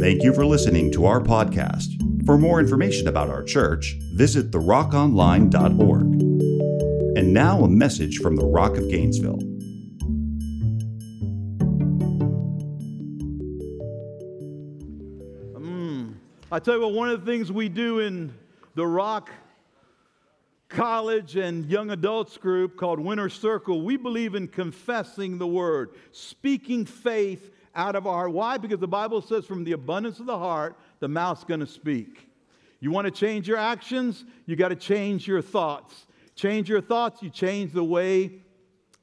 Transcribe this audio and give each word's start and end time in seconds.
Thank 0.00 0.22
you 0.22 0.32
for 0.32 0.46
listening 0.46 0.90
to 0.92 1.04
our 1.04 1.20
podcast. 1.20 2.24
For 2.24 2.38
more 2.38 2.58
information 2.58 3.06
about 3.06 3.28
our 3.28 3.42
church, 3.42 3.96
visit 4.14 4.50
therockonline.org. 4.50 6.00
And 7.18 7.34
now 7.34 7.64
a 7.64 7.68
message 7.68 8.16
from 8.16 8.34
the 8.34 8.46
Rock 8.46 8.78
of 8.78 8.88
Gainesville. 8.88 9.40
Mm. 15.60 16.14
I 16.50 16.58
tell 16.60 16.76
you 16.76 16.80
what, 16.80 16.94
one 16.94 17.10
of 17.10 17.22
the 17.22 17.30
things 17.30 17.52
we 17.52 17.68
do 17.68 17.98
in 17.98 18.32
the 18.76 18.86
Rock 18.86 19.28
College 20.70 21.36
and 21.36 21.66
Young 21.66 21.90
Adults 21.90 22.38
group 22.38 22.78
called 22.78 23.00
Winner's 23.00 23.34
Circle, 23.34 23.82
we 23.82 23.98
believe 23.98 24.34
in 24.34 24.48
confessing 24.48 25.36
the 25.36 25.46
word, 25.46 25.90
speaking 26.10 26.86
faith 26.86 27.50
out 27.74 27.96
of 27.96 28.06
our 28.06 28.14
heart. 28.14 28.32
Why? 28.32 28.58
Because 28.58 28.78
the 28.78 28.88
Bible 28.88 29.22
says 29.22 29.44
from 29.44 29.64
the 29.64 29.72
abundance 29.72 30.20
of 30.20 30.26
the 30.26 30.38
heart, 30.38 30.76
the 30.98 31.08
mouth's 31.08 31.44
going 31.44 31.60
to 31.60 31.66
speak. 31.66 32.28
You 32.80 32.90
want 32.90 33.04
to 33.04 33.10
change 33.10 33.46
your 33.46 33.58
actions, 33.58 34.24
you 34.46 34.56
got 34.56 34.68
to 34.68 34.76
change 34.76 35.28
your 35.28 35.42
thoughts. 35.42 36.06
Change 36.34 36.68
your 36.68 36.80
thoughts, 36.80 37.22
you 37.22 37.28
change 37.28 37.72
the 37.72 37.84
way 37.84 38.32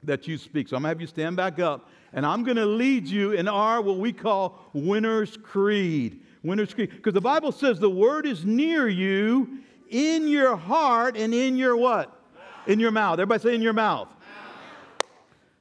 that 0.04 0.28
you 0.28 0.38
speak. 0.38 0.68
So 0.68 0.76
I'm 0.76 0.82
going 0.82 0.90
to 0.90 0.96
have 0.96 1.02
you 1.02 1.08
stand 1.08 1.36
back 1.36 1.60
up, 1.60 1.90
and 2.14 2.26
I'm 2.26 2.44
going 2.44 2.58
to 2.58 2.66
lead 2.66 3.08
you 3.08 3.34
in 3.34 3.48
our 3.48 3.82
what 3.82 3.98
we 3.98 4.12
call 4.12 4.60
Winner's 4.74 5.38
Creed. 5.38 6.22
Winner's 6.44 6.74
Creed. 6.74 6.90
Because 6.90 7.14
the 7.14 7.22
Bible 7.22 7.52
says 7.52 7.80
the 7.80 7.90
word 7.90 8.26
is 8.26 8.44
near 8.44 8.88
you, 8.88 9.60
in 9.90 10.28
your 10.28 10.56
heart, 10.56 11.16
and 11.16 11.34
in 11.34 11.58
your 11.58 11.78
what? 11.78 12.10
Mouth. 12.10 12.68
In 12.68 12.80
your 12.80 12.92
mouth. 12.92 13.20
Everybody 13.20 13.44
say 13.44 13.56
in 13.56 13.62
your 13.62 13.74
mouth. 13.74 14.10
mouth. 14.10 15.08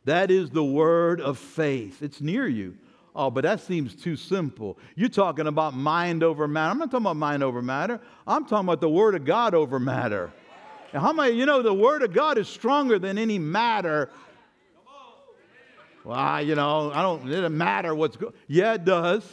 That 0.07 0.31
is 0.31 0.51
the 0.51 0.65
word 0.65 1.21
of 1.21 1.39
faith. 1.39 2.03
It's 2.03 2.21
near 2.21 2.49
you. 2.49 2.77
Oh, 3.17 3.31
but 3.31 3.43
that 3.45 3.61
seems 3.61 3.95
too 3.95 4.15
simple. 4.15 4.79
You're 4.95 5.09
talking 5.09 5.47
about 5.47 5.75
mind 5.75 6.23
over 6.23 6.47
matter. 6.47 6.71
I'm 6.71 6.79
not 6.79 6.91
talking 6.91 7.07
about 7.07 7.17
mind 7.17 7.43
over 7.43 7.63
matter. 7.63 7.99
I'm 8.27 8.45
talking 8.45 8.67
about 8.67 8.83
the 8.83 8.91
Word 8.91 9.15
of 9.15 9.25
God 9.25 9.55
over 9.55 9.81
matter. 9.81 10.31
And 10.93 11.01
how 11.01 11.15
many, 11.15 11.35
you 11.35 11.47
know, 11.47 11.63
the 11.63 11.73
Word 11.73 12.03
of 12.03 12.13
God 12.13 12.37
is 12.37 12.47
stronger 12.47 12.99
than 12.99 13.17
any 13.17 13.39
matter. 13.39 14.11
Well, 16.05 16.43
you 16.43 16.55
know, 16.55 16.93
I 16.93 17.01
don't, 17.01 17.27
it 17.27 17.35
doesn't 17.35 17.57
matter 17.57 17.95
what's 17.95 18.17
going 18.17 18.35
Yeah, 18.47 18.75
it 18.75 18.85
does. 18.85 19.25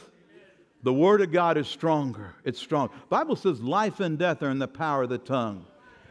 The 0.82 0.94
word 0.94 1.22
of 1.22 1.32
God 1.32 1.58
is 1.58 1.68
stronger. 1.68 2.34
It's 2.44 2.60
strong. 2.60 2.90
Bible 3.10 3.36
says 3.36 3.62
life 3.62 4.00
and 4.00 4.18
death 4.18 4.42
are 4.42 4.50
in 4.50 4.60
the 4.60 4.68
power 4.68 5.04
of 5.04 5.10
the 5.10 5.18
tongue. 5.18 5.66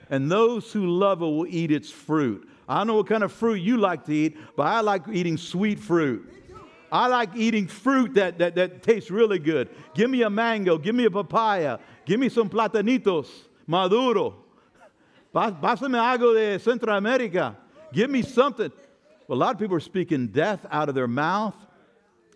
And 0.09 0.31
those 0.31 0.73
who 0.73 0.87
love 0.87 1.21
it 1.21 1.27
will 1.27 1.47
eat 1.47 1.71
its 1.71 1.91
fruit. 1.91 2.49
I 2.69 2.79
don't 2.79 2.87
know 2.87 2.95
what 2.95 3.07
kind 3.07 3.23
of 3.23 3.33
fruit 3.33 3.57
you 3.57 3.77
like 3.77 4.05
to 4.07 4.15
eat, 4.15 4.37
but 4.57 4.67
I 4.67 4.81
like 4.81 5.03
eating 5.13 5.37
sweet 5.37 5.79
fruit. 5.79 6.42
I 6.93 7.09
like 7.09 7.31
eating 7.35 7.67
fruit 7.67 8.15
that, 8.15 8.39
that, 8.39 8.55
that 8.55 8.83
tastes 8.83 9.11
really 9.11 9.41
good. 9.41 9.71
Give 9.95 10.09
me 10.09 10.23
a 10.23 10.31
mango, 10.31 10.79
give 10.79 10.95
me 10.95 11.07
a 11.07 11.11
papaya, 11.11 11.79
give 12.05 12.21
me 12.21 12.29
some 12.29 12.49
platanitos, 12.49 13.29
maduro. 13.67 14.37
Pásame 15.35 15.99
algo 15.99 16.35
de 16.35 16.59
Centroamérica. 16.59 17.57
Give 17.93 18.11
me 18.11 18.23
something. 18.23 18.71
Well, 19.27 19.39
a 19.39 19.41
lot 19.41 19.55
of 19.55 19.59
people 19.59 19.77
are 19.77 19.81
speaking 19.81 20.29
death 20.29 20.65
out 20.71 20.89
of 20.91 20.95
their 20.95 21.09
mouth 21.09 21.55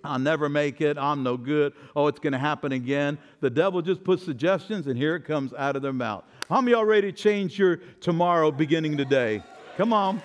I'll 0.07 0.19
never 0.19 0.49
make 0.49 0.81
it. 0.81 0.97
I'm 0.97 1.23
no 1.23 1.37
good. 1.37 1.73
Oh, 1.95 2.07
it's 2.07 2.21
going 2.21 2.33
to 2.33 2.39
happen 2.39 2.73
again. 2.73 3.19
The 3.41 3.51
devil 3.51 3.83
just 3.83 4.05
puts 4.05 4.25
suggestions, 4.25 4.87
and 4.87 4.97
here 4.97 5.17
it 5.17 5.25
comes 5.25 5.53
out 5.55 5.77
of 5.77 5.83
their 5.83 5.93
mouth. 5.93 6.25
How 6.49 6.61
many 6.61 6.73
y'all 6.73 6.85
ready 6.85 7.11
to 7.11 7.17
change 7.17 7.59
your 7.59 7.77
tomorrow 8.01 8.51
beginning 8.51 8.97
today? 8.97 9.43
Come 9.77 9.93
on. 9.93 10.23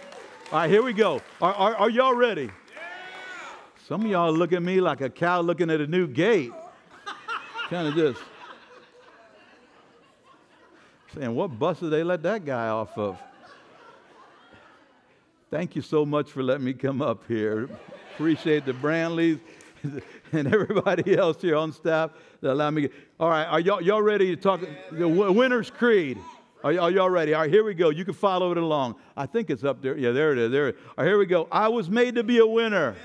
All 0.52 0.60
right, 0.60 0.70
here 0.70 0.84
we 0.84 0.94
go. 0.94 1.22
Are, 1.42 1.54
are, 1.54 1.76
are 1.76 1.90
y'all 1.90 2.14
ready? 2.14 2.50
Some 3.92 4.06
of 4.06 4.08
y'all 4.10 4.32
look 4.32 4.54
at 4.54 4.64
me 4.64 4.80
like 4.80 5.02
a 5.02 5.10
cow 5.10 5.42
looking 5.42 5.70
at 5.70 5.82
a 5.82 5.86
new 5.86 6.08
gate. 6.08 6.54
kind 7.70 7.90
of 7.90 7.94
just 7.94 8.22
saying, 11.14 11.36
what 11.36 11.60
bus 11.60 11.82
did 11.82 11.90
they 11.90 12.02
let 12.02 12.24
that 12.24 12.46
guy 12.46 12.70
off 12.70 12.98
of? 12.98 13.20
Thank 15.50 15.76
you 15.76 15.82
so 15.82 16.06
much 16.06 16.32
for 16.32 16.42
letting 16.42 16.64
me 16.64 16.72
come 16.72 17.02
up 17.02 17.28
here. 17.28 17.68
Appreciate 18.14 18.66
the 18.66 18.72
Brandleys. 18.72 19.42
and 20.32 20.48
everybody 20.54 21.18
else 21.18 21.42
here 21.42 21.58
on 21.58 21.74
staff 21.74 22.12
that 22.40 22.54
allow 22.54 22.72
me. 22.72 22.88
All 23.20 23.30
right, 23.30 23.44
are 23.44 23.60
y'all, 23.60 23.82
y'all 23.82 24.02
ready 24.02 24.34
to 24.34 24.42
talk? 24.42 24.62
The 24.94 25.06
Winner's 25.06 25.70
Creed. 25.70 26.18
Are, 26.64 26.80
are 26.80 26.92
y'all 26.92 27.10
ready? 27.10 27.34
All 27.34 27.42
right, 27.42 27.52
here 27.52 27.66
we 27.66 27.74
go. 27.74 27.90
You 27.90 28.06
can 28.06 28.14
follow 28.14 28.54
it 28.54 28.58
along. 28.58 28.96
I 29.18 29.26
think 29.26 29.50
it's 29.50 29.66
up 29.66 29.82
there. 29.82 29.98
Yeah, 29.98 30.12
there 30.12 30.32
it 30.32 30.38
is. 30.38 30.50
There. 30.50 30.70
It 30.70 30.76
is. 30.76 30.82
All 30.98 31.04
right, 31.04 31.08
here 31.08 31.18
we 31.18 31.26
go. 31.26 31.50
I 31.52 31.68
was 31.68 31.90
made 31.90 32.16
to 32.16 32.24
be 32.24 32.38
a 32.38 32.48
winner. 32.48 32.96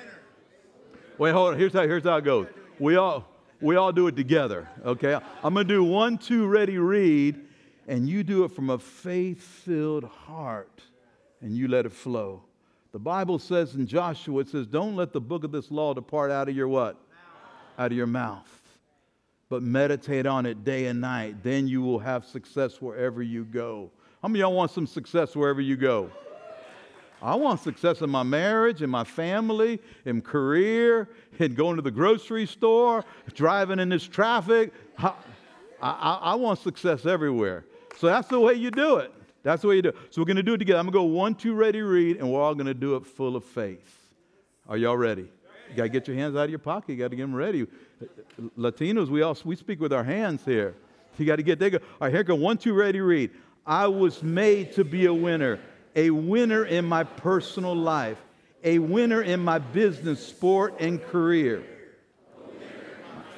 Wait, 1.18 1.32
hold 1.32 1.54
on. 1.54 1.58
Here's 1.58 1.72
how, 1.72 1.82
here's 1.82 2.04
how 2.04 2.16
it 2.16 2.24
goes. 2.24 2.46
We 2.78 2.96
all, 2.96 3.26
we 3.60 3.76
all 3.76 3.92
do 3.92 4.06
it 4.06 4.16
together, 4.16 4.68
okay? 4.84 5.18
I'm 5.42 5.54
going 5.54 5.66
to 5.66 5.74
do 5.74 5.82
one, 5.82 6.18
two, 6.18 6.46
ready, 6.46 6.76
read, 6.78 7.40
and 7.88 8.08
you 8.08 8.22
do 8.22 8.44
it 8.44 8.52
from 8.52 8.70
a 8.70 8.78
faith 8.78 9.40
filled 9.40 10.04
heart, 10.04 10.82
and 11.40 11.56
you 11.56 11.68
let 11.68 11.86
it 11.86 11.92
flow. 11.92 12.42
The 12.92 12.98
Bible 12.98 13.38
says 13.38 13.74
in 13.74 13.86
Joshua, 13.86 14.40
it 14.40 14.48
says, 14.48 14.66
Don't 14.66 14.96
let 14.96 15.12
the 15.12 15.20
book 15.20 15.44
of 15.44 15.52
this 15.52 15.70
law 15.70 15.94
depart 15.94 16.30
out 16.30 16.48
of 16.48 16.56
your 16.56 16.68
what? 16.68 16.94
Mouth. 16.94 17.78
Out 17.78 17.92
of 17.92 17.96
your 17.96 18.06
mouth. 18.06 18.50
But 19.48 19.62
meditate 19.62 20.26
on 20.26 20.44
it 20.44 20.64
day 20.64 20.86
and 20.86 21.00
night. 21.00 21.42
Then 21.42 21.68
you 21.68 21.80
will 21.80 21.98
have 21.98 22.24
success 22.24 22.80
wherever 22.80 23.22
you 23.22 23.44
go. 23.44 23.90
How 24.20 24.28
many 24.28 24.40
y'all 24.40 24.52
want 24.52 24.70
some 24.70 24.86
success 24.86 25.36
wherever 25.36 25.60
you 25.60 25.76
go? 25.76 26.10
I 27.22 27.34
want 27.34 27.60
success 27.60 28.02
in 28.02 28.10
my 28.10 28.22
marriage, 28.22 28.82
in 28.82 28.90
my 28.90 29.04
family, 29.04 29.80
in 30.04 30.20
career, 30.20 31.08
in 31.38 31.54
going 31.54 31.76
to 31.76 31.82
the 31.82 31.90
grocery 31.90 32.46
store, 32.46 33.04
driving 33.34 33.78
in 33.78 33.88
this 33.88 34.04
traffic. 34.04 34.72
I, 34.98 35.12
I, 35.80 36.18
I 36.22 36.34
want 36.34 36.58
success 36.58 37.06
everywhere. 37.06 37.64
So 37.96 38.06
that's 38.06 38.28
the 38.28 38.38
way 38.38 38.54
you 38.54 38.70
do 38.70 38.96
it. 38.96 39.12
That's 39.42 39.62
the 39.62 39.68
way 39.68 39.76
you 39.76 39.82
do 39.82 39.88
it. 39.90 39.96
So 40.10 40.20
we're 40.20 40.26
going 40.26 40.36
to 40.36 40.42
do 40.42 40.54
it 40.54 40.58
together. 40.58 40.78
I'm 40.78 40.86
going 40.86 40.92
to 40.92 40.98
go 40.98 41.04
one, 41.04 41.34
two, 41.34 41.54
ready, 41.54 41.80
read, 41.80 42.16
and 42.18 42.30
we're 42.30 42.42
all 42.42 42.54
going 42.54 42.66
to 42.66 42.74
do 42.74 42.96
it 42.96 43.06
full 43.06 43.36
of 43.36 43.44
faith. 43.44 43.96
Are 44.68 44.76
y'all 44.76 44.96
ready? 44.96 45.30
You 45.70 45.76
got 45.76 45.84
to 45.84 45.88
get 45.88 46.06
your 46.08 46.16
hands 46.16 46.36
out 46.36 46.44
of 46.44 46.50
your 46.50 46.58
pocket. 46.58 46.92
You 46.92 46.98
got 46.98 47.10
to 47.10 47.16
get 47.16 47.22
them 47.22 47.34
ready. 47.34 47.66
Latinos, 48.58 49.08
we 49.08 49.22
all 49.22 49.36
we 49.44 49.56
speak 49.56 49.80
with 49.80 49.92
our 49.92 50.04
hands 50.04 50.44
here. 50.44 50.74
You 51.18 51.24
got 51.24 51.36
to 51.36 51.42
get 51.42 51.58
there. 51.58 51.74
All 51.74 51.80
right, 52.00 52.12
here 52.12 52.22
go. 52.22 52.34
One, 52.34 52.58
two, 52.58 52.74
ready, 52.74 53.00
read. 53.00 53.30
I 53.64 53.86
was 53.86 54.22
made 54.22 54.72
to 54.72 54.84
be 54.84 55.06
a 55.06 55.14
winner, 55.14 55.58
a 55.96 56.10
winner 56.10 56.64
in 56.64 56.84
my 56.84 57.02
personal 57.02 57.74
life, 57.74 58.18
a 58.62 58.78
winner 58.78 59.22
in 59.22 59.40
my 59.40 59.58
business, 59.58 60.24
sport, 60.24 60.74
and 60.78 61.02
career, 61.02 61.64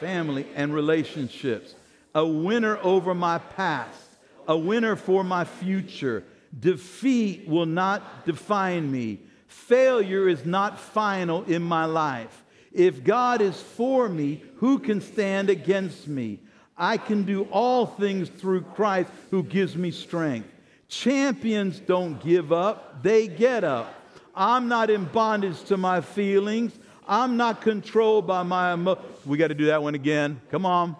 family 0.00 0.46
and 0.54 0.74
relationships, 0.74 1.74
a 2.14 2.26
winner 2.26 2.78
over 2.82 3.14
my 3.14 3.38
past 3.38 4.08
a 4.48 4.56
winner 4.56 4.96
for 4.96 5.22
my 5.22 5.44
future. 5.44 6.24
Defeat 6.58 7.46
will 7.46 7.66
not 7.66 8.24
define 8.24 8.90
me. 8.90 9.20
Failure 9.46 10.26
is 10.26 10.44
not 10.44 10.80
final 10.80 11.44
in 11.44 11.62
my 11.62 11.84
life. 11.84 12.44
If 12.72 13.04
God 13.04 13.42
is 13.42 13.60
for 13.60 14.08
me, 14.08 14.42
who 14.56 14.78
can 14.78 15.00
stand 15.00 15.50
against 15.50 16.08
me? 16.08 16.40
I 16.76 16.96
can 16.96 17.24
do 17.24 17.44
all 17.50 17.86
things 17.86 18.28
through 18.30 18.62
Christ 18.62 19.10
who 19.30 19.42
gives 19.42 19.76
me 19.76 19.90
strength. 19.90 20.48
Champions 20.88 21.80
don't 21.80 22.20
give 22.22 22.52
up, 22.52 23.02
they 23.02 23.28
get 23.28 23.62
up. 23.62 23.94
I'm 24.34 24.68
not 24.68 24.88
in 24.88 25.04
bondage 25.04 25.62
to 25.64 25.76
my 25.76 26.00
feelings. 26.00 26.72
I'm 27.06 27.36
not 27.36 27.60
controlled 27.60 28.26
by 28.26 28.42
my 28.42 28.72
emotions. 28.72 29.06
We 29.26 29.38
got 29.38 29.48
to 29.48 29.54
do 29.54 29.66
that 29.66 29.82
one 29.82 29.94
again. 29.94 30.40
Come 30.50 30.64
on. 30.64 30.96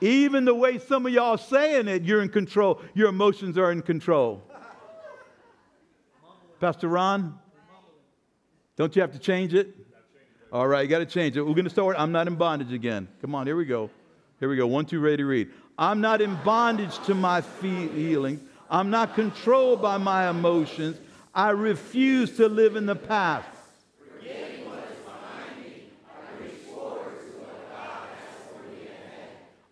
Even 0.00 0.44
the 0.44 0.54
way 0.54 0.78
some 0.78 1.06
of 1.06 1.12
y'all 1.12 1.38
saying 1.38 1.88
it, 1.88 2.02
you're 2.02 2.22
in 2.22 2.28
control. 2.28 2.82
Your 2.94 3.08
emotions 3.08 3.56
are 3.56 3.72
in 3.72 3.82
control. 3.82 4.42
Pastor 6.60 6.88
Ron, 6.88 7.38
don't 8.76 8.94
you 8.94 9.02
have 9.02 9.12
to 9.12 9.18
change 9.18 9.54
it? 9.54 9.74
All 10.52 10.66
right, 10.68 10.82
you 10.82 10.88
got 10.88 10.98
to 10.98 11.06
change 11.06 11.36
it. 11.36 11.42
We're 11.42 11.54
going 11.54 11.64
to 11.64 11.70
start. 11.70 11.96
I'm 11.98 12.12
not 12.12 12.28
in 12.28 12.36
bondage 12.36 12.72
again. 12.72 13.08
Come 13.20 13.34
on, 13.34 13.46
here 13.46 13.56
we 13.56 13.64
go. 13.64 13.90
Here 14.38 14.48
we 14.48 14.56
go. 14.56 14.66
One, 14.66 14.84
two, 14.84 15.00
ready, 15.00 15.18
to 15.18 15.24
read. 15.24 15.50
I'm 15.78 16.00
not 16.00 16.20
in 16.20 16.34
bondage 16.44 16.98
to 17.06 17.14
my 17.14 17.40
feelings. 17.40 18.40
I'm 18.70 18.90
not 18.90 19.14
controlled 19.14 19.80
by 19.80 19.98
my 19.98 20.28
emotions. 20.28 20.98
I 21.34 21.50
refuse 21.50 22.36
to 22.38 22.48
live 22.48 22.76
in 22.76 22.86
the 22.86 22.96
past. 22.96 23.48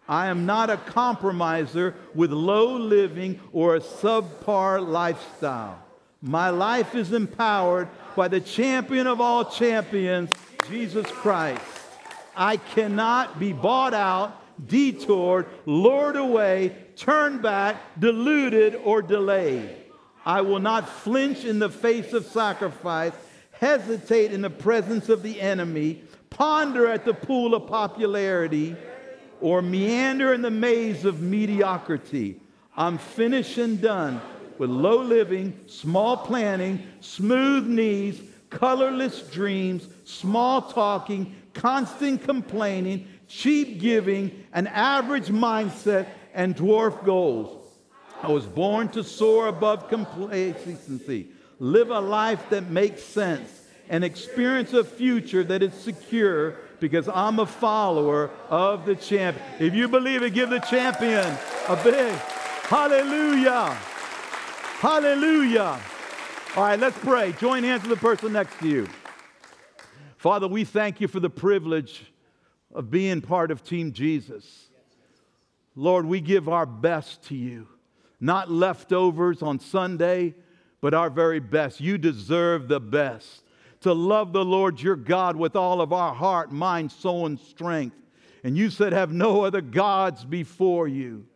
I 0.06 0.26
am 0.26 0.44
not 0.44 0.68
a 0.68 0.76
compromiser 0.76 1.94
with 2.14 2.30
low 2.30 2.76
living 2.76 3.40
or 3.52 3.76
a 3.76 3.80
subpar 3.80 4.86
lifestyle. 4.86 5.82
My 6.20 6.50
life 6.50 6.94
is 6.94 7.12
empowered 7.12 7.88
by 8.14 8.28
the 8.28 8.40
champion 8.40 9.06
of 9.06 9.20
all 9.20 9.46
champions, 9.46 10.30
Jesus 10.68 11.06
Christ. 11.06 11.62
I 12.36 12.58
cannot 12.58 13.38
be 13.38 13.52
bought 13.52 13.94
out, 13.94 14.42
detoured, 14.66 15.46
lured 15.66 16.16
away, 16.16 16.76
turned 16.96 17.42
back, 17.42 17.76
deluded, 17.98 18.74
or 18.84 19.02
delayed. 19.02 19.76
I 20.26 20.40
will 20.40 20.58
not 20.58 20.88
flinch 20.88 21.44
in 21.44 21.58
the 21.58 21.68
face 21.68 22.12
of 22.12 22.26
sacrifice, 22.26 23.12
hesitate 23.52 24.32
in 24.32 24.42
the 24.42 24.50
presence 24.50 25.08
of 25.08 25.22
the 25.22 25.40
enemy, 25.40 26.02
ponder 26.30 26.86
at 26.86 27.04
the 27.04 27.14
pool 27.14 27.54
of 27.54 27.66
popularity 27.66 28.76
or 29.40 29.60
meander 29.60 30.32
in 30.32 30.42
the 30.42 30.50
maze 30.50 31.04
of 31.04 31.20
mediocrity. 31.20 32.40
I'm 32.76 32.98
finished 32.98 33.58
and 33.58 33.80
done 33.80 34.20
with 34.58 34.70
low 34.70 35.02
living, 35.02 35.58
small 35.66 36.16
planning, 36.16 36.86
smooth 37.00 37.66
knees, 37.66 38.20
colorless 38.50 39.22
dreams, 39.22 39.88
small 40.04 40.62
talking, 40.62 41.34
constant 41.52 42.22
complaining, 42.22 43.06
cheap 43.28 43.80
giving, 43.80 44.44
an 44.52 44.66
average 44.68 45.26
mindset, 45.28 46.06
and 46.34 46.54
dwarf 46.54 47.04
goals. 47.04 47.62
I 48.22 48.28
was 48.28 48.46
born 48.46 48.88
to 48.90 49.04
soar 49.04 49.48
above 49.48 49.88
complacency, 49.88 51.28
live 51.58 51.90
a 51.90 52.00
life 52.00 52.50
that 52.50 52.68
makes 52.70 53.02
sense, 53.02 53.62
and 53.88 54.02
experience 54.02 54.72
a 54.72 54.82
future 54.82 55.44
that 55.44 55.62
is 55.62 55.74
secure 55.74 56.56
because 56.80 57.08
I'm 57.08 57.38
a 57.38 57.46
follower 57.46 58.30
of 58.50 58.84
the 58.84 58.96
champion. 58.96 59.44
If 59.58 59.74
you 59.74 59.88
believe 59.88 60.22
it, 60.22 60.34
give 60.34 60.50
the 60.50 60.58
champion 60.58 61.36
a 61.68 61.76
big 61.82 62.12
hallelujah. 62.64 63.76
Hallelujah. 64.80 65.80
All 66.56 66.62
right, 66.62 66.78
let's 66.78 66.98
pray. 66.98 67.32
Join 67.32 67.62
hands 67.62 67.82
with 67.82 67.98
the 67.98 68.06
person 68.06 68.32
next 68.32 68.58
to 68.60 68.68
you. 68.68 68.88
Father, 70.16 70.48
we 70.48 70.64
thank 70.64 71.00
you 71.00 71.08
for 71.08 71.20
the 71.20 71.30
privilege 71.30 72.06
of 72.74 72.90
being 72.90 73.20
part 73.20 73.50
of 73.50 73.62
Team 73.62 73.92
Jesus. 73.92 74.68
Lord, 75.76 76.06
we 76.06 76.20
give 76.20 76.48
our 76.48 76.66
best 76.66 77.24
to 77.24 77.34
you, 77.34 77.68
not 78.20 78.50
leftovers 78.50 79.42
on 79.42 79.58
Sunday, 79.58 80.34
but 80.80 80.94
our 80.94 81.10
very 81.10 81.40
best. 81.40 81.80
You 81.80 81.98
deserve 81.98 82.68
the 82.68 82.80
best. 82.80 83.42
To 83.80 83.92
love 83.92 84.32
the 84.32 84.44
Lord 84.44 84.80
your 84.80 84.96
God 84.96 85.36
with 85.36 85.56
all 85.56 85.80
of 85.80 85.92
our 85.92 86.14
heart, 86.14 86.50
mind, 86.52 86.90
soul, 86.90 87.26
and 87.26 87.38
strength. 87.38 87.96
And 88.42 88.56
you 88.56 88.70
said, 88.70 88.92
Have 88.92 89.12
no 89.12 89.44
other 89.44 89.60
gods 89.60 90.24
before 90.24 90.88
you. 90.88 91.26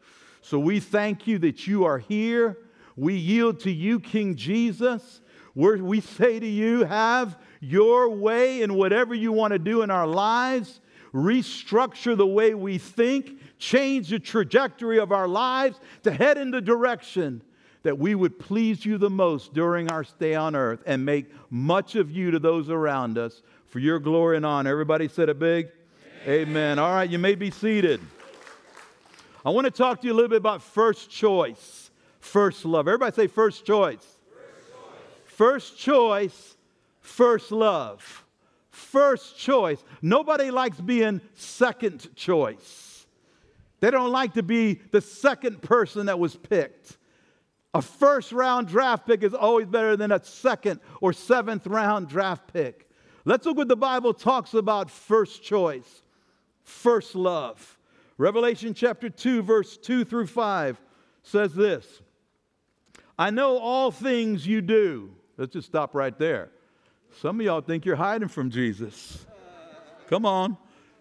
So 0.40 0.58
we 0.58 0.80
thank 0.80 1.26
you 1.26 1.38
that 1.40 1.66
you 1.66 1.84
are 1.84 1.98
here 1.98 2.56
we 2.98 3.14
yield 3.14 3.60
to 3.60 3.70
you, 3.70 4.00
King 4.00 4.34
Jesus. 4.34 5.20
We're, 5.54 5.76
we 5.76 6.00
say 6.00 6.40
to 6.40 6.46
you, 6.46 6.82
have 6.84 7.38
your 7.60 8.10
way 8.10 8.62
in 8.62 8.74
whatever 8.74 9.14
you 9.14 9.30
want 9.30 9.52
to 9.52 9.58
do 9.60 9.82
in 9.82 9.90
our 9.90 10.06
lives. 10.06 10.80
Restructure 11.14 12.16
the 12.16 12.26
way 12.26 12.54
we 12.54 12.76
think, 12.76 13.38
change 13.58 14.08
the 14.08 14.18
trajectory 14.18 14.98
of 14.98 15.12
our 15.12 15.28
lives 15.28 15.78
to 16.02 16.12
head 16.12 16.38
in 16.38 16.50
the 16.50 16.60
direction 16.60 17.42
that 17.82 17.98
we 17.98 18.14
would 18.14 18.38
please 18.38 18.84
you 18.84 18.98
the 18.98 19.10
most 19.10 19.54
during 19.54 19.90
our 19.90 20.04
stay 20.04 20.34
on 20.34 20.56
earth 20.56 20.82
and 20.86 21.04
make 21.04 21.26
much 21.50 21.94
of 21.94 22.10
you 22.10 22.30
to 22.30 22.38
those 22.38 22.70
around 22.70 23.18
us 23.18 23.42
for 23.66 23.78
your 23.78 23.98
glory 23.98 24.36
and 24.36 24.44
honor. 24.44 24.70
Everybody 24.70 25.08
said 25.08 25.28
it 25.28 25.38
big? 25.38 25.68
Amen. 26.24 26.48
Amen. 26.48 26.78
All 26.78 26.92
right, 26.92 27.08
you 27.08 27.18
may 27.18 27.34
be 27.34 27.50
seated. 27.50 28.00
I 29.44 29.50
want 29.50 29.66
to 29.66 29.70
talk 29.70 30.00
to 30.00 30.06
you 30.06 30.12
a 30.12 30.16
little 30.16 30.28
bit 30.28 30.38
about 30.38 30.62
first 30.62 31.10
choice. 31.10 31.90
First 32.20 32.64
love. 32.64 32.88
Everybody 32.88 33.14
say 33.14 33.26
first 33.26 33.64
choice. 33.64 34.04
First 35.24 35.78
choice, 35.78 35.78
first, 35.78 35.78
choice, 35.78 36.56
first 37.00 37.52
love. 37.52 38.24
First 38.70 39.38
choice. 39.38 39.82
Nobody 40.02 40.50
likes 40.50 40.80
being 40.80 41.20
second 41.34 42.14
choice. 42.14 42.87
They 43.80 43.90
don't 43.90 44.10
like 44.10 44.34
to 44.34 44.42
be 44.42 44.80
the 44.90 45.00
second 45.00 45.62
person 45.62 46.06
that 46.06 46.18
was 46.18 46.36
picked. 46.36 46.96
A 47.74 47.82
first 47.82 48.32
round 48.32 48.68
draft 48.68 49.06
pick 49.06 49.22
is 49.22 49.34
always 49.34 49.66
better 49.66 49.96
than 49.96 50.10
a 50.10 50.22
second 50.24 50.80
or 51.00 51.12
seventh 51.12 51.66
round 51.66 52.08
draft 52.08 52.52
pick. 52.52 52.88
Let's 53.24 53.46
look 53.46 53.56
what 53.56 53.68
the 53.68 53.76
Bible 53.76 54.14
talks 54.14 54.54
about 54.54 54.90
first 54.90 55.42
choice, 55.42 56.02
first 56.64 57.14
love. 57.14 57.78
Revelation 58.16 58.74
chapter 58.74 59.08
2, 59.08 59.42
verse 59.42 59.76
2 59.76 60.04
through 60.04 60.26
5 60.26 60.80
says 61.22 61.54
this 61.54 62.00
I 63.18 63.30
know 63.30 63.58
all 63.58 63.90
things 63.90 64.46
you 64.46 64.60
do. 64.60 65.14
Let's 65.36 65.52
just 65.52 65.68
stop 65.68 65.94
right 65.94 66.16
there. 66.18 66.50
Some 67.20 67.40
of 67.40 67.46
y'all 67.46 67.60
think 67.60 67.84
you're 67.84 67.96
hiding 67.96 68.28
from 68.28 68.50
Jesus. 68.50 69.26
Come 70.08 70.24
on. 70.24 70.56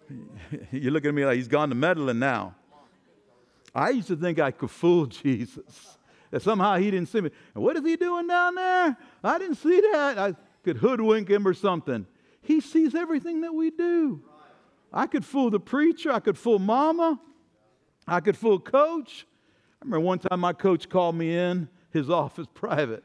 You're 0.71 0.91
looking 0.91 1.09
at 1.09 1.13
me 1.13 1.25
like 1.25 1.35
he's 1.35 1.47
gone 1.47 1.69
to 1.69 1.75
meddling 1.75 2.19
now. 2.19 2.55
I 3.73 3.91
used 3.91 4.07
to 4.07 4.15
think 4.15 4.39
I 4.39 4.51
could 4.51 4.71
fool 4.71 5.05
Jesus. 5.07 5.97
That 6.31 6.41
somehow 6.41 6.75
he 6.77 6.91
didn't 6.91 7.09
see 7.09 7.21
me. 7.21 7.29
And 7.55 7.63
what 7.63 7.77
is 7.77 7.83
he 7.83 7.95
doing 7.95 8.27
down 8.27 8.55
there? 8.55 8.97
I 9.23 9.39
didn't 9.39 9.55
see 9.55 9.79
that. 9.91 10.17
I 10.17 10.35
could 10.63 10.77
hoodwink 10.77 11.29
him 11.29 11.47
or 11.47 11.53
something. 11.53 12.05
He 12.41 12.59
sees 12.59 12.95
everything 12.95 13.41
that 13.41 13.53
we 13.53 13.71
do. 13.71 14.21
I 14.91 15.07
could 15.07 15.25
fool 15.25 15.49
the 15.49 15.59
preacher. 15.59 16.11
I 16.11 16.19
could 16.19 16.37
fool 16.37 16.59
mama. 16.59 17.19
I 18.07 18.19
could 18.19 18.37
fool 18.37 18.59
coach. 18.59 19.25
I 19.81 19.85
remember 19.85 20.05
one 20.05 20.19
time 20.19 20.39
my 20.39 20.53
coach 20.53 20.89
called 20.89 21.15
me 21.15 21.37
in 21.37 21.69
his 21.91 22.09
office 22.09 22.47
private. 22.53 23.03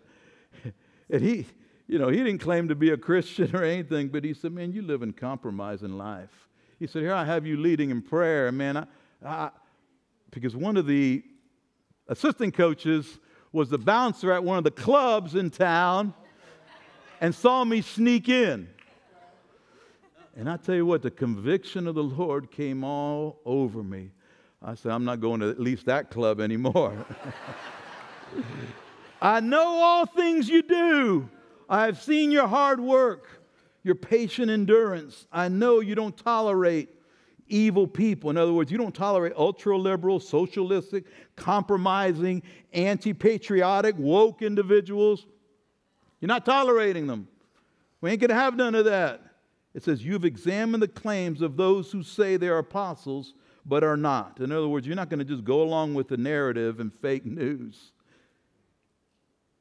And 1.11 1.23
he, 1.23 1.47
you 1.87 1.99
know, 1.99 2.09
he 2.09 2.19
didn't 2.19 2.39
claim 2.39 2.69
to 2.69 2.75
be 2.75 2.91
a 2.91 2.97
Christian 2.97 3.55
or 3.55 3.63
anything, 3.63 4.09
but 4.09 4.25
he 4.25 4.33
said, 4.33 4.53
Man, 4.53 4.73
you 4.73 4.83
live 4.83 5.03
in 5.03 5.13
compromising 5.13 5.99
life. 5.99 6.49
He 6.79 6.87
said, 6.87 7.03
Here 7.03 7.15
I 7.15 7.25
have 7.25 7.47
you 7.47 7.57
leading 7.59 7.91
in 7.91 8.01
prayer. 8.01 8.51
Man, 8.51 8.77
I, 8.77 8.87
I, 9.25 9.51
because 10.33 10.57
one 10.57 10.77
of 10.77 10.87
the 10.87 11.23
assistant 12.09 12.55
coaches 12.55 13.21
was 13.53 13.69
the 13.69 13.79
bouncer 13.79 14.33
at 14.33 14.43
one 14.43 14.59
of 14.59 14.65
the 14.65 14.71
clubs 14.71 15.37
in 15.37 15.51
town 15.51 16.13
and 17.21 17.33
saw 17.35 17.65
me 17.65 17.83
sneak 17.83 18.29
in. 18.29 18.69
And 20.35 20.49
I 20.49 20.57
tell 20.57 20.75
you 20.75 20.87
what, 20.87 21.03
the 21.03 21.11
conviction 21.11 21.87
of 21.87 21.95
the 21.95 22.03
Lord 22.03 22.51
came 22.51 22.83
all 22.83 23.41
over 23.45 23.83
me. 23.83 24.11
I 24.63 24.75
said, 24.75 24.93
I'm 24.93 25.05
not 25.05 25.21
going 25.21 25.41
to 25.41 25.51
at 25.51 25.61
least 25.61 25.87
that 25.87 26.11
club 26.11 26.41
anymore. 26.41 27.05
I 29.23 29.41
know 29.41 29.67
all 29.67 30.07
things 30.07 30.49
you 30.49 30.63
do. 30.63 31.29
I 31.69 31.85
have 31.85 32.01
seen 32.03 32.31
your 32.31 32.47
hard 32.47 32.81
work, 32.81 33.29
your 33.83 33.95
patient 33.95 34.51
endurance. 34.51 35.27
I 35.31 35.49
know 35.49 35.81
you 35.81 35.95
don't 35.95 36.17
tolerate 36.17 36.89
evil 37.49 37.87
people. 37.87 38.31
In 38.31 38.37
other 38.37 38.53
words, 38.53 38.71
you 38.71 38.79
don't 38.79 38.95
tolerate 38.95 39.33
ultra 39.37 39.77
liberal, 39.77 40.21
socialistic, 40.21 41.05
compromising, 41.37 42.43
anti 42.73 43.13
patriotic, 43.13 43.97
woke 43.99 44.43
individuals. 44.43 45.27
You're 46.21 46.29
not 46.29 46.45
tolerating 46.45 47.07
them. 47.07 47.29
We 48.01 48.11
ain't 48.11 48.21
going 48.21 48.31
to 48.31 48.35
have 48.35 48.57
none 48.57 48.75
of 48.75 48.85
that. 48.87 49.23
It 49.75 49.83
says, 49.83 50.05
You've 50.05 50.25
examined 50.25 50.83
the 50.83 50.89
claims 50.89 51.43
of 51.43 51.57
those 51.57 51.91
who 51.91 52.03
say 52.03 52.37
they're 52.37 52.59
apostles 52.59 53.35
but 53.65 53.85
are 53.85 53.97
not. 53.97 54.41
In 54.41 54.51
other 54.51 54.69
words, 54.69 54.87
you're 54.87 54.97
not 54.97 55.09
going 55.09 55.21
to 55.21 55.25
just 55.25 55.45
go 55.45 55.63
along 55.63 55.95
with 55.95 56.09
the 56.09 56.17
narrative 56.17 56.81
and 56.81 56.93
fake 56.93 57.25
news. 57.25 57.93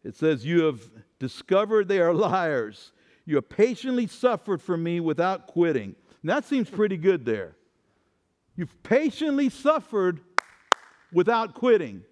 It 0.04 0.16
says, 0.16 0.46
You 0.46 0.64
have 0.64 0.82
discovered 1.20 1.88
they 1.88 2.00
are 2.00 2.14
liars. 2.14 2.92
You 3.26 3.36
have 3.36 3.50
patiently 3.50 4.08
suffered 4.08 4.62
for 4.62 4.76
me 4.76 5.00
without 5.00 5.48
quitting. 5.48 5.96
And 6.22 6.30
that 6.30 6.46
seems 6.46 6.70
pretty 6.70 6.98
good 6.98 7.26
there. 7.26 7.56
You've 8.56 8.84
patiently 8.84 9.50
suffered 9.50 10.22
without 11.12 11.54
quitting. 11.54 12.04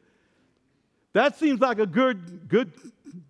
That 1.14 1.38
seems 1.38 1.60
like 1.60 1.80
a 1.80 1.86
good, 1.86 2.48
good 2.48 2.72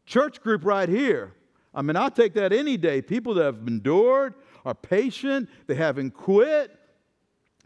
church 0.06 0.42
group 0.42 0.66
right 0.66 0.90
here. 0.90 1.34
I 1.74 1.82
mean, 1.82 1.96
I'll 1.96 2.12
take 2.12 2.34
that 2.34 2.52
any 2.52 2.78
day. 2.78 3.02
People 3.02 3.34
that 3.36 3.44
have 3.46 3.68
endured, 3.68 4.34
are 4.66 4.76
patient, 4.76 5.50
they 5.68 5.76
haven't 5.76 6.12
quit. 6.12 6.78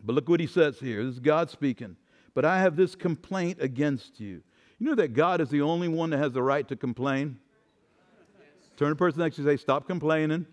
But 0.04 0.14
look 0.16 0.30
what 0.30 0.40
he 0.40 0.48
says 0.48 0.80
here. 0.80 1.04
This 1.04 1.14
is 1.14 1.20
God 1.20 1.50
speaking. 1.50 1.96
But 2.34 2.46
I 2.46 2.60
have 2.60 2.76
this 2.76 2.96
complaint 2.96 3.58
against 3.62 4.20
you 4.20 4.44
you 4.84 4.90
know 4.90 4.96
that 4.96 5.14
God 5.14 5.40
is 5.40 5.48
the 5.48 5.62
only 5.62 5.88
one 5.88 6.10
that 6.10 6.18
has 6.18 6.34
the 6.34 6.44
right 6.44 6.68
to 6.68 6.76
complain? 6.76 7.40
Turn 8.76 8.90
to 8.90 8.94
the 8.94 8.98
person 8.98 9.22
next 9.22 9.38
to 9.38 9.42
you 9.42 9.50
and 9.50 9.58
say, 9.58 9.62
Stop 9.62 9.88
complaining. 9.88 10.46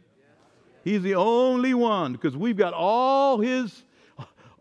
He's 0.85 1.03
the 1.03 1.17
only 1.17 1.75
one 1.75 2.13
because 2.13 2.37
we've 2.37 2.57
got 2.57 2.73
all 2.73 3.41
his, 3.41 3.83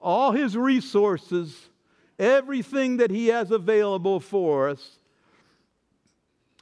all 0.01 0.32
his 0.32 0.56
resources, 0.58 1.70
everything 2.18 2.98
that 2.98 3.12
he 3.12 3.27
has 3.27 3.51
available 3.51 4.20
for 4.20 4.70
us, 4.70 5.00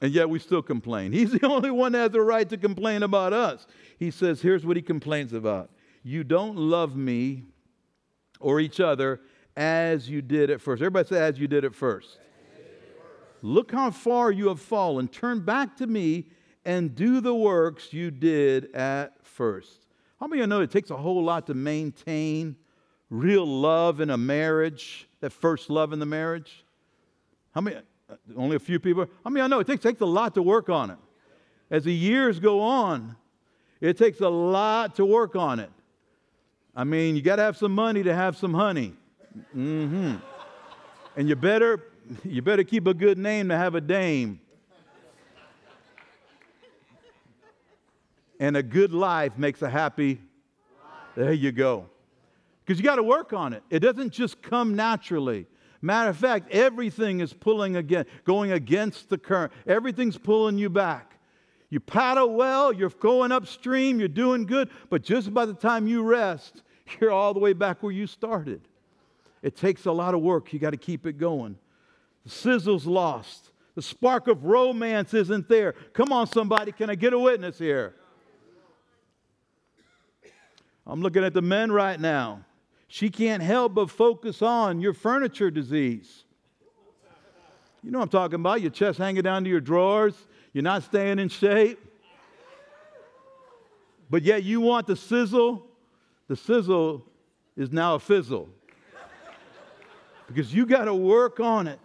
and 0.02 0.12
yet 0.12 0.30
we 0.30 0.40
still 0.40 0.62
complain. 0.62 1.12
He's 1.14 1.32
the 1.32 1.46
only 1.46 1.72
one 1.72 1.94
that 1.94 2.00
has 2.00 2.12
the 2.12 2.22
right 2.22 2.48
to 2.50 2.58
complain 2.58 3.04
about 3.04 3.34
us. 3.34 3.66
He 3.98 4.12
says, 4.12 4.42
Here's 4.42 4.66
what 4.66 4.78
he 4.78 4.82
complains 4.82 5.34
about 5.34 5.72
You 6.04 6.24
don't 6.24 6.56
love 6.58 6.96
me 6.96 7.44
or 8.40 8.60
each 8.60 8.80
other 8.80 9.22
as 9.56 10.10
you 10.10 10.22
did 10.22 10.50
at 10.50 10.62
first. 10.62 10.82
Everybody 10.82 11.08
say, 11.08 11.20
As 11.20 11.40
you 11.40 11.48
did 11.48 11.66
at 11.66 11.74
first. 11.74 12.20
Look 13.44 13.72
how 13.72 13.92
far 13.92 14.32
you 14.32 14.48
have 14.48 14.60
fallen. 14.60 15.08
Turn 15.08 15.42
back 15.42 15.78
to 15.78 15.88
me 15.88 16.26
and 16.66 16.96
do 16.96 17.22
the 17.22 17.36
works 17.36 17.94
you 17.94 18.12
did 18.12 18.74
at 18.74 19.26
first. 19.26 19.86
How 20.20 20.28
many 20.28 20.42
of 20.42 20.46
you 20.46 20.48
know 20.48 20.62
it 20.62 20.72
takes 20.72 20.90
a 20.90 20.98
whole 20.98 21.24
lot 21.24 21.48
to 21.48 21.54
maintain 21.54 22.56
real 23.10 23.46
love 23.46 24.02
in 24.02 24.10
a 24.10 24.18
marriage, 24.18 25.08
that 25.22 25.32
first 25.32 25.70
love 25.70 25.94
in 25.94 26.00
the 26.00 26.06
marriage? 26.06 26.64
How 27.54 27.62
many? 27.62 27.78
Only 28.36 28.56
a 28.56 28.60
few 28.60 28.80
people. 28.80 29.08
I 29.26 29.30
mean, 29.30 29.44
I 29.44 29.48
know 29.48 29.60
it 29.60 29.68
takes, 29.68 29.84
takes 29.84 30.02
a 30.02 30.06
lot 30.06 30.34
to 30.36 30.42
work 30.42 30.70
on 30.70 30.92
it. 30.92 30.98
As 31.70 31.84
the 31.84 31.94
years 31.94 32.40
go 32.40 32.62
on, 32.62 33.16
it 33.82 33.98
takes 33.98 34.22
a 34.22 34.30
lot 34.30 34.96
to 34.96 35.06
work 35.06 35.36
on 35.36 35.60
it. 35.60 35.70
I 36.76 36.84
mean, 36.84 37.16
you 37.16 37.22
got 37.22 37.38
to 37.38 37.42
have 37.42 37.58
some 37.58 37.74
money 37.74 38.04
to 38.04 38.16
have 38.16 38.38
some 38.38 38.54
honey. 38.54 38.94
Mm-hmm. 39.56 40.16
And 41.18 41.28
you 41.28 41.36
better, 41.36 41.84
you 42.24 42.42
better 42.42 42.64
keep 42.64 42.88
a 42.88 42.94
good 42.94 43.18
name 43.18 43.50
to 43.50 43.58
have 43.58 43.76
a 43.76 43.82
dame. 43.82 44.40
And 48.40 48.56
a 48.56 48.64
good 48.64 48.94
life 48.94 49.38
makes 49.38 49.64
a 49.64 49.70
happy. 49.70 50.22
There 51.16 51.34
you 51.34 51.52
go. 51.52 51.90
Because 52.68 52.80
you 52.80 52.84
got 52.84 52.98
to 52.98 53.04
work 53.04 53.32
on 53.32 53.54
it. 53.54 53.64
It 53.70 53.80
doesn't 53.80 54.12
just 54.12 54.42
come 54.42 54.76
naturally. 54.76 55.48
Matter 55.82 56.10
of 56.10 56.18
fact, 56.18 56.52
everything 56.52 57.22
is 57.22 57.32
pulling 57.32 57.78
again, 57.78 58.06
going 58.26 58.52
against 58.52 59.08
the 59.08 59.18
current. 59.18 59.54
Everything's 59.66 60.18
pulling 60.18 60.58
you 60.58 60.70
back. 60.70 61.18
You 61.70 61.80
paddle 61.80 62.34
well, 62.34 62.74
you're 62.74 62.90
going 62.90 63.32
upstream, 63.32 64.00
you're 64.00 64.10
doing 64.10 64.46
good, 64.46 64.70
but 64.90 65.02
just 65.02 65.34
by 65.34 65.46
the 65.46 65.54
time 65.54 65.88
you 65.88 66.04
rest, 66.04 66.62
you're 67.00 67.12
all 67.12 67.34
the 67.34 67.40
way 67.40 67.54
back 67.54 67.82
where 67.82 67.92
you 67.92 68.06
started. 68.06 68.60
It 69.42 69.56
takes 69.56 69.86
a 69.86 69.92
lot 69.92 70.14
of 70.14 70.22
work. 70.22 70.52
You 70.52 70.60
got 70.60 70.72
to 70.72 70.78
keep 70.78 71.06
it 71.06 71.18
going. 71.18 71.58
The 72.26 72.32
sizzle's 72.32 72.86
lost. 72.86 73.52
The 73.76 73.82
spark 73.82 74.28
of 74.28 74.44
romance 74.44 75.14
isn't 75.14 75.48
there. 75.48 75.72
Come 75.94 76.12
on, 76.12 76.28
somebody. 76.28 76.74
Can 76.74 76.90
I 76.90 76.96
get 76.96 77.14
a 77.14 77.20
witness 77.20 77.58
here? 77.58 77.96
I'm 80.86 81.02
looking 81.02 81.24
at 81.24 81.34
the 81.34 81.42
men 81.42 81.72
right 81.72 81.98
now. 82.00 82.44
She 82.88 83.10
can't 83.10 83.44
help 83.44 83.74
but 83.74 83.90
focus 83.90 84.42
on 84.42 84.80
your 84.80 84.94
furniture 84.94 85.52
disease. 85.52 86.24
You 87.84 87.92
know 87.92 88.00
what 88.00 88.06
I'm 88.06 88.10
talking 88.10 88.36
about. 88.36 88.62
Your 88.62 88.72
chest 88.72 88.98
hanging 88.98 89.24
down 89.24 89.44
to 89.44 89.50
your 89.50 89.62
drawers. 89.62 90.16
You're 90.54 90.64
not 90.64 90.84
staying 90.84 91.20
in 91.20 91.30
shape. 91.30 91.80
But 94.10 94.24
yet 94.24 94.44
you 94.44 94.62
want 94.62 94.88
the 94.88 94.96
sizzle. 94.96 95.66
The 96.28 96.36
sizzle 96.36 97.06
is 97.56 97.72
now 97.72 97.96
a 97.96 98.00
fizzle. 98.00 98.50
because 100.28 100.54
you 100.54 100.66
got 100.66 100.86
to 100.86 100.94
work 100.94 101.40
on 101.40 101.68
it. 101.68 101.80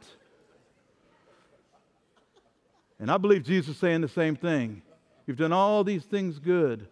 And 2.99 3.11
I 3.11 3.19
believe 3.19 3.43
Jesus 3.43 3.75
is 3.75 3.81
saying 3.81 4.01
the 4.01 4.09
same 4.09 4.37
thing. 4.37 4.83
You've 5.27 5.37
done 5.37 5.53
all 5.53 5.83
these 5.83 6.05
things 6.05 6.39
good. 6.39 6.87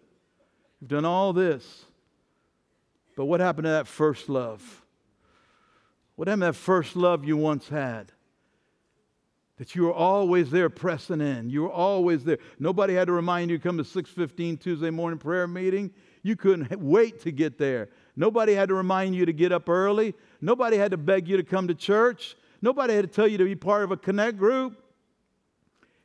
You've 0.79 0.89
done 0.89 1.05
all 1.05 1.31
this. 1.31 1.85
But 3.21 3.27
what 3.27 3.39
happened 3.39 3.65
to 3.65 3.69
that 3.69 3.85
first 3.85 4.29
love? 4.29 4.83
What 6.15 6.27
happened 6.27 6.41
to 6.41 6.45
that 6.47 6.53
first 6.55 6.95
love 6.95 7.23
you 7.23 7.37
once 7.37 7.69
had? 7.69 8.11
That 9.57 9.75
you 9.75 9.83
were 9.83 9.93
always 9.93 10.49
there 10.49 10.71
pressing 10.71 11.21
in. 11.21 11.51
You 11.51 11.61
were 11.61 11.71
always 11.71 12.23
there. 12.23 12.39
Nobody 12.57 12.95
had 12.95 13.05
to 13.05 13.11
remind 13.11 13.51
you 13.51 13.59
to 13.59 13.63
come 13.63 13.77
to 13.77 13.83
615 13.83 14.57
Tuesday 14.57 14.89
morning 14.89 15.19
prayer 15.19 15.45
meeting. 15.47 15.91
You 16.23 16.35
couldn't 16.35 16.81
wait 16.81 17.21
to 17.21 17.31
get 17.31 17.59
there. 17.59 17.89
Nobody 18.15 18.55
had 18.55 18.69
to 18.69 18.73
remind 18.73 19.15
you 19.15 19.27
to 19.27 19.33
get 19.33 19.51
up 19.51 19.69
early. 19.69 20.15
Nobody 20.41 20.77
had 20.77 20.89
to 20.89 20.97
beg 20.97 21.27
you 21.27 21.37
to 21.37 21.43
come 21.43 21.67
to 21.67 21.75
church. 21.75 22.35
Nobody 22.59 22.95
had 22.95 23.03
to 23.03 23.15
tell 23.15 23.27
you 23.27 23.37
to 23.37 23.45
be 23.45 23.53
part 23.53 23.83
of 23.83 23.91
a 23.91 23.97
connect 23.97 24.39
group. 24.39 24.83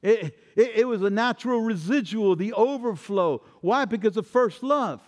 It, 0.02 0.38
it, 0.54 0.73
it 0.80 0.87
was 0.87 1.00
a 1.00 1.08
natural 1.08 1.62
residual, 1.62 2.37
the 2.37 2.52
overflow. 2.52 3.40
Why? 3.62 3.87
Because 3.87 4.18
of 4.18 4.26
first 4.26 4.62
love. 4.62 5.00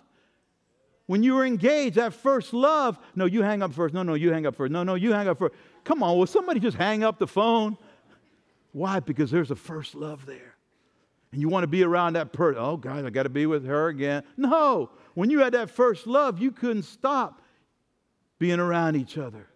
When 1.09 1.23
you 1.23 1.37
were 1.37 1.47
engaged, 1.47 1.97
that 1.97 2.13
first 2.13 2.53
love, 2.53 2.99
no, 3.15 3.25
you 3.25 3.43
hang 3.43 3.63
up 3.63 3.73
first. 3.73 3.95
No, 3.95 4.03
no, 4.03 4.13
you 4.13 4.31
hang 4.31 4.45
up 4.45 4.55
first. 4.55 4.71
No, 4.71 4.83
no, 4.83 4.95
you 4.95 5.15
hang 5.15 5.27
up 5.27 5.39
first. 5.39 5.55
Come 5.83 6.03
on, 6.03 6.19
will 6.19 6.27
somebody 6.27 6.61
just 6.61 6.77
hang 6.77 7.03
up 7.03 7.19
the 7.19 7.27
phone? 7.27 7.79
Why? 8.73 9.01
Because 9.01 9.31
there's 9.31 9.51
a 9.51 9.57
first 9.57 9.95
love 9.95 10.27
there. 10.27 10.55
And 11.33 11.41
you 11.41 11.49
want 11.49 11.63
to 11.63 11.69
be 11.69 11.83
around 11.83 12.13
that 12.13 12.35
person. 12.35 12.61
Oh, 12.63 12.77
God, 12.77 13.07
I 13.07 13.11
got 13.11 13.23
to 13.23 13.31
be 13.31 13.47
with 13.47 13.65
her 13.65 13.89
again. 13.89 14.23
No, 14.37 14.91
when 15.15 15.31
you 15.31 15.39
had 15.39 15.55
that 15.55 15.71
first 15.71 16.07
love, 16.07 16.39
you 16.39 16.53
couldn't 16.53 16.83
stop 16.83 17.41
being 18.39 18.61
around 18.61 18.95
each 18.95 19.17
other. 19.17 19.49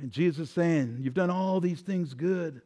And 0.00 0.10
Jesus 0.10 0.50
saying, 0.50 0.98
You've 1.00 1.14
done 1.14 1.30
all 1.30 1.60
these 1.60 1.82
things 1.82 2.14
good, 2.14 2.62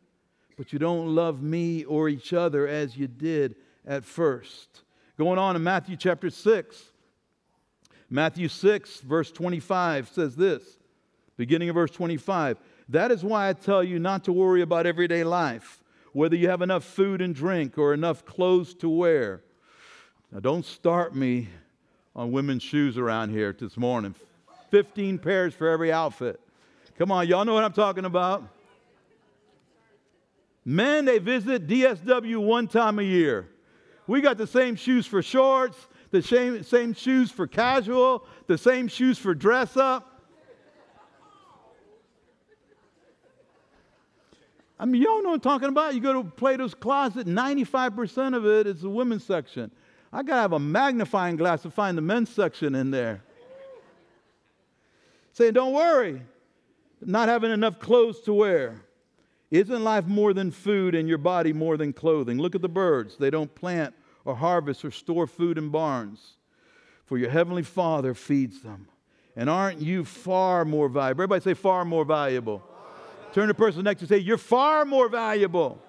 but 0.56 0.72
you 0.72 0.78
don't 0.78 1.14
love 1.14 1.42
me 1.42 1.84
or 1.84 2.08
each 2.08 2.32
other 2.32 2.66
as 2.66 2.96
you 2.96 3.06
did 3.06 3.56
at 3.86 4.02
first. 4.02 4.82
Going 5.18 5.38
on 5.38 5.56
in 5.56 5.62
Matthew 5.62 5.96
chapter 5.96 6.30
6, 6.30 6.92
Matthew 8.08 8.48
6, 8.48 9.00
verse 9.00 9.32
25 9.32 10.08
says 10.08 10.36
this, 10.36 10.78
beginning 11.36 11.68
of 11.68 11.74
verse 11.74 11.90
25. 11.90 12.58
That 12.88 13.10
is 13.10 13.24
why 13.24 13.48
I 13.48 13.52
tell 13.52 13.82
you 13.82 13.98
not 13.98 14.24
to 14.24 14.32
worry 14.32 14.62
about 14.62 14.86
everyday 14.86 15.24
life, 15.24 15.82
whether 16.12 16.36
you 16.36 16.48
have 16.48 16.62
enough 16.62 16.84
food 16.84 17.20
and 17.20 17.34
drink 17.34 17.78
or 17.78 17.92
enough 17.92 18.24
clothes 18.24 18.74
to 18.74 18.88
wear. 18.88 19.42
Now, 20.30 20.40
don't 20.40 20.64
start 20.64 21.14
me 21.14 21.48
on 22.14 22.30
women's 22.32 22.62
shoes 22.62 22.96
around 22.96 23.30
here 23.30 23.54
this 23.58 23.76
morning. 23.76 24.14
15 24.70 25.18
pairs 25.18 25.54
for 25.54 25.68
every 25.68 25.92
outfit. 25.92 26.40
Come 26.98 27.10
on, 27.10 27.26
y'all 27.26 27.44
know 27.44 27.54
what 27.54 27.64
I'm 27.64 27.72
talking 27.72 28.04
about. 28.04 28.44
Men, 30.64 31.04
they 31.04 31.18
visit 31.18 31.66
DSW 31.66 32.38
one 32.38 32.66
time 32.66 32.98
a 32.98 33.02
year. 33.02 33.48
We 34.06 34.20
got 34.20 34.38
the 34.38 34.46
same 34.46 34.76
shoes 34.76 35.06
for 35.06 35.22
shorts, 35.22 35.76
the 36.10 36.22
same, 36.22 36.62
same 36.62 36.94
shoes 36.94 37.30
for 37.30 37.46
casual, 37.46 38.26
the 38.46 38.58
same 38.58 38.88
shoes 38.88 39.18
for 39.18 39.34
dress 39.34 39.76
up. 39.76 40.12
I 44.78 44.84
mean, 44.84 45.00
y'all 45.00 45.22
know 45.22 45.30
what 45.30 45.34
I'm 45.36 45.40
talking 45.40 45.68
about. 45.68 45.94
You 45.94 46.00
go 46.00 46.22
to 46.22 46.28
Plato's 46.28 46.74
closet, 46.74 47.26
95% 47.26 48.36
of 48.36 48.44
it 48.46 48.66
is 48.66 48.82
the 48.82 48.90
women's 48.90 49.24
section. 49.24 49.70
I 50.12 50.22
got 50.22 50.36
to 50.36 50.40
have 50.42 50.52
a 50.52 50.58
magnifying 50.58 51.36
glass 51.36 51.62
to 51.62 51.70
find 51.70 51.96
the 51.96 52.02
men's 52.02 52.28
section 52.28 52.74
in 52.74 52.90
there. 52.90 53.22
Saying, 55.32 55.54
don't 55.54 55.72
worry, 55.72 56.22
not 57.00 57.28
having 57.28 57.50
enough 57.50 57.78
clothes 57.78 58.20
to 58.22 58.32
wear. 58.32 58.82
Isn't 59.50 59.84
life 59.84 60.06
more 60.06 60.34
than 60.34 60.50
food 60.50 60.94
and 60.94 61.08
your 61.08 61.18
body 61.18 61.52
more 61.52 61.76
than 61.76 61.92
clothing? 61.92 62.38
Look 62.38 62.54
at 62.54 62.62
the 62.62 62.68
birds. 62.68 63.16
They 63.16 63.30
don't 63.30 63.54
plant 63.54 63.94
or 64.26 64.34
harvest 64.34 64.84
or 64.84 64.90
store 64.90 65.26
food 65.26 65.56
in 65.56 65.70
barns, 65.70 66.34
for 67.06 67.16
your 67.16 67.30
heavenly 67.30 67.62
Father 67.62 68.12
feeds 68.12 68.60
them. 68.60 68.88
And 69.36 69.48
aren't 69.48 69.80
you 69.80 70.04
far 70.04 70.64
more 70.64 70.88
valuable? 70.88 71.22
Everybody 71.22 71.42
say, 71.42 71.54
far 71.54 71.84
more 71.84 72.04
valuable. 72.04 72.62
Turn 73.32 73.44
to 73.44 73.48
the 73.48 73.54
person 73.54 73.84
next 73.84 74.00
to 74.00 74.04
you 74.04 74.08
say, 74.08 74.18
You're 74.18 74.38
far 74.38 74.84
more 74.84 75.08
valuable. 75.08 75.80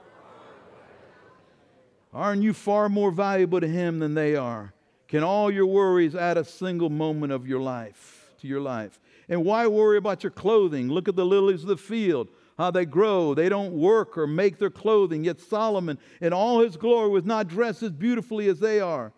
Aren't 2.14 2.44
you 2.44 2.54
far 2.54 2.90
more 2.90 3.12
valuable 3.12 3.60
to 3.60 3.68
Him 3.68 4.00
than 4.00 4.14
they 4.14 4.36
are? 4.36 4.74
Can 5.08 5.24
all 5.24 5.50
your 5.50 5.66
worries 5.66 6.16
add 6.16 6.38
a 6.38 6.44
single 6.44 6.90
moment 6.90 7.32
of 7.32 7.48
your 7.48 7.62
life 7.62 8.34
to 8.42 8.48
your 8.48 8.60
life? 8.60 9.00
And 9.30 9.46
why 9.46 9.68
worry 9.68 9.98
about 9.98 10.24
your 10.24 10.32
clothing? 10.32 10.90
Look 10.90 11.08
at 11.08 11.16
the 11.16 11.26
lilies 11.26 11.64
of 11.64 11.70
the 11.70 11.78
field 11.78 12.30
how 12.58 12.72
they 12.72 12.86
grow. 12.86 13.34
They 13.34 13.50
don't 13.50 13.74
work 13.74 14.18
or 14.18 14.28
make 14.28 14.58
their 14.58 14.70
clothing. 14.70 15.24
Yet 15.24 15.40
Solomon, 15.40 16.00
in 16.22 16.34
all 16.34 16.60
his 16.60 16.76
glory, 16.76 17.10
was 17.10 17.26
not 17.26 17.48
dressed 17.48 17.84
as 17.84 17.92
beautifully 17.92 18.50
as 18.50 18.60
they 18.60 18.80
are. 18.80 19.14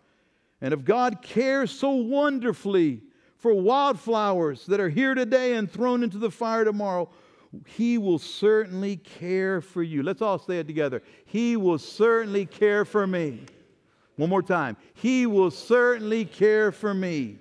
And 0.60 0.74
if 0.74 0.84
God 0.84 1.22
cares 1.22 1.70
so 1.70 1.90
wonderfully 1.90 3.02
for 3.38 3.54
wildflowers 3.54 4.66
that 4.66 4.80
are 4.80 4.90
here 4.90 5.14
today 5.14 5.54
and 5.54 5.70
thrown 5.70 6.02
into 6.02 6.18
the 6.18 6.30
fire 6.30 6.64
tomorrow, 6.64 7.08
he 7.66 7.98
will 7.98 8.18
certainly 8.18 8.96
care 8.96 9.60
for 9.60 9.82
you. 9.82 10.02
Let's 10.02 10.22
all 10.22 10.38
say 10.38 10.58
it 10.58 10.66
together. 10.66 11.02
He 11.24 11.56
will 11.56 11.78
certainly 11.78 12.44
care 12.46 12.84
for 12.84 13.06
me. 13.06 13.40
One 14.16 14.28
more 14.28 14.42
time. 14.42 14.76
He 14.92 15.26
will 15.26 15.50
certainly 15.50 16.26
care 16.26 16.72
for 16.72 16.92
me. 16.92 17.38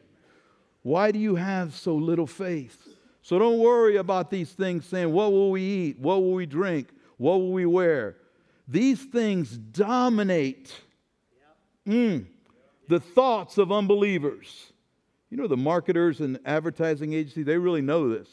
Why 0.82 1.12
do 1.12 1.20
you 1.20 1.36
have 1.36 1.76
so 1.76 1.94
little 1.94 2.26
faith? 2.26 2.89
So 3.30 3.38
don't 3.38 3.60
worry 3.60 3.98
about 3.98 4.32
these 4.32 4.50
things 4.54 4.88
saying, 4.88 5.14
What 5.14 5.32
will 5.32 5.52
we 5.52 5.62
eat? 5.62 6.00
What 6.00 6.24
will 6.24 6.34
we 6.34 6.48
drink? 6.48 6.90
What 7.18 7.36
will 7.36 7.52
we 7.52 7.68
wear? 7.68 8.16
These 8.68 9.04
things 9.04 9.56
dominate 9.56 10.74
mm, 11.88 12.26
the 12.88 13.00
thoughts 13.00 13.60
of 13.60 13.72
unbelievers. 13.72 14.74
You 15.30 15.38
know, 15.38 15.46
the 15.46 15.56
marketers 15.56 16.22
and 16.22 16.40
advertising 16.44 17.14
agencies, 17.14 17.46
they 17.46 17.60
really 17.60 17.84
know 17.84 18.10
this. 18.10 18.28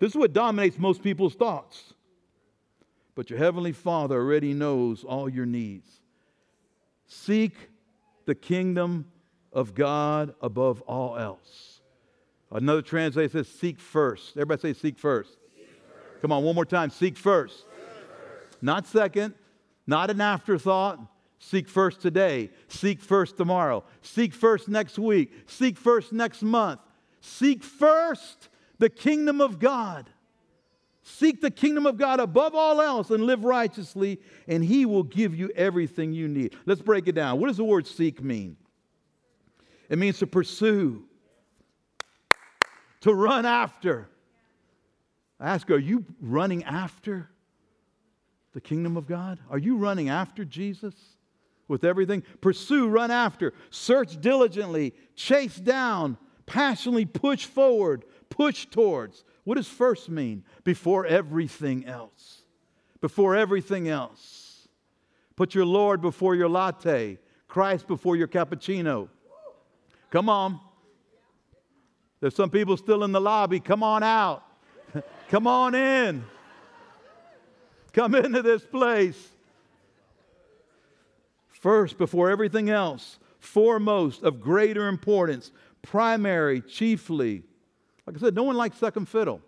This 0.00 0.10
is 0.10 0.16
what 0.16 0.32
dominates 0.32 0.76
most 0.76 1.00
people's 1.00 1.36
thoughts. 1.36 1.94
But 3.14 3.30
your 3.30 3.38
Heavenly 3.38 3.70
Father 3.70 4.16
already 4.16 4.52
knows 4.52 5.04
all 5.04 5.28
your 5.28 5.46
needs. 5.46 5.88
Seek 7.06 7.54
the 8.24 8.34
kingdom 8.34 9.12
of 9.52 9.76
God 9.76 10.34
above 10.40 10.80
all 10.88 11.16
else. 11.16 11.73
Another 12.54 12.82
translation 12.82 13.32
says, 13.32 13.48
seek 13.48 13.80
first. 13.80 14.36
Everybody 14.36 14.62
say, 14.62 14.80
seek 14.80 14.98
first. 14.98 15.32
Seek 15.56 15.68
first. 15.68 16.22
Come 16.22 16.30
on, 16.30 16.44
one 16.44 16.54
more 16.54 16.64
time. 16.64 16.88
Seek 16.88 17.18
first. 17.18 17.58
seek 17.58 17.66
first. 17.66 18.62
Not 18.62 18.86
second, 18.86 19.34
not 19.86 20.08
an 20.08 20.20
afterthought. 20.20 21.00
Seek 21.40 21.68
first 21.68 22.00
today. 22.00 22.50
Seek 22.68 23.02
first 23.02 23.36
tomorrow. 23.36 23.84
Seek 24.00 24.32
first 24.32 24.68
next 24.68 24.98
week. 24.98 25.32
Seek 25.46 25.76
first 25.76 26.12
next 26.12 26.42
month. 26.42 26.80
Seek 27.20 27.62
first 27.62 28.48
the 28.78 28.88
kingdom 28.88 29.40
of 29.40 29.58
God. 29.58 30.08
Seek 31.02 31.42
the 31.42 31.50
kingdom 31.50 31.84
of 31.86 31.98
God 31.98 32.18
above 32.18 32.54
all 32.54 32.80
else 32.80 33.10
and 33.10 33.24
live 33.26 33.44
righteously, 33.44 34.20
and 34.48 34.64
He 34.64 34.86
will 34.86 35.02
give 35.02 35.34
you 35.34 35.50
everything 35.54 36.14
you 36.14 36.28
need. 36.28 36.56
Let's 36.64 36.80
break 36.80 37.08
it 37.08 37.14
down. 37.14 37.40
What 37.40 37.48
does 37.48 37.58
the 37.58 37.64
word 37.64 37.86
seek 37.86 38.22
mean? 38.22 38.56
It 39.90 39.98
means 39.98 40.18
to 40.20 40.26
pursue, 40.26 41.04
to 43.04 43.12
run 43.12 43.44
after. 43.44 44.08
I 45.38 45.50
ask 45.50 45.70
Are 45.70 45.78
you 45.78 46.06
running 46.22 46.64
after 46.64 47.28
the 48.54 48.62
kingdom 48.62 48.96
of 48.96 49.06
God? 49.06 49.38
Are 49.50 49.58
you 49.58 49.76
running 49.76 50.08
after 50.08 50.42
Jesus 50.42 50.94
with 51.68 51.84
everything? 51.84 52.22
Pursue, 52.40 52.88
run 52.88 53.10
after, 53.10 53.52
search 53.68 54.18
diligently, 54.22 54.94
chase 55.14 55.56
down, 55.56 56.16
passionately 56.46 57.04
push 57.04 57.44
forward, 57.44 58.06
push 58.30 58.64
towards. 58.64 59.22
What 59.44 59.56
does 59.56 59.68
first 59.68 60.08
mean? 60.08 60.42
Before 60.64 61.04
everything 61.04 61.84
else. 61.84 62.44
Before 63.02 63.36
everything 63.36 63.86
else. 63.86 64.66
Put 65.36 65.54
your 65.54 65.66
Lord 65.66 66.00
before 66.00 66.34
your 66.34 66.48
latte, 66.48 67.18
Christ 67.48 67.86
before 67.86 68.16
your 68.16 68.28
cappuccino. 68.28 69.10
Come 70.10 70.30
on. 70.30 70.58
There's 72.24 72.34
some 72.34 72.48
people 72.48 72.78
still 72.78 73.04
in 73.04 73.12
the 73.12 73.20
lobby. 73.20 73.60
Come 73.60 73.82
on 73.82 74.02
out. 74.02 74.42
Come 75.28 75.46
on 75.46 75.74
in. 75.74 76.24
Come 77.92 78.14
into 78.14 78.40
this 78.40 78.64
place. 78.64 79.28
First, 81.50 81.98
before 81.98 82.30
everything 82.30 82.70
else, 82.70 83.18
foremost, 83.40 84.22
of 84.22 84.40
greater 84.40 84.88
importance, 84.88 85.52
primary, 85.82 86.62
chiefly. 86.62 87.42
Like 88.06 88.16
I 88.16 88.20
said, 88.20 88.34
no 88.34 88.44
one 88.44 88.56
likes 88.56 88.78
second 88.78 89.06
fiddle. 89.06 89.42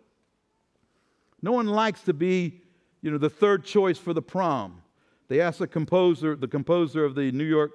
No 1.40 1.52
one 1.52 1.68
likes 1.68 2.02
to 2.02 2.12
be, 2.12 2.60
you 3.00 3.10
know, 3.10 3.16
the 3.16 3.30
third 3.30 3.64
choice 3.64 3.96
for 3.96 4.12
the 4.12 4.20
prom. 4.20 4.82
They 5.28 5.40
asked 5.40 5.60
the 5.60 5.66
composer, 5.66 6.36
the 6.36 6.46
composer 6.46 7.06
of 7.06 7.14
the 7.14 7.32
New 7.32 7.44
York 7.44 7.72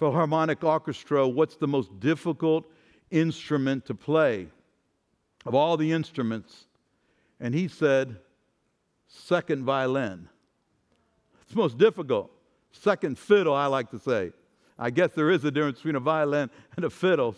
Philharmonic 0.00 0.64
Orchestra, 0.64 1.28
what's 1.28 1.54
the 1.54 1.68
most 1.68 2.00
difficult 2.00 2.64
instrument 3.12 3.86
to 3.86 3.94
play 3.94 4.48
of 5.46 5.54
all 5.54 5.76
the 5.76 5.92
instruments? 5.92 6.64
And 7.38 7.54
he 7.54 7.68
said, 7.68 8.16
second 9.06 9.64
violin. 9.64 10.28
It's 11.42 11.54
most 11.54 11.78
difficult. 11.78 12.30
Second 12.72 13.18
fiddle, 13.18 13.54
I 13.54 13.66
like 13.66 13.90
to 13.90 13.98
say. 13.98 14.32
I 14.78 14.90
guess 14.90 15.10
there 15.12 15.30
is 15.30 15.44
a 15.44 15.50
difference 15.50 15.78
between 15.78 15.96
a 15.96 16.00
violin 16.00 16.50
and 16.76 16.84
a 16.84 16.90
fiddle. 16.90 17.36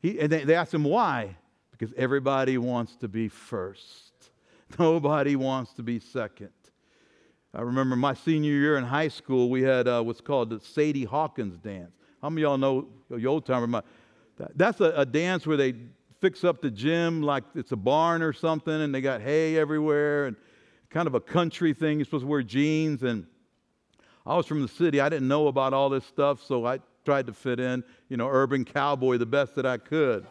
He, 0.00 0.20
and 0.20 0.30
they, 0.30 0.44
they 0.44 0.54
asked 0.54 0.74
him 0.74 0.84
why. 0.84 1.36
Because 1.70 1.94
everybody 1.96 2.58
wants 2.58 2.96
to 2.96 3.08
be 3.08 3.28
first, 3.28 4.30
nobody 4.78 5.36
wants 5.36 5.72
to 5.74 5.82
be 5.82 6.00
second. 6.00 6.50
I 7.54 7.62
remember 7.62 7.96
my 7.96 8.14
senior 8.14 8.52
year 8.52 8.76
in 8.76 8.84
high 8.84 9.08
school, 9.08 9.48
we 9.48 9.62
had 9.62 9.88
uh, 9.88 10.02
what's 10.02 10.20
called 10.20 10.50
the 10.50 10.60
Sadie 10.60 11.04
Hawkins 11.04 11.56
dance. 11.58 11.92
How 12.20 12.30
many 12.30 12.42
of 12.42 12.50
y'all 12.50 12.58
know, 12.58 12.88
you 13.16 13.28
old 13.28 13.46
timer, 13.46 13.82
that's 14.54 14.80
a, 14.80 14.92
a 14.96 15.06
dance 15.06 15.46
where 15.46 15.56
they 15.56 15.74
fix 16.20 16.44
up 16.44 16.60
the 16.60 16.70
gym 16.70 17.22
like 17.22 17.44
it's 17.54 17.72
a 17.72 17.76
barn 17.76 18.22
or 18.22 18.32
something, 18.32 18.82
and 18.82 18.94
they 18.94 19.00
got 19.00 19.20
hay 19.20 19.56
everywhere, 19.56 20.26
and 20.26 20.36
kind 20.90 21.06
of 21.06 21.14
a 21.14 21.20
country 21.20 21.72
thing. 21.72 21.98
You're 21.98 22.04
supposed 22.04 22.24
to 22.24 22.28
wear 22.28 22.42
jeans. 22.42 23.02
And 23.02 23.26
I 24.26 24.36
was 24.36 24.46
from 24.46 24.62
the 24.62 24.68
city. 24.68 25.00
I 25.00 25.08
didn't 25.08 25.28
know 25.28 25.48
about 25.48 25.72
all 25.72 25.88
this 25.88 26.04
stuff, 26.04 26.42
so 26.42 26.66
I 26.66 26.80
tried 27.04 27.26
to 27.26 27.32
fit 27.32 27.60
in, 27.60 27.84
you 28.08 28.16
know, 28.16 28.28
urban 28.28 28.64
cowboy 28.64 29.18
the 29.18 29.26
best 29.26 29.54
that 29.54 29.66
I 29.66 29.78
could. 29.78 30.26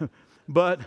but 0.48 0.80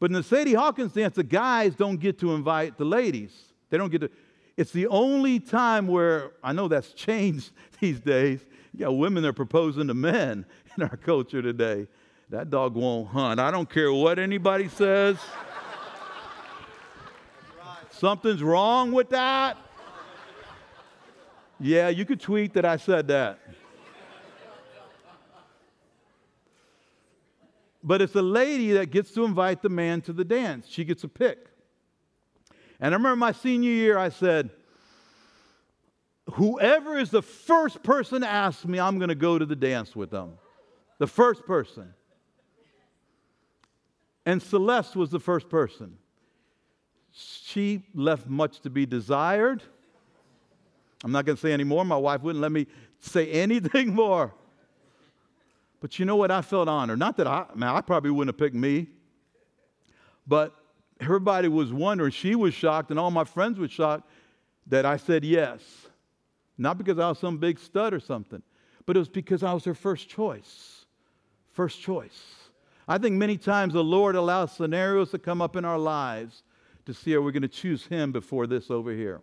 but 0.00 0.10
in 0.10 0.12
the 0.14 0.22
Sadie 0.22 0.54
Hawkins 0.54 0.92
dance, 0.92 1.14
the 1.14 1.24
guys 1.24 1.74
don't 1.74 1.98
get 1.98 2.18
to 2.18 2.34
invite 2.34 2.76
the 2.76 2.84
ladies. 2.84 3.32
They 3.70 3.78
don't 3.78 3.90
get 3.90 4.02
to. 4.02 4.10
It's 4.56 4.70
the 4.70 4.86
only 4.88 5.40
time 5.40 5.86
where 5.86 6.32
I 6.42 6.52
know 6.52 6.68
that's 6.68 6.92
changed 6.94 7.52
these 7.80 8.00
days. 8.00 8.44
You 8.74 8.80
got 8.80 8.96
women 8.96 9.22
that 9.22 9.28
are 9.28 9.32
proposing 9.32 9.86
to 9.86 9.94
men 9.94 10.44
in 10.76 10.82
our 10.82 10.96
culture 10.96 11.40
today. 11.40 11.86
That 12.30 12.50
dog 12.50 12.74
won't 12.74 13.08
hunt. 13.08 13.38
I 13.38 13.52
don't 13.52 13.70
care 13.70 13.92
what 13.92 14.18
anybody 14.18 14.68
says. 14.68 15.16
Something's 17.90 18.42
wrong 18.42 18.90
with 18.90 19.10
that. 19.10 19.56
Yeah, 21.60 21.88
you 21.88 22.04
could 22.04 22.20
tweet 22.20 22.54
that 22.54 22.64
I 22.64 22.76
said 22.76 23.06
that. 23.08 23.38
But 27.84 28.02
it's 28.02 28.14
the 28.14 28.22
lady 28.22 28.72
that 28.72 28.90
gets 28.90 29.12
to 29.12 29.24
invite 29.24 29.62
the 29.62 29.68
man 29.68 30.00
to 30.02 30.12
the 30.12 30.24
dance. 30.24 30.66
She 30.68 30.84
gets 30.84 31.04
a 31.04 31.08
pick. 31.08 31.46
And 32.80 32.92
I 32.92 32.96
remember 32.96 33.16
my 33.16 33.32
senior 33.32 33.70
year, 33.70 33.96
I 33.96 34.08
said, 34.08 34.50
Whoever 36.32 36.98
is 36.98 37.10
the 37.10 37.22
first 37.22 37.82
person 37.82 38.22
to 38.22 38.28
ask 38.28 38.64
me, 38.64 38.80
I'm 38.80 38.98
going 38.98 39.10
to 39.10 39.14
go 39.14 39.38
to 39.38 39.44
the 39.44 39.56
dance 39.56 39.94
with 39.94 40.10
them. 40.10 40.32
The 40.98 41.06
first 41.06 41.44
person. 41.44 41.92
And 44.24 44.42
Celeste 44.42 44.96
was 44.96 45.10
the 45.10 45.20
first 45.20 45.48
person. 45.48 45.98
She 47.12 47.82
left 47.94 48.26
much 48.26 48.60
to 48.60 48.70
be 48.70 48.86
desired. 48.86 49.62
I'm 51.04 51.12
not 51.12 51.26
going 51.26 51.36
to 51.36 51.40
say 51.40 51.52
any 51.52 51.64
more. 51.64 51.84
My 51.84 51.96
wife 51.96 52.22
wouldn't 52.22 52.40
let 52.40 52.50
me 52.50 52.66
say 53.00 53.30
anything 53.30 53.94
more. 53.94 54.32
But 55.80 55.98
you 55.98 56.06
know 56.06 56.16
what? 56.16 56.30
I 56.30 56.40
felt 56.40 56.66
honored. 56.66 56.98
Not 56.98 57.18
that 57.18 57.26
I, 57.26 57.44
man, 57.54 57.68
I 57.68 57.82
probably 57.82 58.10
wouldn't 58.10 58.34
have 58.34 58.38
picked 58.38 58.56
me, 58.56 58.88
but 60.26 60.54
everybody 60.98 61.48
was 61.48 61.70
wondering. 61.70 62.10
She 62.10 62.34
was 62.34 62.54
shocked, 62.54 62.90
and 62.90 62.98
all 62.98 63.10
my 63.10 63.24
friends 63.24 63.58
were 63.58 63.68
shocked 63.68 64.08
that 64.66 64.86
I 64.86 64.96
said 64.96 65.24
yes. 65.24 65.60
Not 66.56 66.78
because 66.78 66.98
I 66.98 67.08
was 67.08 67.18
some 67.18 67.38
big 67.38 67.58
stud 67.58 67.92
or 67.92 68.00
something, 68.00 68.42
but 68.86 68.96
it 68.96 68.98
was 68.98 69.08
because 69.08 69.42
I 69.42 69.52
was 69.52 69.64
her 69.64 69.74
first 69.74 70.08
choice. 70.08 70.84
First 71.52 71.80
choice. 71.80 72.34
I 72.86 72.98
think 72.98 73.16
many 73.16 73.36
times 73.36 73.72
the 73.72 73.84
Lord 73.84 74.14
allows 74.14 74.52
scenarios 74.52 75.10
to 75.12 75.18
come 75.18 75.40
up 75.40 75.56
in 75.56 75.64
our 75.64 75.78
lives 75.78 76.42
to 76.86 76.92
see 76.92 77.14
are 77.14 77.22
we 77.22 77.32
going 77.32 77.42
to 77.42 77.48
choose 77.48 77.86
Him 77.86 78.12
before 78.12 78.46
this 78.46 78.70
over 78.70 78.92
here? 78.92 79.20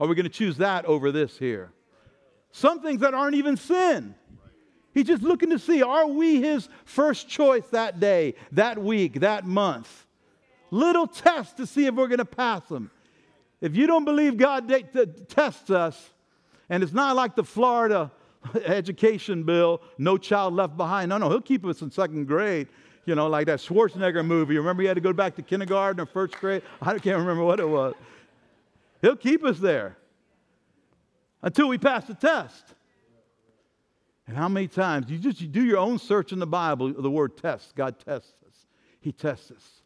Are 0.00 0.06
we 0.06 0.14
going 0.14 0.24
to 0.24 0.30
choose 0.30 0.56
that 0.58 0.84
over 0.86 1.12
this 1.12 1.38
here? 1.38 1.70
Some 2.50 2.80
things 2.82 3.00
that 3.00 3.14
aren't 3.14 3.36
even 3.36 3.56
sin. 3.56 4.14
He's 4.92 5.06
just 5.06 5.22
looking 5.22 5.50
to 5.50 5.58
see 5.58 5.82
are 5.82 6.06
we 6.06 6.40
His 6.40 6.68
first 6.84 7.28
choice 7.28 7.66
that 7.68 8.00
day, 8.00 8.34
that 8.52 8.78
week, 8.78 9.20
that 9.20 9.44
month? 9.44 10.06
Little 10.70 11.06
test 11.06 11.56
to 11.58 11.66
see 11.66 11.86
if 11.86 11.94
we're 11.94 12.08
going 12.08 12.18
to 12.18 12.24
pass 12.24 12.68
Him. 12.68 12.90
If 13.60 13.76
you 13.76 13.86
don't 13.86 14.04
believe 14.04 14.36
God 14.36 14.72
tests 15.28 15.70
us, 15.70 16.10
and 16.70 16.82
it's 16.82 16.92
not 16.92 17.16
like 17.16 17.34
the 17.34 17.44
Florida 17.44 18.10
education 18.64 19.42
bill, 19.42 19.80
no 19.96 20.16
child 20.16 20.54
left 20.54 20.76
behind. 20.76 21.10
No, 21.10 21.18
no, 21.18 21.28
he'll 21.28 21.40
keep 21.40 21.64
us 21.64 21.82
in 21.82 21.90
second 21.90 22.26
grade. 22.26 22.68
You 23.06 23.14
know, 23.14 23.26
like 23.26 23.46
that 23.46 23.58
Schwarzenegger 23.60 24.24
movie. 24.24 24.58
Remember, 24.58 24.82
he 24.82 24.88
had 24.88 24.94
to 24.94 25.00
go 25.00 25.14
back 25.14 25.34
to 25.36 25.42
kindergarten 25.42 26.00
or 26.00 26.06
first 26.06 26.34
grade? 26.34 26.62
I 26.82 26.98
can't 26.98 27.18
remember 27.18 27.42
what 27.42 27.58
it 27.58 27.68
was. 27.68 27.94
He'll 29.00 29.16
keep 29.16 29.44
us 29.44 29.58
there 29.58 29.96
until 31.42 31.68
we 31.68 31.78
pass 31.78 32.04
the 32.04 32.14
test. 32.14 32.74
And 34.26 34.36
how 34.36 34.48
many 34.48 34.68
times 34.68 35.10
you 35.10 35.16
just 35.16 35.40
you 35.40 35.48
do 35.48 35.64
your 35.64 35.78
own 35.78 35.98
search 35.98 36.32
in 36.32 36.38
the 36.38 36.46
Bible, 36.46 36.92
the 36.92 37.10
word 37.10 37.38
test, 37.38 37.74
God 37.74 37.96
tests 37.98 38.34
us. 38.46 38.66
He 39.00 39.10
tests 39.10 39.50
us. 39.50 39.82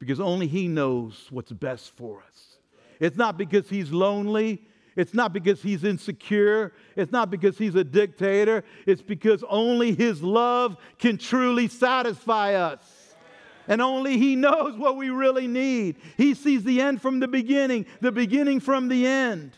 Because 0.00 0.18
only 0.18 0.48
He 0.48 0.66
knows 0.66 1.28
what's 1.30 1.52
best 1.52 1.94
for 1.96 2.20
us. 2.26 2.56
It's 2.98 3.16
not 3.16 3.38
because 3.38 3.68
He's 3.68 3.92
lonely, 3.92 4.62
it's 4.96 5.14
not 5.14 5.32
because 5.32 5.62
he's 5.62 5.84
insecure. 5.84 6.72
It's 6.96 7.12
not 7.12 7.30
because 7.30 7.56
he's 7.56 7.74
a 7.74 7.84
dictator. 7.84 8.64
It's 8.86 9.02
because 9.02 9.42
only 9.48 9.94
his 9.94 10.22
love 10.22 10.76
can 10.98 11.16
truly 11.16 11.68
satisfy 11.68 12.54
us. 12.54 13.14
And 13.68 13.80
only 13.80 14.18
he 14.18 14.36
knows 14.36 14.76
what 14.76 14.96
we 14.96 15.08
really 15.08 15.46
need. 15.46 15.96
He 16.16 16.34
sees 16.34 16.64
the 16.64 16.80
end 16.80 17.00
from 17.00 17.20
the 17.20 17.28
beginning, 17.28 17.86
the 18.00 18.12
beginning 18.12 18.60
from 18.60 18.88
the 18.88 19.06
end. 19.06 19.52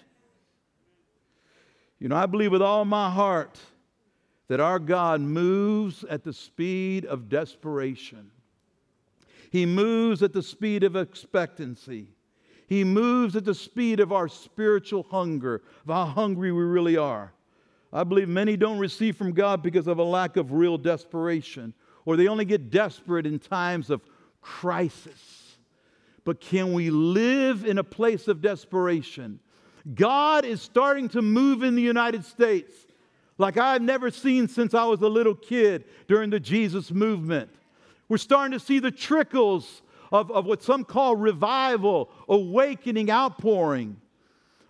You 1.98 2.08
know, 2.08 2.16
I 2.16 2.26
believe 2.26 2.52
with 2.52 2.62
all 2.62 2.84
my 2.84 3.10
heart 3.10 3.58
that 4.48 4.60
our 4.60 4.78
God 4.78 5.20
moves 5.20 6.04
at 6.04 6.22
the 6.22 6.34
speed 6.34 7.06
of 7.06 7.28
desperation. 7.28 8.30
He 9.50 9.66
moves 9.66 10.22
at 10.22 10.32
the 10.32 10.42
speed 10.42 10.84
of 10.84 10.96
expectancy. 10.96 12.13
He 12.66 12.84
moves 12.84 13.36
at 13.36 13.44
the 13.44 13.54
speed 13.54 14.00
of 14.00 14.12
our 14.12 14.28
spiritual 14.28 15.06
hunger, 15.10 15.62
of 15.86 15.94
how 15.94 16.06
hungry 16.06 16.52
we 16.52 16.62
really 16.62 16.96
are. 16.96 17.32
I 17.92 18.04
believe 18.04 18.28
many 18.28 18.56
don't 18.56 18.78
receive 18.78 19.16
from 19.16 19.32
God 19.32 19.62
because 19.62 19.86
of 19.86 19.98
a 19.98 20.02
lack 20.02 20.36
of 20.36 20.52
real 20.52 20.78
desperation, 20.78 21.74
or 22.04 22.16
they 22.16 22.28
only 22.28 22.44
get 22.44 22.70
desperate 22.70 23.26
in 23.26 23.38
times 23.38 23.90
of 23.90 24.02
crisis. 24.40 25.56
But 26.24 26.40
can 26.40 26.72
we 26.72 26.90
live 26.90 27.64
in 27.64 27.78
a 27.78 27.84
place 27.84 28.28
of 28.28 28.40
desperation? 28.40 29.38
God 29.94 30.44
is 30.44 30.62
starting 30.62 31.08
to 31.10 31.22
move 31.22 31.62
in 31.62 31.74
the 31.74 31.82
United 31.82 32.24
States 32.24 32.72
like 33.36 33.56
I've 33.56 33.82
never 33.82 34.10
seen 34.10 34.48
since 34.48 34.74
I 34.74 34.84
was 34.84 35.02
a 35.02 35.08
little 35.08 35.34
kid 35.34 35.84
during 36.06 36.30
the 36.30 36.40
Jesus 36.40 36.90
movement. 36.90 37.50
We're 38.08 38.18
starting 38.18 38.58
to 38.58 38.64
see 38.64 38.78
the 38.78 38.90
trickles 38.90 39.82
of, 40.12 40.30
of 40.30 40.46
what 40.46 40.62
some 40.62 40.84
call 40.84 41.16
revival, 41.16 42.10
awakening, 42.28 43.10
outpouring. 43.10 43.96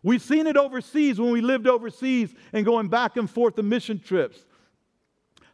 We've 0.03 0.23
seen 0.23 0.47
it 0.47 0.57
overseas 0.57 1.19
when 1.19 1.31
we 1.31 1.41
lived 1.41 1.67
overseas 1.67 2.35
and 2.53 2.65
going 2.65 2.89
back 2.89 3.17
and 3.17 3.29
forth 3.29 3.57
to 3.57 3.63
mission 3.63 3.99
trips. 3.99 4.45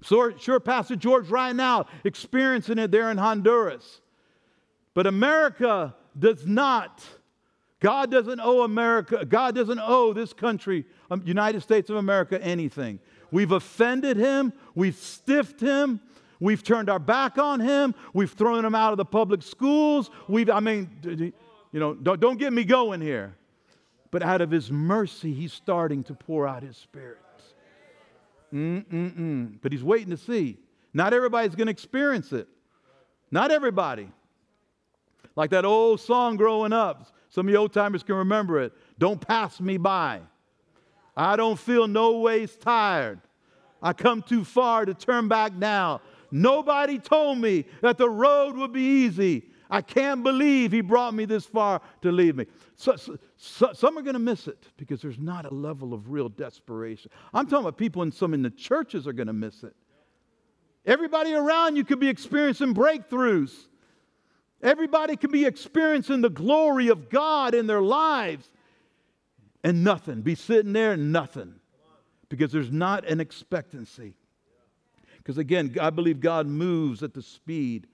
So, 0.02 0.36
sure, 0.36 0.60
Pastor 0.60 0.96
George 0.96 1.28
right 1.28 1.54
now 1.54 1.86
experiencing 2.04 2.78
it 2.78 2.90
there 2.90 3.10
in 3.10 3.18
Honduras. 3.18 4.00
But 4.94 5.06
America 5.06 5.94
does 6.18 6.46
not. 6.46 7.04
God 7.80 8.10
doesn't 8.10 8.40
owe 8.40 8.62
America, 8.62 9.24
God 9.24 9.54
doesn't 9.54 9.80
owe 9.80 10.12
this 10.12 10.32
country, 10.32 10.84
um, 11.10 11.22
United 11.24 11.62
States 11.62 11.88
of 11.88 11.96
America, 11.96 12.42
anything. 12.42 12.98
We've 13.30 13.52
offended 13.52 14.16
him, 14.16 14.52
we've 14.74 14.96
stiffed 14.96 15.60
him, 15.60 16.00
we've 16.40 16.62
turned 16.62 16.90
our 16.90 16.98
back 16.98 17.38
on 17.38 17.61
him, 17.61 17.94
we've 18.12 18.33
thrown 18.33 18.64
him 18.64 18.74
out 18.74 18.92
of 18.92 18.96
the 18.96 19.05
public 19.05 19.42
schools. 19.42 20.11
We've, 20.26 20.50
I 20.50 20.61
mean, 20.61 20.90
you 21.72 21.81
know, 21.81 21.94
don't, 21.94 22.18
don't 22.20 22.38
get 22.38 22.53
me 22.53 22.64
going 22.64 23.00
here. 23.00 23.37
But 24.11 24.22
out 24.22 24.40
of 24.40 24.50
his 24.50 24.72
mercy, 24.72 25.33
he's 25.33 25.53
starting 25.53 26.03
to 26.05 26.14
pour 26.14 26.48
out 26.48 26.62
his 26.62 26.76
spirit. 26.76 27.18
Mm-mm-mm. 28.53 29.59
But 29.62 29.70
he's 29.70 29.85
waiting 29.85 30.11
to 30.11 30.16
see. 30.16 30.57
Not 30.92 31.14
everybody's 31.14 31.55
going 31.55 31.68
to 31.68 31.72
experience 31.72 32.33
it. 32.33 32.48
Not 33.31 33.53
everybody. 33.53 34.11
Like 35.37 35.50
that 35.50 35.64
old 35.64 36.00
song 36.00 36.37
growing 36.37 36.72
up. 36.72 37.14
Some 37.29 37.46
of 37.46 37.53
you 37.53 37.57
old 37.59 37.72
timers 37.72 38.03
can 38.03 38.16
remember 38.16 38.61
it. 38.61 38.72
Don't 38.98 39.24
pass 39.24 39.61
me 39.61 39.76
by. 39.76 40.20
I 41.16 41.37
don't 41.37 41.59
feel 41.59 41.87
no 41.87 42.18
ways 42.18 42.57
tired. 42.57 43.20
I 43.83 43.92
come 43.92 44.22
too 44.22 44.44
far 44.44 44.85
to 44.85 44.94
turn 44.94 45.29
back 45.29 45.55
now. 45.55 46.00
Nobody 46.30 46.98
told 46.98 47.38
me 47.38 47.64
that 47.82 47.98
the 47.98 48.08
road 48.08 48.56
would 48.56 48.72
be 48.72 49.04
easy. 49.04 49.50
I 49.70 49.82
can't 49.82 50.24
believe 50.24 50.72
he 50.72 50.80
brought 50.80 51.14
me 51.14 51.24
this 51.24 51.46
far 51.46 51.80
to 52.02 52.10
leave 52.10 52.36
me. 52.36 52.46
So, 52.74 52.96
so, 52.96 53.16
so 53.36 53.72
some 53.72 53.96
are 53.96 54.02
going 54.02 54.14
to 54.14 54.18
miss 54.18 54.48
it 54.48 54.66
because 54.76 55.00
there's 55.00 55.18
not 55.18 55.44
a 55.44 55.54
level 55.54 55.94
of 55.94 56.10
real 56.10 56.28
desperation. 56.28 57.10
I'm 57.32 57.46
talking 57.46 57.66
about 57.66 57.78
people 57.78 58.02
in 58.02 58.10
some 58.10 58.34
in 58.34 58.42
the 58.42 58.50
churches 58.50 59.06
are 59.06 59.12
going 59.12 59.28
to 59.28 59.32
miss 59.32 59.62
it. 59.62 59.74
Everybody 60.84 61.34
around 61.34 61.76
you 61.76 61.84
could 61.84 62.00
be 62.00 62.08
experiencing 62.08 62.74
breakthroughs. 62.74 63.52
Everybody 64.62 65.16
could 65.16 65.30
be 65.30 65.44
experiencing 65.44 66.20
the 66.20 66.30
glory 66.30 66.88
of 66.88 67.08
God 67.08 67.54
in 67.54 67.66
their 67.66 67.82
lives 67.82 68.50
and 69.62 69.84
nothing. 69.84 70.22
Be 70.22 70.34
sitting 70.34 70.72
there 70.72 70.96
nothing 70.96 71.54
because 72.28 72.50
there's 72.50 72.72
not 72.72 73.06
an 73.06 73.20
expectancy. 73.20 74.14
Because 75.30 75.38
again, 75.38 75.76
I 75.80 75.90
believe 75.90 76.18
God 76.18 76.48
moves 76.48 77.04
at 77.04 77.14
the 77.14 77.22
speed 77.22 77.86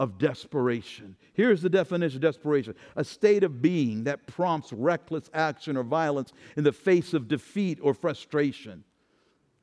of 0.00 0.18
desperation. 0.18 1.14
Here's 1.34 1.62
the 1.62 1.70
definition 1.70 2.16
of 2.16 2.22
desperation 2.22 2.74
a 2.96 3.04
state 3.04 3.44
of 3.44 3.62
being 3.62 4.02
that 4.04 4.26
prompts 4.26 4.72
reckless 4.72 5.30
action 5.32 5.76
or 5.76 5.84
violence 5.84 6.32
in 6.56 6.64
the 6.64 6.72
face 6.72 7.14
of 7.14 7.28
defeat 7.28 7.78
or 7.80 7.94
frustration. 7.94 8.82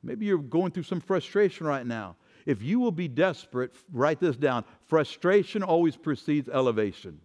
Maybe 0.02 0.24
you're 0.24 0.38
going 0.38 0.72
through 0.72 0.84
some 0.84 1.02
frustration 1.02 1.66
right 1.66 1.86
now. 1.86 2.16
If 2.46 2.62
you 2.62 2.80
will 2.80 2.92
be 2.92 3.08
desperate, 3.08 3.74
write 3.92 4.20
this 4.20 4.38
down 4.38 4.64
frustration 4.86 5.62
always 5.62 5.96
precedes 5.96 6.48
elevation. 6.48 7.20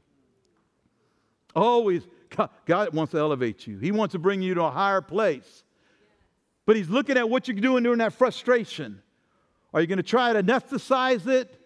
Always, 1.56 2.06
God 2.66 2.94
wants 2.94 3.12
to 3.12 3.20
elevate 3.20 3.68
you, 3.68 3.78
He 3.78 3.94
wants 3.94 4.12
to 4.12 4.20
bring 4.20 4.42
you 4.42 4.54
to 4.56 4.64
a 4.64 4.72
higher 4.72 5.00
place. 5.00 5.64
But 6.66 6.76
He's 6.76 6.90
looking 6.90 7.16
at 7.16 7.30
what 7.30 7.48
you're 7.48 7.56
doing 7.56 7.84
during 7.84 8.00
that 8.00 8.12
frustration. 8.12 9.02
Are 9.74 9.82
you 9.82 9.88
going 9.88 9.98
to 9.98 10.04
try 10.04 10.34
to 10.34 10.44
anesthetize 10.44 11.28
it 11.28 11.60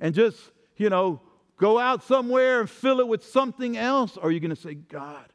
and 0.00 0.14
just 0.14 0.38
you 0.76 0.90
know, 0.90 1.20
go 1.56 1.78
out 1.78 2.02
somewhere 2.04 2.60
and 2.60 2.70
fill 2.70 3.00
it 3.00 3.08
with 3.08 3.24
something 3.24 3.76
else? 3.76 4.16
Or 4.16 4.28
are 4.28 4.30
you 4.30 4.40
going 4.40 4.54
to 4.54 4.60
say, 4.60 4.74
God, 4.74 5.26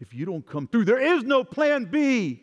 if 0.00 0.14
you 0.14 0.26
don't 0.26 0.46
come 0.46 0.66
through, 0.66 0.84
there 0.84 1.00
is 1.00 1.24
no 1.24 1.44
plan 1.44 1.84
B? 1.84 2.42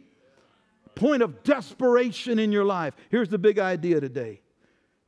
Point 0.95 1.21
of 1.21 1.43
desperation 1.43 2.39
in 2.39 2.52
your 2.52 2.63
life. 2.63 2.93
Here's 3.10 3.30
the 3.30 3.38
big 3.38 3.60
idea 3.60 4.00
today. 4.00 4.41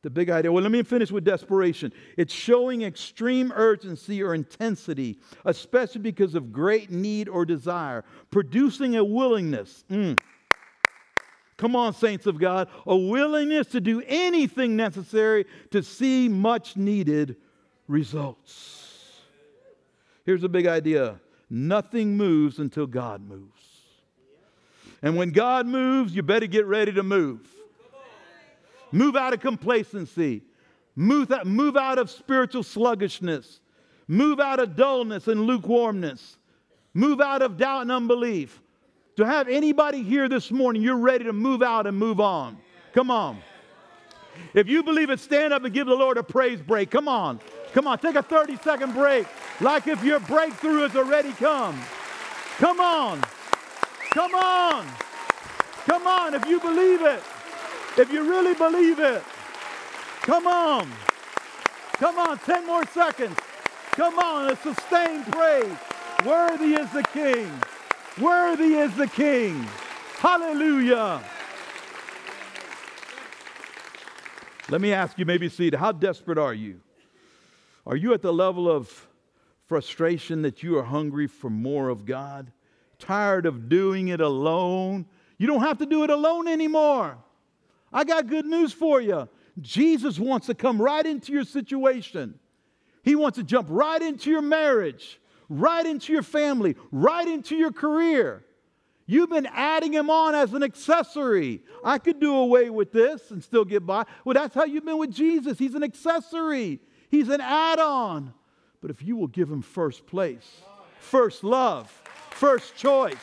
The 0.04 0.10
big 0.10 0.30
idea. 0.30 0.52
Well, 0.52 0.62
let 0.62 0.72
me 0.72 0.84
finish 0.84 1.12
with 1.12 1.24
desperation. 1.24 1.92
It's 2.18 2.34
showing 2.34 2.82
extreme 2.84 3.52
urgency 3.56 4.22
or 4.22 4.36
intensity, 4.36 5.20
especially 5.46 6.02
because 6.02 6.36
of 6.36 6.52
great 6.52 6.92
need 6.92 7.28
or 7.28 7.46
desire, 7.46 8.04
producing 8.30 8.96
a 8.98 9.04
willingness. 9.04 9.86
Mm. 9.90 10.20
Come 11.58 11.76
on, 11.76 11.94
saints 11.94 12.28
of 12.28 12.40
God, 12.40 12.70
a 12.86 12.96
willingness 12.96 13.68
to 13.68 13.82
do 13.82 14.04
anything 14.06 14.76
necessary 14.76 15.46
to 15.72 15.82
see 15.82 16.30
much 16.30 16.78
needed 16.78 17.36
results. 17.88 18.84
Here's 20.24 20.44
a 20.44 20.50
big 20.50 20.68
idea 20.68 21.20
nothing 21.50 22.16
moves 22.16 22.60
until 22.60 22.86
God 22.86 23.28
moves. 23.28 23.64
And 25.02 25.16
when 25.18 25.32
God 25.32 25.66
moves, 25.66 26.16
you 26.16 26.22
better 26.22 26.48
get 26.48 26.66
ready 26.66 26.92
to 26.94 27.04
move. 27.04 27.48
Move 28.92 29.16
out 29.16 29.34
of 29.34 29.42
complacency, 29.42 30.44
move 30.96 31.32
out, 31.32 31.46
move 31.46 31.76
out 31.76 31.98
of 31.98 32.10
spiritual 32.10 32.64
sluggishness, 32.64 33.60
move 34.08 34.40
out 34.40 34.60
of 34.60 34.76
dullness 34.76 35.28
and 35.28 35.42
lukewarmness, 35.42 36.38
move 36.94 37.20
out 37.20 37.42
of 37.42 37.58
doubt 37.58 37.82
and 37.82 37.92
unbelief 37.92 38.62
to 39.18 39.26
have 39.26 39.50
anybody 39.50 40.04
here 40.04 40.30
this 40.30 40.52
morning, 40.52 40.82
you're 40.82 40.96
ready 40.96 41.26
to 41.26 41.34
move 41.34 41.64
out 41.64 41.88
and 41.88 41.98
move 41.98 42.20
on. 42.20 42.58
Come 42.94 43.10
on. 43.12 43.40
If 44.54 44.68
you 44.68 44.84
believe 44.84 45.10
it, 45.10 45.20
stand 45.20 45.54
up 45.54 45.64
and 45.64 45.74
give 45.74 45.88
the 45.88 45.96
Lord 45.96 46.18
a 46.18 46.24
praise 46.24 46.62
break. 46.62 46.92
Come 46.92 47.08
on. 47.08 47.40
Come 47.74 47.88
on. 47.88 47.98
Take 47.98 48.16
a 48.16 48.22
30 48.22 48.58
second 48.58 48.94
break. 48.94 49.28
Like 49.60 49.88
if 49.88 50.04
your 50.04 50.20
breakthrough 50.20 50.82
has 50.82 50.96
already 50.96 51.34
come. 51.34 51.80
Come 52.58 52.80
on. 52.80 53.22
Come 54.12 54.36
on. 54.36 54.86
Come 55.86 56.06
on. 56.06 56.36
If 56.36 56.48
you 56.48 56.60
believe 56.60 57.02
it. 57.02 57.24
If 57.98 58.12
you 58.12 58.30
really 58.30 58.54
believe 58.54 59.00
it. 59.00 59.24
Come 60.22 60.46
on. 60.46 60.88
Come 61.94 62.20
on. 62.20 62.38
10 62.38 62.68
more 62.68 62.86
seconds. 62.88 63.36
Come 63.94 64.20
on. 64.20 64.52
A 64.52 64.56
sustained 64.58 65.26
praise. 65.26 65.76
Worthy 66.24 66.76
is 66.76 66.92
the 66.92 67.04
King. 67.04 67.52
Worthy 68.22 68.74
is 68.74 68.96
the 68.96 69.08
King. 69.08 69.64
Hallelujah. 70.18 71.24
Let 74.70 74.82
me 74.82 74.92
ask 74.92 75.20
you, 75.20 75.26
maybe 75.26 75.50
see 75.50 75.70
how 75.70 75.92
desperate 75.92 76.40
are 76.40 76.54
you? 76.54 76.82
Are 77.86 77.96
you 77.96 78.14
at 78.14 78.24
the 78.24 78.34
level 78.34 78.70
of 78.70 79.08
frustration 79.68 80.42
that 80.42 80.64
you 80.64 80.78
are 80.80 80.84
hungry 80.84 81.28
for 81.28 81.50
more 81.52 81.90
of 81.90 82.06
God? 82.06 82.52
Tired 82.98 83.46
of 83.46 83.70
doing 83.70 84.08
it 84.08 84.20
alone? 84.20 85.06
You 85.38 85.46
don't 85.46 85.62
have 85.62 85.78
to 85.78 85.86
do 85.86 86.04
it 86.04 86.10
alone 86.10 86.48
anymore. 86.48 87.18
I 87.94 88.04
got 88.04 88.28
good 88.28 88.46
news 88.46 88.74
for 88.74 89.00
you. 89.00 89.30
Jesus 89.62 90.20
wants 90.20 90.48
to 90.48 90.56
come 90.56 90.82
right 90.82 91.06
into 91.06 91.32
your 91.32 91.44
situation. 91.44 92.40
He 93.04 93.16
wants 93.16 93.38
to 93.38 93.44
jump 93.44 93.68
right 93.70 94.02
into 94.02 94.32
your 94.32 94.42
marriage 94.42 95.20
right 95.50 95.86
into 95.86 96.14
your 96.14 96.24
family, 96.24 96.76
right 96.92 97.28
into 97.28 97.56
your 97.56 97.72
career. 97.72 98.44
You've 99.06 99.30
been 99.30 99.48
adding 99.48 99.94
him 99.94 100.10
on 100.10 100.36
as 100.36 100.54
an 100.54 100.64
accessory. 100.64 101.64
I 101.84 101.98
could 101.98 102.20
do 102.20 102.36
away 102.36 102.70
with 102.70 102.92
this 102.92 103.32
and 103.32 103.42
still 103.42 103.64
get 103.64 103.86
by. 103.86 104.04
Well, 104.26 104.34
that's 104.34 104.54
how 104.54 104.66
you've 104.66 104.86
been 104.86 104.98
with 104.98 105.12
Jesus. 105.12 105.58
He's 105.58 105.76
an 105.76 105.84
accessory, 105.84 106.82
he's 107.10 107.30
an 107.30 107.42
add 107.42 107.80
on. 107.80 108.34
But 108.82 108.92
if 108.92 109.02
you 109.02 109.16
will 109.16 109.28
give 109.28 109.50
him 109.50 109.62
first 109.62 110.06
place, 110.06 110.62
first 111.00 111.44
love, 111.44 111.90
first 112.32 112.76
choice, 112.76 113.16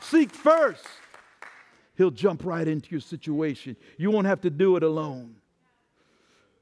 seek 0.00 0.30
first, 0.30 0.86
he'll 1.96 2.10
jump 2.10 2.44
right 2.44 2.68
into 2.68 2.90
your 2.90 3.00
situation. 3.00 3.76
You 3.96 4.10
won't 4.10 4.26
have 4.26 4.42
to 4.42 4.50
do 4.50 4.76
it 4.76 4.82
alone. 4.82 5.36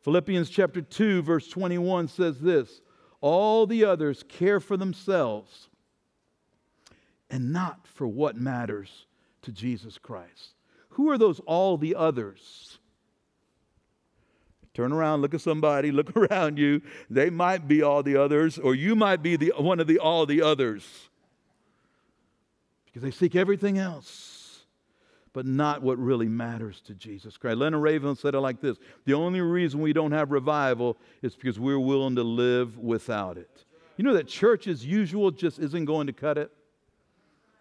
Philippians 0.03 0.49
chapter 0.49 0.81
2, 0.81 1.23
verse 1.23 1.49
21 1.49 2.09
says 2.09 2.41
this 2.41 2.81
all 3.21 3.67
the 3.67 3.85
others 3.85 4.23
care 4.29 4.61
for 4.61 4.77
themselves 4.77 5.69
and 7.31 7.53
not 7.53 7.87
for 7.87 8.07
what 8.07 8.37
matters 8.37 9.07
to 9.43 9.53
Jesus 9.53 9.99
Christ. 9.99 10.55
Who 10.91 11.11
are 11.11 11.19
those 11.19 11.41
all 11.41 11.77
the 11.77 11.95
others? 11.95 12.79
Turn 14.75 14.93
around, 14.93 15.23
look 15.23 15.35
at 15.35 15.41
somebody, 15.41 15.91
look 15.93 16.17
around 16.17 16.59
you. 16.59 16.81
They 17.11 17.31
might 17.31 17.67
be 17.67 17.83
all 17.83 18.03
the 18.03 18.17
others, 18.17 18.59
or 18.59 18.75
you 18.75 18.95
might 18.95 19.23
be 19.23 19.37
the, 19.37 19.53
one 19.59 19.81
of 19.81 19.87
the 19.87 19.99
all 19.99 20.25
the 20.27 20.43
others. 20.43 20.87
Because 22.87 23.03
they 23.03 23.11
seek 23.11 23.35
everything 23.35 23.79
else 23.79 24.38
but 25.39 25.47
not 25.47 25.83
what 25.83 25.97
really 26.01 26.27
matters 26.27 26.81
to 26.81 26.95
Jesus 26.95 27.37
Christ. 27.37 27.59
Leonard 27.59 27.81
Ravenhill 27.81 28.17
said 28.17 28.35
it 28.35 28.41
like 28.41 28.61
this 28.61 28.77
The 29.05 29.15
only 29.15 29.41
reason 29.41 29.81
we 29.81 29.93
don't 29.93 30.11
have 30.11 30.33
revival 30.33 30.97
is 31.23 31.37
because 31.37 31.61
we're 31.61 31.79
willing 31.79 32.17
to 32.17 32.25
live 32.25 32.77
without 32.77 33.39
it. 33.39 33.65
You 33.97 34.03
know 34.03 34.15
that 34.15 34.27
church 34.27 34.67
as 34.67 34.85
usual 34.85 35.31
just 35.31 35.61
isn't 35.61 35.85
going 35.85 36.09
to 36.09 36.13
cut 36.13 36.39
it? 36.39 36.51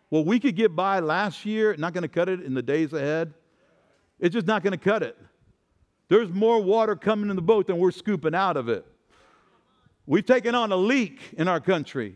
Well, 0.10 0.26
we 0.26 0.40
could 0.40 0.56
get 0.56 0.76
by 0.76 1.02
last 1.02 1.46
year, 1.46 1.76
not 1.78 1.94
going 1.94 2.02
to 2.02 2.08
cut 2.08 2.30
it 2.30 2.42
in 2.42 2.56
the 2.56 2.64
days 2.64 2.94
ahead. 2.94 3.36
It's 4.20 4.34
just 4.34 4.48
not 4.48 4.64
going 4.64 4.72
to 4.72 4.84
cut 4.84 5.04
it. 5.04 5.16
There's 6.10 6.32
more 6.32 6.60
water 6.60 6.96
coming 6.96 7.30
in 7.30 7.36
the 7.36 7.44
boat 7.44 7.68
than 7.68 7.78
we're 7.78 7.92
scooping 7.92 8.34
out 8.34 8.58
of 8.58 8.70
it. 8.70 8.88
We've 10.08 10.26
taken 10.26 10.56
on 10.56 10.72
a 10.72 10.78
leak 10.78 11.20
in 11.38 11.48
our 11.48 11.60
country. 11.60 12.16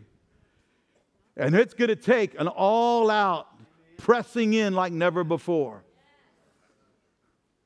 And 1.36 1.54
it's 1.54 1.72
going 1.72 1.90
to 1.90 1.94
take 1.94 2.34
an 2.40 2.48
all 2.48 3.12
out 3.12 3.51
pressing 3.98 4.54
in 4.54 4.74
like 4.74 4.92
never 4.92 5.24
before. 5.24 5.84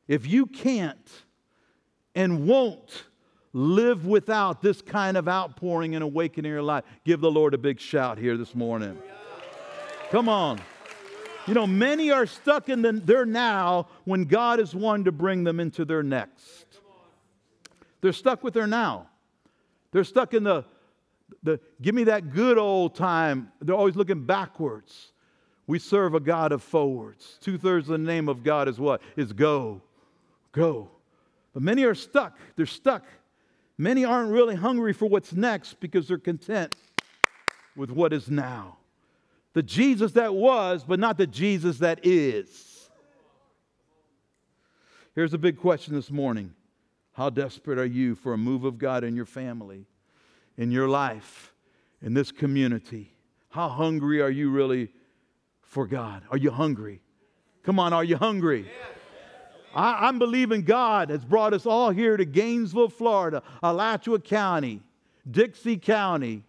If 0.09 0.27
you 0.27 0.47
can't 0.47 1.11
and 2.15 2.47
won't 2.47 3.05
live 3.53 4.07
without 4.07 4.61
this 4.61 4.83
kind 4.83 5.17
of 5.17 5.29
outpouring 5.29 5.95
and 5.95 6.05
awakening 6.05 6.51
in 6.51 6.55
your 6.55 6.62
life, 6.62 6.85
give 7.05 7.21
the 7.21 7.31
Lord 7.31 7.55
a 7.55 7.59
big 7.59 7.81
shout 7.81 8.19
here 8.19 8.37
this 8.37 8.55
morning. 8.55 8.99
Come 10.11 10.29
on. 10.29 10.61
You 11.47 11.55
know, 11.55 11.67
many 11.67 12.11
are 12.11 12.27
stuck 12.27 12.69
in 12.69 12.83
the, 12.83 12.93
their 12.93 13.25
now 13.25 13.89
when 14.05 14.25
God 14.25 14.61
is 14.61 14.75
one 14.75 15.05
to 15.05 15.12
bring 15.12 15.45
them 15.45 15.61
into 15.61 15.85
their 15.85 16.03
next. 16.03 16.67
They're 18.01 18.12
stuck 18.12 18.45
with 18.45 18.55
their 18.55 18.67
now. 18.67 19.09
They're 19.93 20.05
stuck 20.05 20.35
in 20.35 20.45
the, 20.45 20.65
the 21.43 21.61
give 21.81 21.95
me 21.95 22.05
that 22.05 22.33
good 22.33 22.59
old 22.59 22.95
time. 22.95 23.53
They're 23.61 23.77
always 23.77 23.97
looking 23.97 24.27
backwards. 24.27 25.12
We 25.66 25.79
serve 25.79 26.14
a 26.14 26.20
God 26.20 26.52
of 26.52 26.62
forwards. 26.62 27.38
Two 27.40 27.59
thirds 27.59 27.88
of 27.88 27.92
the 27.92 28.07
name 28.07 28.29
of 28.29 28.44
God 28.44 28.68
is 28.68 28.79
what? 28.79 29.02
Is 29.16 29.33
go. 29.33 29.83
Go. 30.52 30.90
But 31.52 31.62
many 31.62 31.85
are 31.85 31.94
stuck. 31.94 32.38
They're 32.55 32.66
stuck. 32.66 33.05
Many 33.79 34.05
aren't 34.05 34.33
really 34.33 34.55
hungry 34.55 34.92
for 34.92 35.07
what's 35.07 35.33
next 35.33 35.81
because 35.81 36.09
they're 36.09 36.18
content 36.18 36.74
with 37.74 37.90
what 37.90 38.12
is 38.12 38.31
now 38.31 38.79
the 39.57 39.62
Jesus 39.62 40.12
that 40.12 40.35
was, 40.35 40.85
but 40.85 41.00
not 41.00 41.16
the 41.16 41.26
Jesus 41.26 41.79
that 41.79 42.00
is. 42.02 42.90
Here's 45.14 45.33
a 45.33 45.38
big 45.38 45.57
question 45.57 45.94
this 45.94 46.11
morning 46.11 46.52
How 47.12 47.31
desperate 47.31 47.79
are 47.79 47.87
you 47.87 48.14
for 48.16 48.35
a 48.35 48.38
move 48.38 48.64
of 48.64 48.76
God 48.76 49.02
in 49.02 49.16
your 49.16 49.24
family, 49.24 49.87
in 50.59 50.70
your 50.70 50.90
life, 50.90 51.55
in 52.02 52.12
this 52.12 52.31
community? 52.31 53.16
How 53.48 53.70
hungry 53.70 54.20
are 54.20 54.29
you 54.29 54.50
really 54.50 54.90
for 55.66 55.87
God? 55.87 56.22
Are 56.31 56.38
you 56.38 56.50
hungry? 56.50 57.00
Come 57.62 57.79
on, 57.79 57.92
are 57.92 58.05
you 58.05 58.16
hungry? 58.16 58.70
I, 59.74 60.09
am 60.09 60.18
believing 60.18 60.62
God 60.62 61.11
has 61.11 61.24
brought 61.24 61.52
us 61.52 61.66
all 61.66 61.90
here 61.90 62.16
to 62.16 62.24
Gainesville, 62.24 62.88
Florida, 62.88 63.42
Alachua 63.62 64.18
County, 64.20 64.81
Dixie 65.31 65.76
County, 65.76 66.44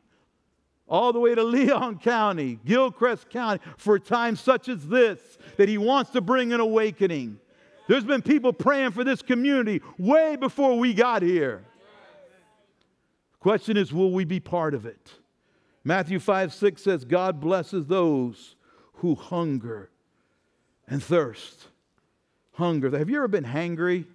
all 0.88 1.12
the 1.12 1.20
way 1.20 1.36
to 1.36 1.44
Leon 1.56 2.00
County, 2.00 2.60
Gilchrist 2.64 3.30
County, 3.30 3.60
for 3.78 3.96
a 3.96 4.00
time 4.00 4.36
such 4.36 4.70
as 4.70 4.88
this, 4.88 5.20
that 5.58 5.68
He 5.68 5.78
wants 5.78 6.12
to 6.12 6.22
bring 6.22 6.54
an 6.54 6.62
awakening. 6.62 7.40
There's 7.88 8.06
been 8.06 8.22
people 8.22 8.54
praying 8.54 8.92
for 8.92 9.04
this 9.04 9.22
community 9.22 9.82
way 9.98 10.36
before 10.36 10.78
we 10.78 10.94
got 10.94 11.22
here. 11.22 11.66
Question 13.40 13.78
is, 13.78 13.94
will 13.94 14.12
we 14.12 14.26
be 14.26 14.40
part 14.40 14.74
of 14.74 14.86
it? 14.86 15.12
Matthew 15.84 16.20
5 16.20 16.54
6 16.54 16.82
says, 16.82 17.06
God 17.06 17.40
blesses 17.40 17.88
those 17.88 18.57
who 18.98 19.16
hunger 19.16 19.90
and 20.88 21.02
thirst. 21.02 21.68
Hunger. 22.54 22.96
Have 22.98 23.10
you 23.10 23.18
ever 23.18 23.28
been 23.28 23.44
hangry? 23.44 24.06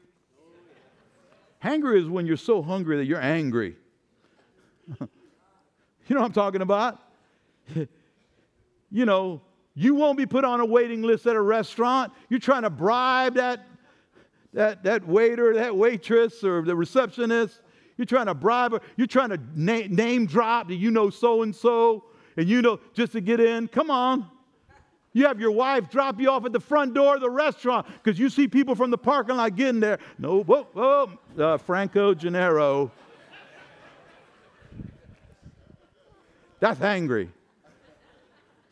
Hangry 1.62 2.00
is 2.00 2.08
when 2.08 2.26
you're 2.26 2.36
so 2.36 2.62
hungry 2.62 2.96
that 2.96 3.04
you're 3.04 3.20
angry. 3.20 3.76
You 6.08 6.16
know 6.16 6.22
what 6.22 6.26
I'm 6.26 6.32
talking 6.32 6.62
about? 6.62 6.98
you 8.90 9.06
know, 9.06 9.40
you 9.74 9.94
won't 9.94 10.18
be 10.18 10.26
put 10.26 10.44
on 10.44 10.60
a 10.60 10.66
waiting 10.66 11.00
list 11.00 11.26
at 11.26 11.36
a 11.36 11.40
restaurant. 11.40 12.12
You're 12.28 12.40
trying 12.40 12.62
to 12.62 12.70
bribe 12.70 13.34
that, 13.34 13.66
that, 14.52 14.82
that 14.82 15.06
waiter, 15.06 15.54
that 15.54 15.74
waitress, 15.74 16.42
or 16.42 16.62
the 16.62 16.74
receptionist. 16.74 17.60
You're 17.96 18.06
trying 18.06 18.26
to 18.26 18.34
bribe 18.34 18.72
her. 18.72 18.80
You're 18.96 19.06
trying 19.06 19.30
to 19.30 19.38
na- 19.54 19.86
name 19.88 20.26
drop 20.26 20.68
that 20.68 20.74
you 20.74 20.90
know 20.90 21.08
so 21.08 21.42
and 21.42 21.54
so, 21.54 22.04
and 22.36 22.48
you 22.48 22.60
know 22.60 22.80
just 22.94 23.12
to 23.12 23.20
get 23.20 23.40
in. 23.40 23.68
Come 23.68 23.90
on. 23.90 24.28
You 25.12 25.26
have 25.26 25.40
your 25.40 25.50
wife 25.50 25.90
drop 25.90 26.20
you 26.20 26.30
off 26.30 26.44
at 26.46 26.52
the 26.52 26.60
front 26.60 26.94
door 26.94 27.16
of 27.16 27.20
the 27.20 27.30
restaurant 27.30 27.86
because 28.02 28.18
you 28.18 28.30
see 28.30 28.48
people 28.48 28.74
from 28.74 28.90
the 28.90 28.98
parking 28.98 29.36
lot 29.36 29.54
getting 29.56 29.80
there. 29.80 29.98
No, 30.18 30.42
whoa, 30.42 30.66
whoa, 30.72 31.10
uh, 31.38 31.58
Franco 31.58 32.14
Gennaro. 32.14 32.90
That's 36.60 36.80
angry. 36.80 37.30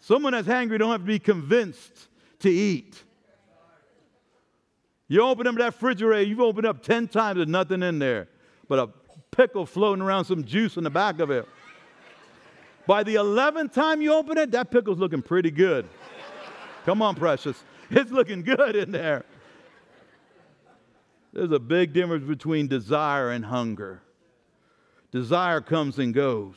Someone 0.01 0.33
that's 0.33 0.49
angry 0.49 0.79
don't 0.79 0.93
have 0.93 1.03
to 1.03 1.07
be 1.07 1.19
convinced 1.19 2.09
to 2.41 2.51
eat. 2.51 3.03
You 5.09 5.23
open 5.23 5.47
up 5.47 5.57
that 5.57 5.65
refrigerator, 5.65 6.27
you've 6.29 6.41
opened 6.41 6.67
up 6.67 6.83
10 6.83 7.09
times, 7.09 7.37
there's 7.37 7.49
nothing 7.49 7.83
in 7.83 7.99
there 7.99 8.29
but 8.71 8.79
a 8.79 8.89
pickle 9.33 9.67
floating 9.67 10.01
around, 10.01 10.25
some 10.25 10.45
juice 10.45 10.77
in 10.77 10.85
the 10.85 10.91
back 10.91 11.19
of 11.19 11.31
it. 11.33 11.47
By 12.87 13.03
the 13.03 13.17
11th 13.17 13.73
time 13.73 14.01
you 14.01 14.15
open 14.15 14.39
it, 14.39 14.53
that 14.53 14.71
pickle's 14.71 14.99
looking 14.99 15.23
pretty 15.23 15.51
good. 15.51 15.87
Come 16.85 17.03
on, 17.03 17.15
precious. 17.15 17.63
It's 17.93 18.13
looking 18.13 18.45
good 18.45 18.77
in 18.77 18.93
there. 18.93 19.25
There's 21.33 21.51
a 21.51 21.59
big 21.59 21.93
difference 21.93 22.25
between 22.25 22.69
desire 22.69 23.31
and 23.31 23.45
hunger. 23.45 24.01
Desire 25.11 25.61
comes 25.61 25.99
and 25.99 26.15
goes. 26.15 26.55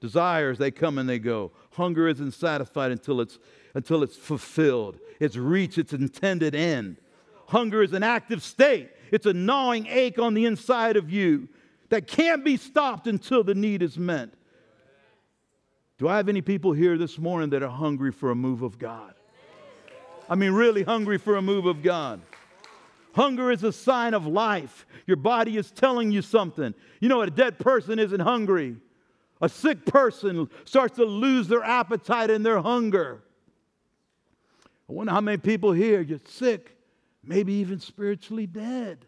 Desires, 0.00 0.58
they 0.58 0.72
come 0.72 0.98
and 0.98 1.08
they 1.08 1.20
go. 1.20 1.52
Hunger 1.72 2.08
isn't 2.08 2.32
satisfied 2.32 2.90
until 2.90 3.20
it's, 3.20 3.38
until 3.74 4.02
it's 4.02 4.16
fulfilled, 4.16 4.98
it's 5.20 5.36
reached 5.36 5.78
its 5.78 5.92
intended 5.92 6.54
end. 6.56 6.96
Hunger 7.46 7.82
is 7.82 7.92
an 7.92 8.02
active 8.02 8.42
state, 8.42 8.90
it's 9.10 9.26
a 9.26 9.32
gnawing 9.32 9.86
ache 9.86 10.18
on 10.18 10.34
the 10.34 10.44
inside 10.44 10.96
of 10.96 11.10
you 11.10 11.48
that 11.88 12.06
can't 12.06 12.44
be 12.44 12.56
stopped 12.56 13.06
until 13.06 13.42
the 13.42 13.54
need 13.54 13.82
is 13.82 13.96
met. 13.96 14.30
Do 15.98 16.06
I 16.06 16.16
have 16.16 16.28
any 16.28 16.42
people 16.42 16.72
here 16.72 16.96
this 16.98 17.18
morning 17.18 17.50
that 17.50 17.62
are 17.62 17.68
hungry 17.68 18.12
for 18.12 18.30
a 18.30 18.34
move 18.34 18.62
of 18.62 18.78
God? 18.78 19.14
I 20.28 20.34
mean, 20.34 20.52
really 20.52 20.82
hungry 20.82 21.18
for 21.18 21.36
a 21.36 21.42
move 21.42 21.66
of 21.66 21.82
God. 21.82 22.20
Hunger 23.14 23.50
is 23.50 23.64
a 23.64 23.72
sign 23.72 24.14
of 24.14 24.26
life. 24.26 24.86
Your 25.06 25.16
body 25.16 25.56
is 25.56 25.70
telling 25.70 26.12
you 26.12 26.22
something. 26.22 26.74
You 27.00 27.08
know, 27.08 27.22
a 27.22 27.30
dead 27.30 27.58
person 27.58 27.98
isn't 27.98 28.20
hungry. 28.20 28.76
A 29.40 29.48
sick 29.48 29.86
person 29.86 30.48
starts 30.64 30.96
to 30.96 31.04
lose 31.04 31.48
their 31.48 31.62
appetite 31.62 32.30
and 32.30 32.44
their 32.44 32.60
hunger. 32.60 33.22
I 34.88 34.92
wonder 34.92 35.12
how 35.12 35.20
many 35.20 35.38
people 35.38 35.72
here 35.72 36.04
get 36.04 36.28
sick, 36.28 36.76
maybe 37.24 37.52
even 37.54 37.80
spiritually 37.80 38.46
dead. 38.46 39.04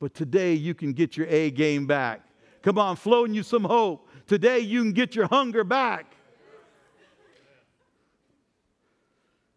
But 0.00 0.14
today 0.14 0.54
you 0.54 0.74
can 0.74 0.92
get 0.92 1.16
your 1.16 1.26
A 1.28 1.50
game 1.50 1.86
back. 1.86 2.22
Come 2.62 2.78
on, 2.78 2.96
floating 2.96 3.34
you 3.34 3.42
some 3.42 3.64
hope. 3.64 4.08
Today 4.26 4.58
you 4.58 4.82
can 4.82 4.92
get 4.92 5.14
your 5.14 5.26
hunger 5.28 5.62
back. 5.62 6.15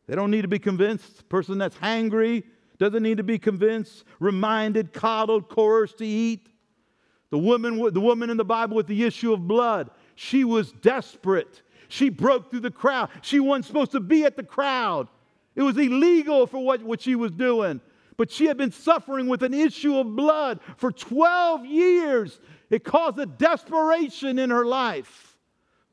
They 0.10 0.16
don't 0.16 0.32
need 0.32 0.42
to 0.42 0.48
be 0.48 0.58
convinced. 0.58 1.18
The 1.18 1.24
person 1.26 1.60
that's 1.60 1.76
hangry 1.78 2.44
doesn't 2.80 3.04
need 3.04 3.18
to 3.18 3.24
be 3.24 3.38
convinced, 3.38 4.06
reminded, 4.20 4.92
coddled, 4.92 5.50
coerced 5.50 6.00
to 6.00 6.06
eat. 6.06 6.50
The 7.30 7.38
woman, 7.38 7.78
the 7.94 8.02
woman 8.02 8.32
in 8.32 8.38
the 8.38 8.44
Bible 8.44 8.76
with 8.76 8.88
the 8.88 9.04
issue 9.04 9.34
of 9.34 9.48
blood, 9.48 9.92
she 10.16 10.44
was 10.44 10.72
desperate. 10.72 11.62
She 11.90 12.10
broke 12.10 12.50
through 12.50 12.62
the 12.62 12.72
crowd. 12.72 13.10
She 13.22 13.40
wasn't 13.40 13.66
supposed 13.66 13.92
to 13.92 14.00
be 14.00 14.26
at 14.26 14.36
the 14.36 14.42
crowd. 14.42 15.10
It 15.56 15.62
was 15.62 15.78
illegal 15.78 16.48
for 16.48 16.58
what, 16.58 16.82
what 16.82 17.02
she 17.02 17.14
was 17.14 17.32
doing. 17.32 17.80
But 18.18 18.32
she 18.32 18.46
had 18.46 18.58
been 18.58 18.72
suffering 18.72 19.28
with 19.28 19.44
an 19.44 19.54
issue 19.54 19.96
of 19.96 20.16
blood 20.16 20.60
for 20.78 20.92
12 20.92 21.68
years. 21.68 22.40
It 22.72 22.84
caused 22.84 23.20
a 23.20 23.28
desperation 23.28 24.40
in 24.40 24.50
her 24.50 24.66
life. 24.66 25.38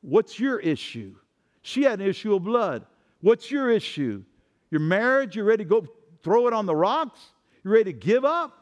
What's 0.01 0.41
your 0.41 0.59
issue? 0.59 1.17
She 1.61 1.83
had 1.83 2.01
an 2.01 2.07
issue 2.07 2.35
of 2.35 2.45
blood. 2.45 2.87
What's 3.27 3.51
your 3.51 3.69
issue? 3.73 4.23
Your 4.71 4.81
marriage? 4.81 5.35
You 5.35 5.43
ready 5.43 5.65
to 5.65 5.69
go 5.69 5.85
throw 6.23 6.47
it 6.47 6.53
on 6.53 6.65
the 6.65 6.77
rocks? 6.77 7.19
You 7.65 7.73
ready 7.73 7.93
to 7.93 7.93
give 7.93 8.25
up? 8.25 8.57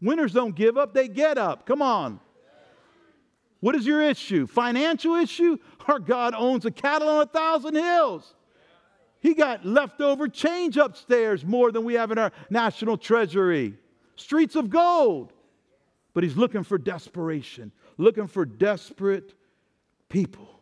Winners 0.00 0.32
don't 0.32 0.54
give 0.54 0.78
up, 0.78 0.94
they 0.94 1.08
get 1.08 1.38
up. 1.38 1.66
Come 1.66 1.82
on. 1.82 2.20
What 3.58 3.74
is 3.74 3.84
your 3.84 4.00
issue? 4.00 4.46
Financial 4.46 5.16
issue? 5.16 5.58
Our 5.88 5.98
God 5.98 6.34
owns 6.38 6.64
a 6.64 6.70
cattle 6.70 7.08
on 7.08 7.22
a 7.22 7.26
thousand 7.26 7.74
hills. 7.74 8.36
He 9.18 9.34
got 9.34 9.66
leftover 9.66 10.28
change 10.28 10.76
upstairs 10.76 11.44
more 11.44 11.72
than 11.72 11.82
we 11.82 11.94
have 11.94 12.12
in 12.12 12.18
our 12.18 12.30
national 12.48 12.98
treasury. 12.98 13.74
Streets 14.14 14.54
of 14.54 14.70
gold. 14.70 15.32
But 16.14 16.22
he's 16.22 16.36
looking 16.36 16.62
for 16.62 16.78
desperation, 16.78 17.72
looking 17.98 18.28
for 18.28 18.44
desperate 18.44 19.34
people. 20.08 20.60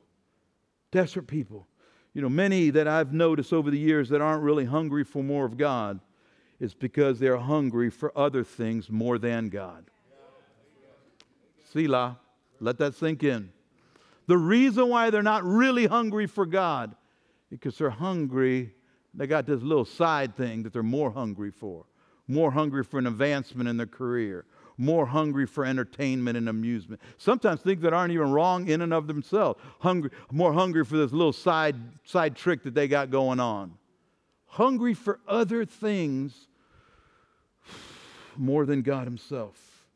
Desperate 0.91 1.27
people. 1.27 1.67
You 2.15 2.23
know, 2.23 2.29
many 2.29 2.71
that 2.71 2.87
I've 2.87 3.13
noticed 3.13 3.53
over 3.53 3.71
the 3.71 3.79
years 3.79 4.09
that 4.11 4.21
aren't 4.21 4.43
really 4.43 4.65
hungry 4.65 5.05
for 5.05 5.23
more 5.23 5.45
of 5.45 5.57
God 5.59 6.01
is 6.61 6.73
because 6.73 7.19
they're 7.19 7.37
hungry 7.37 7.91
for 7.91 8.17
other 8.17 8.45
things 8.45 8.89
more 8.89 9.19
than 9.19 9.49
God. 9.49 9.85
Selah. 11.73 12.19
Let 12.61 12.79
that 12.79 12.95
sink 12.95 13.25
in. 13.25 13.51
The 14.27 14.39
reason 14.39 14.89
why 14.89 15.11
they're 15.11 15.23
not 15.23 15.45
really 15.45 15.87
hungry 15.87 16.27
for 16.27 16.47
God, 16.47 16.95
because 17.51 17.77
they're 17.77 17.91
hungry, 17.91 18.73
they 19.13 19.27
got 19.27 19.45
this 19.45 19.61
little 19.61 19.85
side 19.85 20.37
thing 20.37 20.63
that 20.63 20.73
they're 20.73 20.83
more 20.83 21.11
hungry 21.11 21.51
for. 21.51 21.85
More 22.27 22.53
hungry 22.53 22.85
for 22.85 22.99
an 22.99 23.07
advancement 23.07 23.69
in 23.69 23.77
their 23.77 23.87
career, 23.87 24.47
more 24.77 25.07
hungry 25.07 25.47
for 25.47 25.65
entertainment 25.65 26.37
and 26.37 26.49
amusement. 26.49 27.01
Sometimes 27.19 27.61
things 27.61 27.83
that 27.83 27.93
aren't 27.93 28.13
even 28.13 28.33
wrong 28.33 28.69
in 28.69 28.83
and 28.83 28.93
of 28.93 29.07
themselves. 29.07 29.61
Hungry, 29.81 30.11
more 30.31 30.53
hungry 30.53 30.85
for 30.85 30.97
this 30.97 31.13
little 31.13 31.33
side, 31.33 31.77
side 32.05 32.37
trick 32.37 32.63
that 32.65 32.75
they 32.75 32.89
got 32.89 33.11
going 33.11 33.41
on. 33.41 33.73
Hungry 34.47 34.95
for 34.95 35.21
other 35.27 35.65
things 35.65 36.49
more 38.37 38.67
than 38.67 38.83
God 38.83 39.05
Himself. 39.07 39.87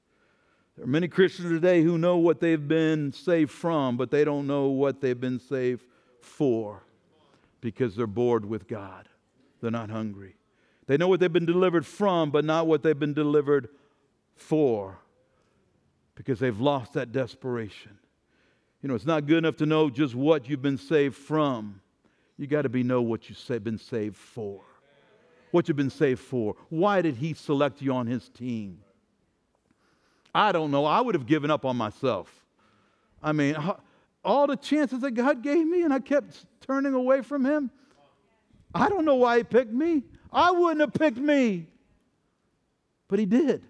There 0.77 0.85
are 0.85 0.89
many 0.89 1.09
Christians 1.09 1.51
today 1.51 1.83
who 1.83 1.99
know 1.99 2.19
what 2.19 2.41
they've 2.41 2.69
been 2.69 3.13
saved 3.13 3.51
from, 3.51 3.97
but 3.97 4.13
they 4.13 4.25
don't 4.25 4.47
know 4.47 4.69
what 4.69 5.01
they've 5.01 5.21
been 5.21 5.41
saved 5.41 5.85
for 6.21 6.85
because 7.61 7.97
they're 7.97 8.07
bored 8.07 8.45
with 8.45 8.69
God. 8.69 9.09
They're 9.61 9.73
not 9.73 9.91
hungry. 9.91 10.37
They 10.87 10.97
know 10.97 11.09
what 11.09 11.19
they've 11.19 11.33
been 11.33 11.47
delivered 11.47 11.85
from, 11.85 12.31
but 12.31 12.45
not 12.45 12.69
what 12.69 12.83
they've 12.83 12.99
been 12.99 13.13
delivered 13.13 13.69
for 14.39 14.99
because 16.15 16.39
they've 16.39 16.61
lost 16.61 16.95
that 16.95 17.13
desperation. 17.13 17.99
You 18.83 18.89
know, 18.89 18.95
it's 18.95 19.07
not 19.07 19.27
good 19.27 19.39
enough 19.39 19.57
to 19.57 19.67
know 19.67 19.91
just 19.91 20.15
what 20.15 20.49
you've 20.49 20.63
been 20.63 20.79
saved 20.79 21.17
from. 21.17 21.81
You 22.37 22.47
got 22.47 22.63
to 22.63 22.69
be 22.69 22.83
know 22.83 23.03
what 23.03 23.29
you've 23.29 23.65
been 23.65 23.79
saved 23.79 24.17
for. 24.17 24.63
What 25.51 25.67
you've 25.67 25.77
been 25.77 25.91
saved 25.91 26.21
for. 26.21 26.55
Why 26.69 27.03
did 27.03 27.17
he 27.17 27.35
select 27.35 27.83
you 27.83 27.93
on 27.93 28.07
his 28.07 28.29
team? 28.29 28.81
I 30.35 30.53
don't 30.53 30.71
know. 30.71 30.85
I 30.85 31.01
would 31.01 31.15
have 31.15 31.27
given 31.27 31.51
up 31.51 31.65
on 31.65 31.77
myself. 31.77 32.33
I 33.23 33.33
mean, 33.33 33.57
all 34.25 34.47
the 34.47 34.57
chances 34.57 35.01
that 35.01 35.13
God 35.13 35.43
gave 35.43 35.67
me, 35.67 35.83
and 35.83 35.93
I 35.93 36.01
kept 36.01 36.45
turning 36.61 36.95
away 36.95 37.23
from 37.23 37.45
Him. 37.45 37.71
I 38.75 38.89
don't 38.89 39.05
know 39.05 39.17
why 39.17 39.39
He 39.39 39.45
picked 39.45 39.73
me. 39.73 40.05
I 40.33 40.51
wouldn't 40.51 40.81
have 40.81 40.93
picked 40.93 41.19
me. 41.19 41.67
But 43.09 43.19
He 43.19 43.27
did. 43.27 43.65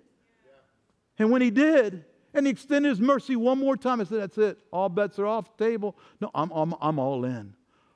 And 1.18 1.30
when 1.30 1.42
He 1.42 1.50
did, 1.50 2.04
and 2.34 2.46
He 2.46 2.52
extended 2.52 2.88
His 2.88 3.00
mercy 3.00 3.36
one 3.36 3.58
more 3.58 3.76
time, 3.76 4.00
I 4.00 4.04
said, 4.04 4.20
That's 4.20 4.38
it. 4.38 4.58
All 4.72 4.88
bets 4.88 5.18
are 5.18 5.26
off 5.26 5.56
the 5.56 5.64
table. 5.64 5.96
No, 6.20 6.30
I'm, 6.34 6.50
I'm, 6.50 6.74
I'm 6.80 6.98
all 6.98 7.24
in. 7.24 7.54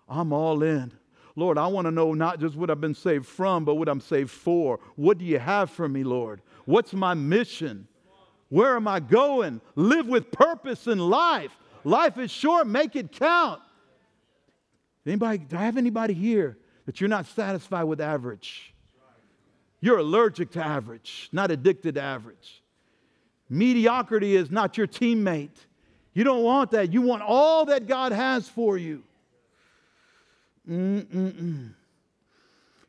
I'm 0.08 0.32
all 0.32 0.62
in. 0.62 0.92
Lord, 1.34 1.56
I 1.56 1.66
want 1.66 1.86
to 1.86 1.90
know 1.90 2.12
not 2.12 2.40
just 2.40 2.56
what 2.56 2.70
I've 2.70 2.80
been 2.80 2.94
saved 2.94 3.26
from, 3.26 3.64
but 3.64 3.76
what 3.76 3.88
I'm 3.88 4.00
saved 4.00 4.30
for. 4.30 4.80
What 4.96 5.18
do 5.18 5.24
you 5.24 5.38
have 5.38 5.70
for 5.70 5.88
me, 5.88 6.04
Lord? 6.04 6.42
What's 6.66 6.92
my 6.92 7.14
mission? 7.14 7.88
Where 8.50 8.76
am 8.76 8.86
I 8.86 9.00
going? 9.00 9.62
Live 9.74 10.06
with 10.06 10.30
purpose 10.30 10.86
in 10.86 10.98
life. 10.98 11.56
Life 11.84 12.18
is 12.18 12.30
short, 12.30 12.66
make 12.66 12.96
it 12.96 13.10
count. 13.12 13.60
Anybody, 15.06 15.38
do 15.38 15.56
I 15.56 15.64
have 15.64 15.78
anybody 15.78 16.14
here 16.14 16.58
that 16.86 17.00
you're 17.00 17.08
not 17.08 17.26
satisfied 17.26 17.84
with 17.84 18.00
average? 18.00 18.74
You're 19.80 19.98
allergic 19.98 20.50
to 20.52 20.64
average, 20.64 21.28
not 21.32 21.50
addicted 21.50 21.96
to 21.96 22.02
average. 22.02 22.61
Mediocrity 23.52 24.34
is 24.34 24.50
not 24.50 24.78
your 24.78 24.86
teammate. 24.86 25.66
You 26.14 26.24
don't 26.24 26.42
want 26.42 26.70
that. 26.70 26.90
You 26.90 27.02
want 27.02 27.22
all 27.22 27.66
that 27.66 27.86
God 27.86 28.12
has 28.12 28.48
for 28.48 28.78
you. 28.78 29.02
Mm-mm-mm. 30.66 31.74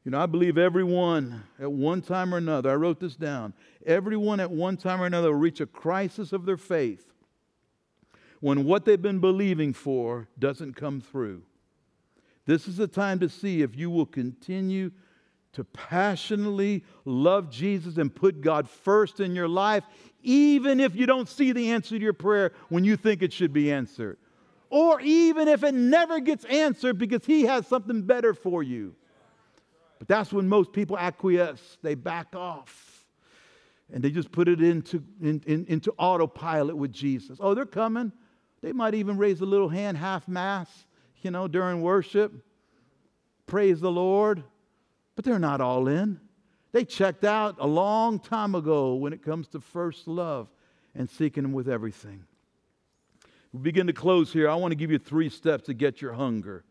You 0.06 0.12
know, 0.12 0.22
I 0.22 0.26
believe 0.26 0.58
everyone 0.58 1.44
at 1.60 1.70
one 1.70 2.02
time 2.02 2.34
or 2.34 2.38
another, 2.38 2.72
I 2.72 2.76
wrote 2.76 3.02
this 3.02 3.18
down, 3.18 3.54
everyone 3.86 4.40
at 4.40 4.50
one 4.50 4.78
time 4.78 5.02
or 5.02 5.06
another 5.06 5.34
will 5.34 5.40
reach 5.40 5.60
a 5.60 5.66
crisis 5.66 6.32
of 6.32 6.46
their 6.46 6.56
faith 6.56 7.12
when 8.40 8.64
what 8.64 8.86
they've 8.86 9.02
been 9.02 9.20
believing 9.20 9.74
for 9.74 10.30
doesn't 10.40 10.78
come 10.78 11.02
through. 11.02 11.42
This 12.46 12.70
is 12.70 12.78
the 12.78 12.88
time 12.88 13.20
to 13.20 13.28
see 13.28 13.62
if 13.62 13.76
you 13.76 13.90
will 13.90 14.06
continue 14.06 14.92
to 15.54 15.64
passionately 15.64 16.84
love 17.06 17.50
Jesus 17.50 17.98
and 17.98 18.14
put 18.14 18.42
God 18.42 18.68
first 18.68 19.20
in 19.20 19.36
your 19.36 19.48
life, 19.48 19.84
even 20.24 20.80
if 20.80 20.96
you 20.96 21.06
don't 21.06 21.30
see 21.30 21.52
the 21.52 21.72
answer 21.72 21.98
to 21.98 22.02
your 22.02 22.14
prayer 22.14 22.54
when 22.70 22.84
you 22.84 22.98
think 22.98 23.22
it 23.22 23.32
should 23.32 23.54
be 23.54 23.72
answered. 23.72 24.18
Or 24.70 25.00
even 25.02 25.48
if 25.48 25.64
it 25.64 25.74
never 25.74 26.20
gets 26.20 26.46
answered 26.46 26.98
because 26.98 27.26
He 27.26 27.44
has 27.44 27.68
something 27.68 28.02
better 28.02 28.34
for 28.34 28.64
you. 28.64 28.96
But 30.00 30.08
that's 30.08 30.34
when 30.34 30.50
most 30.50 30.74
people 30.74 30.98
acquiesce, 30.98 31.78
they 31.82 31.96
back 31.96 32.36
off. 32.36 33.06
And 33.94 34.04
they 34.04 34.10
just 34.10 34.32
put 34.32 34.48
it 34.48 34.62
into, 34.62 35.04
in, 35.22 35.44
in, 35.46 35.66
into 35.68 35.94
autopilot 35.98 36.76
with 36.76 36.92
Jesus. 36.92 37.38
Oh, 37.40 37.54
they're 37.54 37.66
coming. 37.66 38.12
They 38.62 38.72
might 38.72 38.96
even 38.96 39.18
raise 39.18 39.42
a 39.42 39.46
little 39.46 39.70
hand 39.70 39.98
half 39.98 40.28
mass, 40.28 40.70
you 41.22 41.30
know, 41.30 41.48
during 41.48 41.82
worship. 41.82 42.34
Praise 43.46 43.80
the 43.80 43.92
Lord. 43.92 44.44
But 45.16 45.26
they're 45.26 45.38
not 45.38 45.62
all 45.62 45.88
in. 45.88 46.20
They 46.74 46.84
checked 46.84 47.24
out 47.24 47.56
a 47.60 47.68
long 47.68 48.20
time 48.20 48.56
ago 48.56 48.96
when 48.96 49.14
it 49.14 49.24
comes 49.24 49.48
to 49.50 49.62
first 49.62 50.08
love 50.08 50.50
and 50.94 51.10
seeking 51.10 51.46
Him 51.46 51.54
with 51.54 51.70
everything. 51.70 52.26
We 53.54 53.62
begin 53.62 53.88
to 53.88 53.94
close 53.94 54.34
here. 54.34 54.50
I 54.50 54.56
want 54.56 54.72
to 54.72 54.76
give 54.76 54.92
you 54.92 55.00
three 55.00 55.30
steps 55.30 55.68
to 55.68 55.74
get 55.74 56.02
your 56.02 56.12
hunger. 56.12 56.66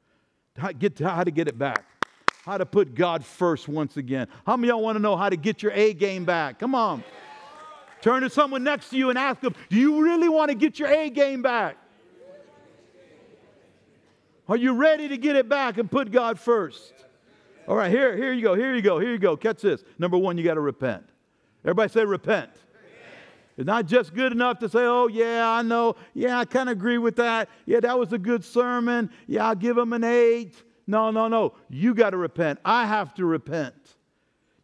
Get 0.79 0.97
to 0.97 1.09
how 1.09 1.25
to 1.25 1.31
get 1.31 1.49
it 1.49 1.57
back 1.57 1.87
how 2.45 2.59
to 2.59 2.67
put 2.67 2.95
God 2.95 3.25
first 3.25 3.69
once 3.69 3.97
again. 3.97 4.27
How 4.45 4.57
many 4.57 4.69
of 4.71 4.77
y'all 4.77 4.83
want 4.83 4.97
to 4.97 5.03
know 5.03 5.17
how 5.17 5.29
to 5.29 5.37
get 5.37 5.63
your 5.63 5.73
A 5.73 5.95
game 5.95 6.25
back? 6.25 6.59
Come 6.59 6.75
on. 6.75 7.05
Turn 8.01 8.23
to 8.23 8.31
someone 8.31 8.65
next 8.65 8.91
to 8.91 8.97
you 8.97 9.11
and 9.11 9.19
ask 9.19 9.41
them, 9.41 9.55
Do 9.71 9.77
you 9.77 10.03
really 10.03 10.29
want 10.29 10.51
to 10.51 10.57
get 10.57 10.79
your 10.79 10.89
A 10.89 11.09
game 11.09 11.41
back? 11.41 11.77
Are 14.49 14.57
you 14.57 14.75
ready 14.75 15.09
to 15.09 15.17
get 15.17 15.37
it 15.37 15.49
back 15.49 15.79
and 15.79 15.89
put 15.89 16.11
God 16.11 16.39
first? 16.39 16.93
All 17.69 17.77
right, 17.77 17.91
here, 17.91 18.17
here 18.17 18.33
you 18.33 18.43
go, 18.43 18.55
here 18.55 18.75
you 18.75 18.83
go, 18.83 18.99
here 18.99 19.13
you 19.13 19.19
go. 19.19 19.37
Catch 19.37 19.63
this. 19.63 19.85
Number 19.99 20.19
one, 20.19 20.37
you 20.37 20.45
got 20.45 20.55
to 20.55 20.61
repent. 20.61 21.05
Everybody 21.65 21.93
say 21.93 22.05
repent. 22.05 22.51
It's 23.57 23.67
not 23.67 23.87
just 23.87 24.15
good 24.15 24.33
enough 24.33 24.59
to 24.61 24.69
say, 24.69 24.81
oh, 24.81 25.09
yeah, 25.09 25.49
I 25.49 25.63
know. 25.63 25.97
Yeah, 26.15 26.39
I 26.39 26.45
kind 26.45 26.69
of 26.69 26.77
agree 26.77 26.99
with 26.99 27.17
that. 27.17 27.49
Yeah, 27.67 27.81
that 27.81 27.99
was 27.99 28.13
a 28.13 28.19
good 28.19 28.45
sermon. 28.45 29.11
Yeah, 29.27 29.47
I'll 29.47 29.55
give 29.55 29.77
them 29.77 29.93
an 29.93 30.05
eight. 30.05 30.55
No, 30.87 31.11
no, 31.11 31.29
no. 31.29 31.55
You 31.69 31.95
got 31.95 32.11
to 32.11 32.17
repent. 32.17 32.59
I 32.65 32.87
have 32.87 33.15
to 33.15 33.25
repent. 33.27 33.75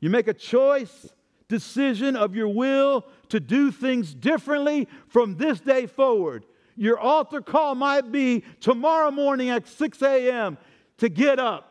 You 0.01 0.11
make 0.11 0.27
a 0.27 0.35
choice, 0.35 1.09
decision 1.49 2.17
of 2.17 2.35
your 2.35 2.49
will 2.49 3.05
to 3.29 3.41
do 3.41 3.71
things 3.71 4.15
differently 4.15 4.89
from 5.09 5.37
this 5.37 5.61
day 5.61 5.87
forward. 5.87 6.47
Your 6.77 6.99
altar 6.99 7.43
call 7.43 7.75
might 7.75 8.11
be 8.11 8.43
tomorrow 8.61 9.11
morning 9.11 9.51
at 9.51 9.69
6 9.69 10.01
a.m. 10.03 10.57
to 10.99 11.09
get 11.09 11.39
up. 11.39 11.68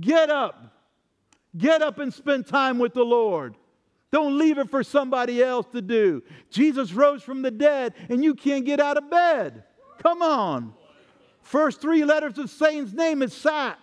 Get 0.00 0.30
up. 0.30 0.72
Get 1.56 1.82
up 1.82 1.98
and 1.98 2.12
spend 2.12 2.46
time 2.46 2.78
with 2.78 2.94
the 2.94 3.04
Lord. 3.04 3.54
Don't 4.10 4.38
leave 4.38 4.58
it 4.58 4.70
for 4.70 4.82
somebody 4.84 5.42
else 5.42 5.66
to 5.72 5.82
do. 5.82 6.22
Jesus 6.50 6.92
rose 6.92 7.22
from 7.22 7.42
the 7.42 7.50
dead 7.50 7.94
and 8.08 8.22
you 8.22 8.34
can't 8.34 8.64
get 8.64 8.80
out 8.80 8.96
of 8.96 9.10
bed. 9.10 9.64
Come 9.98 10.22
on. 10.22 10.74
First 11.42 11.80
three 11.80 12.04
letters 12.04 12.38
of 12.38 12.50
Satan's 12.50 12.94
name 12.94 13.22
is 13.22 13.32
sat. 13.32 13.78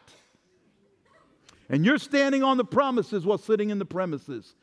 And 1.69 1.85
you're 1.85 1.97
standing 1.97 2.43
on 2.43 2.57
the 2.57 2.65
promises 2.65 3.25
while 3.25 3.37
sitting 3.37 3.69
in 3.69 3.79
the 3.79 3.85
premises. 3.85 4.55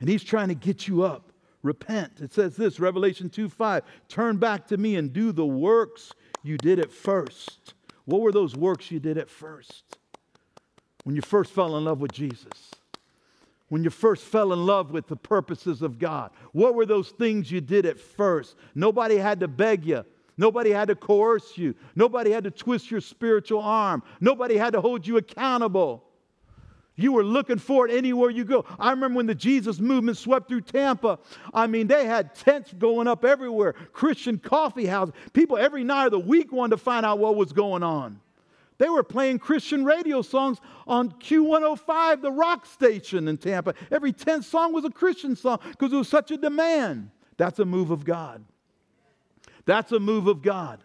And 0.00 0.08
he's 0.08 0.22
trying 0.22 0.48
to 0.48 0.54
get 0.54 0.86
you 0.86 1.02
up. 1.02 1.32
Repent. 1.62 2.20
It 2.20 2.32
says 2.32 2.56
this, 2.56 2.80
Revelation 2.80 3.30
2 3.30 3.48
5. 3.48 3.82
Turn 4.08 4.36
back 4.36 4.66
to 4.68 4.76
me 4.76 4.96
and 4.96 5.12
do 5.12 5.30
the 5.30 5.46
works 5.46 6.12
you 6.42 6.58
did 6.58 6.80
at 6.80 6.90
first. 6.90 7.74
What 8.04 8.20
were 8.20 8.32
those 8.32 8.56
works 8.56 8.90
you 8.90 8.98
did 8.98 9.16
at 9.18 9.30
first? 9.30 9.98
When 11.04 11.16
you 11.16 11.22
first 11.22 11.52
fell 11.52 11.76
in 11.76 11.84
love 11.84 12.00
with 12.00 12.12
Jesus. 12.12 12.70
When 13.68 13.82
you 13.84 13.90
first 13.90 14.24
fell 14.24 14.52
in 14.52 14.66
love 14.66 14.90
with 14.90 15.08
the 15.08 15.16
purposes 15.16 15.82
of 15.82 15.98
God. 15.98 16.30
What 16.52 16.74
were 16.74 16.86
those 16.86 17.08
things 17.10 17.50
you 17.50 17.60
did 17.60 17.86
at 17.86 17.98
first? 17.98 18.56
Nobody 18.74 19.16
had 19.16 19.40
to 19.40 19.48
beg 19.48 19.84
you. 19.84 20.04
Nobody 20.36 20.70
had 20.70 20.88
to 20.88 20.94
coerce 20.94 21.56
you. 21.56 21.74
Nobody 21.94 22.30
had 22.30 22.44
to 22.44 22.50
twist 22.50 22.90
your 22.90 23.00
spiritual 23.00 23.60
arm. 23.60 24.02
Nobody 24.20 24.56
had 24.56 24.72
to 24.74 24.80
hold 24.80 25.06
you 25.06 25.16
accountable. 25.16 26.04
You 26.94 27.12
were 27.12 27.24
looking 27.24 27.58
for 27.58 27.88
it 27.88 27.94
anywhere 27.94 28.30
you 28.30 28.44
go. 28.44 28.66
I 28.78 28.90
remember 28.90 29.16
when 29.16 29.26
the 29.26 29.34
Jesus 29.34 29.80
movement 29.80 30.18
swept 30.18 30.48
through 30.48 30.60
Tampa. 30.62 31.18
I 31.54 31.66
mean, 31.66 31.86
they 31.86 32.06
had 32.06 32.34
tents 32.34 32.72
going 32.72 33.08
up 33.08 33.24
everywhere, 33.24 33.72
Christian 33.92 34.38
coffee 34.38 34.86
houses. 34.86 35.14
People 35.32 35.56
every 35.56 35.84
night 35.84 36.06
of 36.06 36.12
the 36.12 36.18
week 36.18 36.52
wanted 36.52 36.76
to 36.76 36.76
find 36.76 37.06
out 37.06 37.18
what 37.18 37.36
was 37.36 37.52
going 37.52 37.82
on. 37.82 38.20
They 38.82 38.88
were 38.88 39.04
playing 39.04 39.38
Christian 39.38 39.84
radio 39.84 40.22
songs 40.22 40.58
on 40.88 41.12
Q105, 41.12 42.20
the 42.20 42.32
rock 42.32 42.66
station 42.66 43.28
in 43.28 43.38
Tampa. 43.38 43.74
Every 43.92 44.12
10th 44.12 44.42
song 44.42 44.72
was 44.72 44.84
a 44.84 44.90
Christian 44.90 45.36
song 45.36 45.60
because 45.70 45.90
there 45.90 46.00
was 46.00 46.08
such 46.08 46.32
a 46.32 46.36
demand. 46.36 47.08
That's 47.36 47.60
a 47.60 47.64
move 47.64 47.92
of 47.92 48.04
God. 48.04 48.44
That's 49.66 49.92
a 49.92 50.00
move 50.00 50.26
of 50.26 50.42
God. 50.42 50.82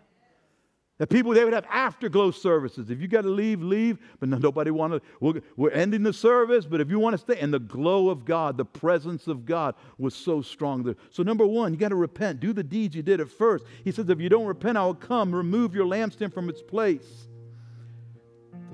That 0.99 1.09
people 1.09 1.31
they 1.31 1.43
would 1.43 1.53
have 1.55 1.65
afterglow 1.71 2.29
services. 2.29 2.91
If 2.91 3.01
you 3.01 3.07
got 3.07 3.23
to 3.23 3.29
leave, 3.29 3.63
leave. 3.63 3.97
But 4.19 4.29
no, 4.29 4.37
nobody 4.37 4.69
wanted. 4.69 5.01
We're, 5.19 5.41
we're 5.55 5.71
ending 5.71 6.03
the 6.03 6.13
service, 6.13 6.67
but 6.67 6.79
if 6.79 6.91
you 6.91 6.99
want 6.99 7.15
to 7.15 7.17
stay, 7.17 7.39
and 7.39 7.51
the 7.51 7.57
glow 7.57 8.09
of 8.09 8.25
God, 8.25 8.57
the 8.57 8.65
presence 8.65 9.25
of 9.25 9.43
God 9.43 9.73
was 9.97 10.13
so 10.13 10.43
strong 10.43 10.83
there. 10.83 10.97
So 11.09 11.23
number 11.23 11.47
one, 11.47 11.73
you 11.73 11.79
got 11.79 11.89
to 11.89 11.95
repent. 11.95 12.41
Do 12.41 12.53
the 12.53 12.63
deeds 12.63 12.95
you 12.95 13.01
did 13.01 13.21
at 13.21 13.31
first. 13.31 13.65
He 13.83 13.91
says, 13.91 14.07
if 14.07 14.21
you 14.21 14.29
don't 14.29 14.45
repent, 14.45 14.77
I 14.77 14.85
will 14.85 14.93
come. 14.93 15.33
Remove 15.33 15.73
your 15.73 15.87
lampstand 15.87 16.31
from 16.31 16.47
its 16.47 16.61
place. 16.61 17.26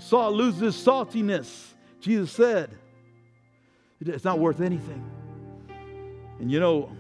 Salt 0.04 0.34
loses 0.34 0.76
saltiness. 0.76 1.74
Jesus 2.02 2.30
said, 2.30 2.70
it's 4.02 4.26
not 4.26 4.38
worth 4.38 4.60
anything. 4.60 5.02
And 6.40 6.52
you 6.52 6.60
know, 6.60 6.92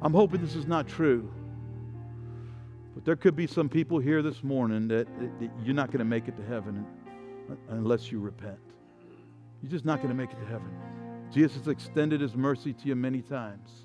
I'm 0.00 0.14
hoping 0.14 0.40
this 0.40 0.54
is 0.54 0.66
not 0.66 0.88
true. 0.88 1.30
But 2.94 3.04
there 3.04 3.14
could 3.14 3.36
be 3.36 3.46
some 3.46 3.68
people 3.68 3.98
here 3.98 4.22
this 4.22 4.42
morning 4.42 4.88
that, 4.88 5.06
that 5.38 5.50
you're 5.62 5.74
not 5.74 5.88
going 5.88 5.98
to 5.98 6.06
make 6.06 6.28
it 6.28 6.36
to 6.38 6.44
heaven 6.44 6.86
unless 7.68 8.10
you 8.10 8.20
repent. 8.20 8.58
You're 9.62 9.70
just 9.70 9.84
not 9.84 9.98
going 9.98 10.08
to 10.08 10.14
make 10.14 10.30
it 10.30 10.40
to 10.40 10.46
heaven. 10.46 10.70
Jesus 11.30 11.58
has 11.58 11.68
extended 11.68 12.22
his 12.22 12.34
mercy 12.36 12.72
to 12.72 12.88
you 12.88 12.96
many 12.96 13.20
times. 13.20 13.84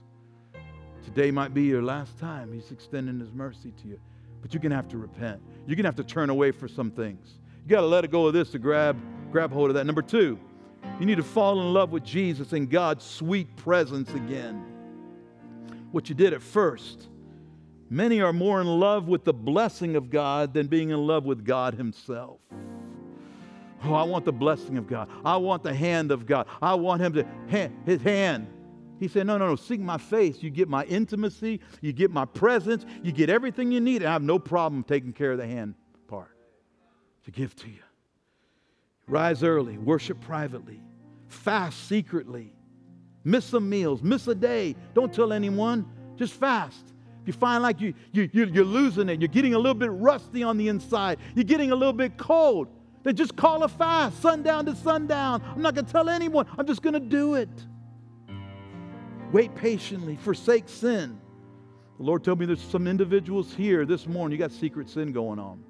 Today 1.03 1.29
might 1.29 1.53
be 1.53 1.63
your 1.63 1.83
last 1.83 2.17
time 2.17 2.53
He's 2.53 2.71
extending 2.71 3.19
His 3.19 3.33
mercy 3.33 3.73
to 3.81 3.87
you. 3.89 3.99
But 4.43 4.53
you're 4.53 4.61
going 4.61 4.71
to 4.71 4.75
have 4.75 4.89
to 4.89 4.97
repent. 4.97 5.41
You're 5.65 5.77
going 5.77 5.85
to 5.85 5.87
have 5.87 5.95
to 5.95 6.03
turn 6.03 6.29
away 6.29 6.51
for 6.51 6.67
some 6.67 6.91
things. 6.91 7.39
You 7.63 7.69
got 7.69 7.81
to 7.81 7.87
let 7.87 8.03
it 8.03 8.11
go 8.11 8.27
of 8.27 8.33
this 8.33 8.51
to 8.51 8.59
grab, 8.59 8.99
grab 9.31 9.53
hold 9.53 9.69
of 9.69 9.75
that. 9.75 9.85
Number 9.85 10.01
two, 10.01 10.37
you 10.99 11.05
need 11.05 11.15
to 11.15 11.23
fall 11.23 11.61
in 11.61 11.73
love 11.73 11.91
with 11.91 12.03
Jesus 12.03 12.51
and 12.51 12.69
God's 12.69 13.05
sweet 13.05 13.55
presence 13.55 14.13
again. 14.13 14.65
What 15.91 16.09
you 16.09 16.15
did 16.15 16.33
at 16.33 16.41
first. 16.41 17.07
Many 17.89 18.21
are 18.21 18.33
more 18.33 18.59
in 18.59 18.67
love 18.67 19.07
with 19.07 19.23
the 19.23 19.33
blessing 19.33 19.95
of 19.95 20.09
God 20.09 20.53
than 20.53 20.67
being 20.67 20.89
in 20.89 21.07
love 21.07 21.23
with 21.23 21.45
God 21.45 21.75
Himself. 21.75 22.39
Oh, 23.85 23.93
I 23.93 24.03
want 24.03 24.25
the 24.25 24.33
blessing 24.33 24.77
of 24.77 24.87
God. 24.87 25.09
I 25.23 25.37
want 25.37 25.63
the 25.63 25.73
hand 25.73 26.11
of 26.11 26.25
God. 26.25 26.47
I 26.61 26.73
want 26.73 27.01
Him 27.01 27.13
to 27.13 27.25
hand, 27.47 27.77
His 27.85 28.01
hand. 28.01 28.47
He 29.03 29.09
said, 29.09 29.27
No, 29.27 29.37
no, 29.37 29.49
no, 29.49 29.57
seek 29.57 29.81
my 29.81 29.97
face. 29.97 30.41
You 30.41 30.49
get 30.49 30.69
my 30.69 30.85
intimacy, 30.85 31.59
you 31.81 31.91
get 31.91 32.09
my 32.09 32.23
presence, 32.23 32.85
you 33.03 33.11
get 33.11 33.29
everything 33.29 33.69
you 33.69 33.81
need, 33.81 33.97
and 33.97 34.07
I 34.07 34.13
have 34.13 34.21
no 34.21 34.39
problem 34.39 34.81
taking 34.81 35.11
care 35.11 35.33
of 35.33 35.37
the 35.37 35.45
hand 35.45 35.75
part 36.07 36.33
to 37.25 37.31
give 37.31 37.53
to 37.57 37.67
you. 37.67 37.83
Rise 39.05 39.43
early, 39.43 39.77
worship 39.77 40.21
privately, 40.21 40.79
fast 41.27 41.85
secretly, 41.89 42.53
miss 43.25 43.43
some 43.43 43.69
meals, 43.69 44.01
miss 44.01 44.25
a 44.29 44.35
day. 44.35 44.73
Don't 44.93 45.13
tell 45.13 45.33
anyone, 45.33 45.85
just 46.15 46.31
fast. 46.31 46.93
If 47.23 47.27
you 47.27 47.33
find 47.33 47.61
like 47.61 47.81
you, 47.81 47.93
you, 48.13 48.29
you're 48.31 48.63
losing 48.63 49.09
it, 49.09 49.19
you're 49.19 49.27
getting 49.27 49.53
a 49.53 49.59
little 49.59 49.73
bit 49.73 49.91
rusty 49.91 50.43
on 50.43 50.55
the 50.55 50.69
inside, 50.69 51.19
you're 51.35 51.43
getting 51.43 51.71
a 51.71 51.75
little 51.75 51.91
bit 51.91 52.17
cold, 52.17 52.69
then 53.03 53.17
just 53.17 53.35
call 53.35 53.63
a 53.63 53.67
fast, 53.67 54.21
sundown 54.21 54.65
to 54.67 54.77
sundown. 54.77 55.43
I'm 55.45 55.61
not 55.61 55.75
going 55.75 55.87
to 55.87 55.91
tell 55.91 56.07
anyone, 56.07 56.47
I'm 56.57 56.65
just 56.65 56.81
going 56.81 56.93
to 56.93 57.01
do 57.01 57.33
it. 57.33 57.49
Wait 59.34 59.53
patiently, 59.55 60.15
forsake 60.15 60.69
sin. 60.69 61.19
The 61.97 62.03
Lord 62.03 62.23
told 62.23 62.39
me 62.39 62.45
there's 62.45 62.61
some 62.61 62.88
individuals 62.88 63.53
here 63.53 63.84
this 63.84 64.07
morning, 64.07 64.38
you 64.38 64.43
got 64.43 64.51
secret 64.51 64.88
sin 64.88 65.11
going 65.11 65.39
on. 65.39 65.63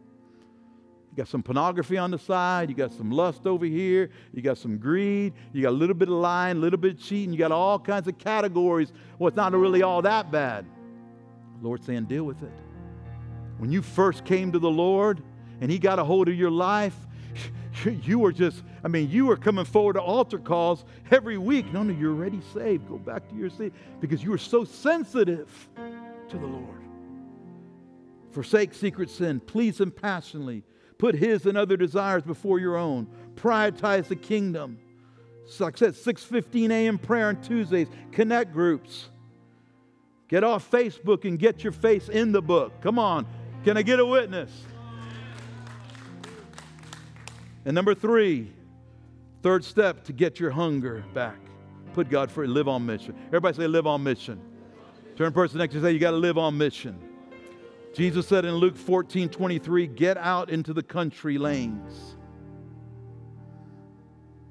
You 1.11 1.17
got 1.17 1.27
some 1.29 1.41
pornography 1.43 1.97
on 1.97 2.11
the 2.11 2.17
side. 2.17 2.69
You 2.69 2.75
got 2.75 2.91
some 2.91 3.11
lust 3.11 3.45
over 3.45 3.65
here. 3.65 4.09
You 4.33 4.41
got 4.41 4.57
some 4.57 4.79
greed. 4.79 5.33
You 5.53 5.61
got 5.61 5.69
a 5.69 5.77
little 5.77 5.93
bit 5.95 6.09
of 6.09 6.15
lying, 6.15 6.57
a 6.57 6.59
little 6.59 6.79
bit 6.79 6.95
of 6.95 6.99
cheating. 6.99 7.31
You 7.31 7.37
got 7.37 7.51
all 7.51 7.77
kinds 7.77 8.07
of 8.07 8.17
categories. 8.17 8.91
Well, 9.19 9.27
it's 9.27 9.37
not 9.37 9.53
really 9.53 9.83
all 9.83 10.01
that 10.01 10.31
bad. 10.31 10.65
The 11.61 11.67
Lord's 11.67 11.85
saying, 11.85 12.05
deal 12.05 12.23
with 12.23 12.41
it. 12.41 12.51
When 13.59 13.71
you 13.71 13.83
first 13.83 14.25
came 14.25 14.51
to 14.53 14.59
the 14.59 14.71
Lord 14.71 15.21
and 15.61 15.69
He 15.69 15.77
got 15.77 15.99
a 15.99 16.03
hold 16.03 16.29
of 16.29 16.35
your 16.35 16.49
life, 16.49 16.95
you 18.03 18.19
were 18.19 18.31
just, 18.31 18.63
I 18.83 18.87
mean, 18.87 19.09
you 19.09 19.25
were 19.25 19.37
coming 19.37 19.65
forward 19.65 19.93
to 19.93 20.01
altar 20.01 20.39
calls 20.39 20.85
every 21.11 21.37
week. 21.37 21.71
No, 21.73 21.83
no, 21.83 21.93
you're 21.93 22.13
already 22.13 22.41
saved. 22.53 22.87
Go 22.87 22.97
back 22.97 23.27
to 23.29 23.35
your 23.35 23.49
seat 23.49 23.73
because 23.99 24.23
you 24.23 24.31
were 24.31 24.37
so 24.37 24.63
sensitive 24.63 25.69
to 26.29 26.37
the 26.37 26.45
Lord. 26.45 26.81
Forsake 28.31 28.73
secret 28.73 29.09
sin, 29.09 29.39
please 29.39 29.79
Him 29.79 29.91
passionately 29.91 30.63
Put 31.03 31.15
his 31.15 31.45
and 31.45 31.57
other 31.57 31.75
desires 31.75 32.23
before 32.23 32.59
your 32.59 32.77
own. 32.77 33.07
Prioritize 33.35 34.07
the 34.07 34.15
kingdom. 34.15 34.79
So 35.45 35.65
like 35.65 35.75
I 35.75 35.91
said, 35.91 35.95
6:15 35.95 36.71
a.m. 36.71 36.97
prayer 36.97 37.27
on 37.27 37.41
Tuesdays, 37.41 37.89
connect 38.13 38.53
groups. 38.53 39.09
Get 40.29 40.45
off 40.45 40.71
Facebook 40.71 41.25
and 41.25 41.37
get 41.37 41.61
your 41.61 41.73
face 41.73 42.07
in 42.07 42.31
the 42.31 42.41
book. 42.41 42.79
Come 42.81 42.97
on. 42.97 43.27
Can 43.65 43.75
I 43.75 43.81
get 43.81 43.99
a 43.99 44.05
witness? 44.05 44.49
And 47.65 47.75
number 47.75 47.95
three, 47.95 48.51
third 49.41 49.63
step 49.63 50.03
to 50.05 50.13
get 50.13 50.39
your 50.39 50.51
hunger 50.51 51.03
back. 51.13 51.37
Put 51.93 52.09
God 52.09 52.31
first. 52.31 52.49
Live 52.49 52.67
on 52.67 52.85
mission. 52.85 53.15
Everybody 53.27 53.55
say, 53.57 53.67
live 53.67 53.87
on 53.87 54.03
mission. 54.03 54.41
Turn 55.15 55.31
person 55.31 55.59
next 55.59 55.73
to 55.73 55.79
you 55.79 55.85
say, 55.85 55.91
you 55.91 55.99
got 55.99 56.11
to 56.11 56.17
live 56.17 56.37
on 56.37 56.57
mission. 56.57 56.99
Jesus 57.93 58.27
said 58.27 58.45
in 58.45 58.55
Luke 58.55 58.75
14 58.75 59.29
23, 59.29 59.87
get 59.87 60.17
out 60.17 60.49
into 60.49 60.73
the 60.73 60.81
country 60.81 61.37
lanes. 61.37 62.15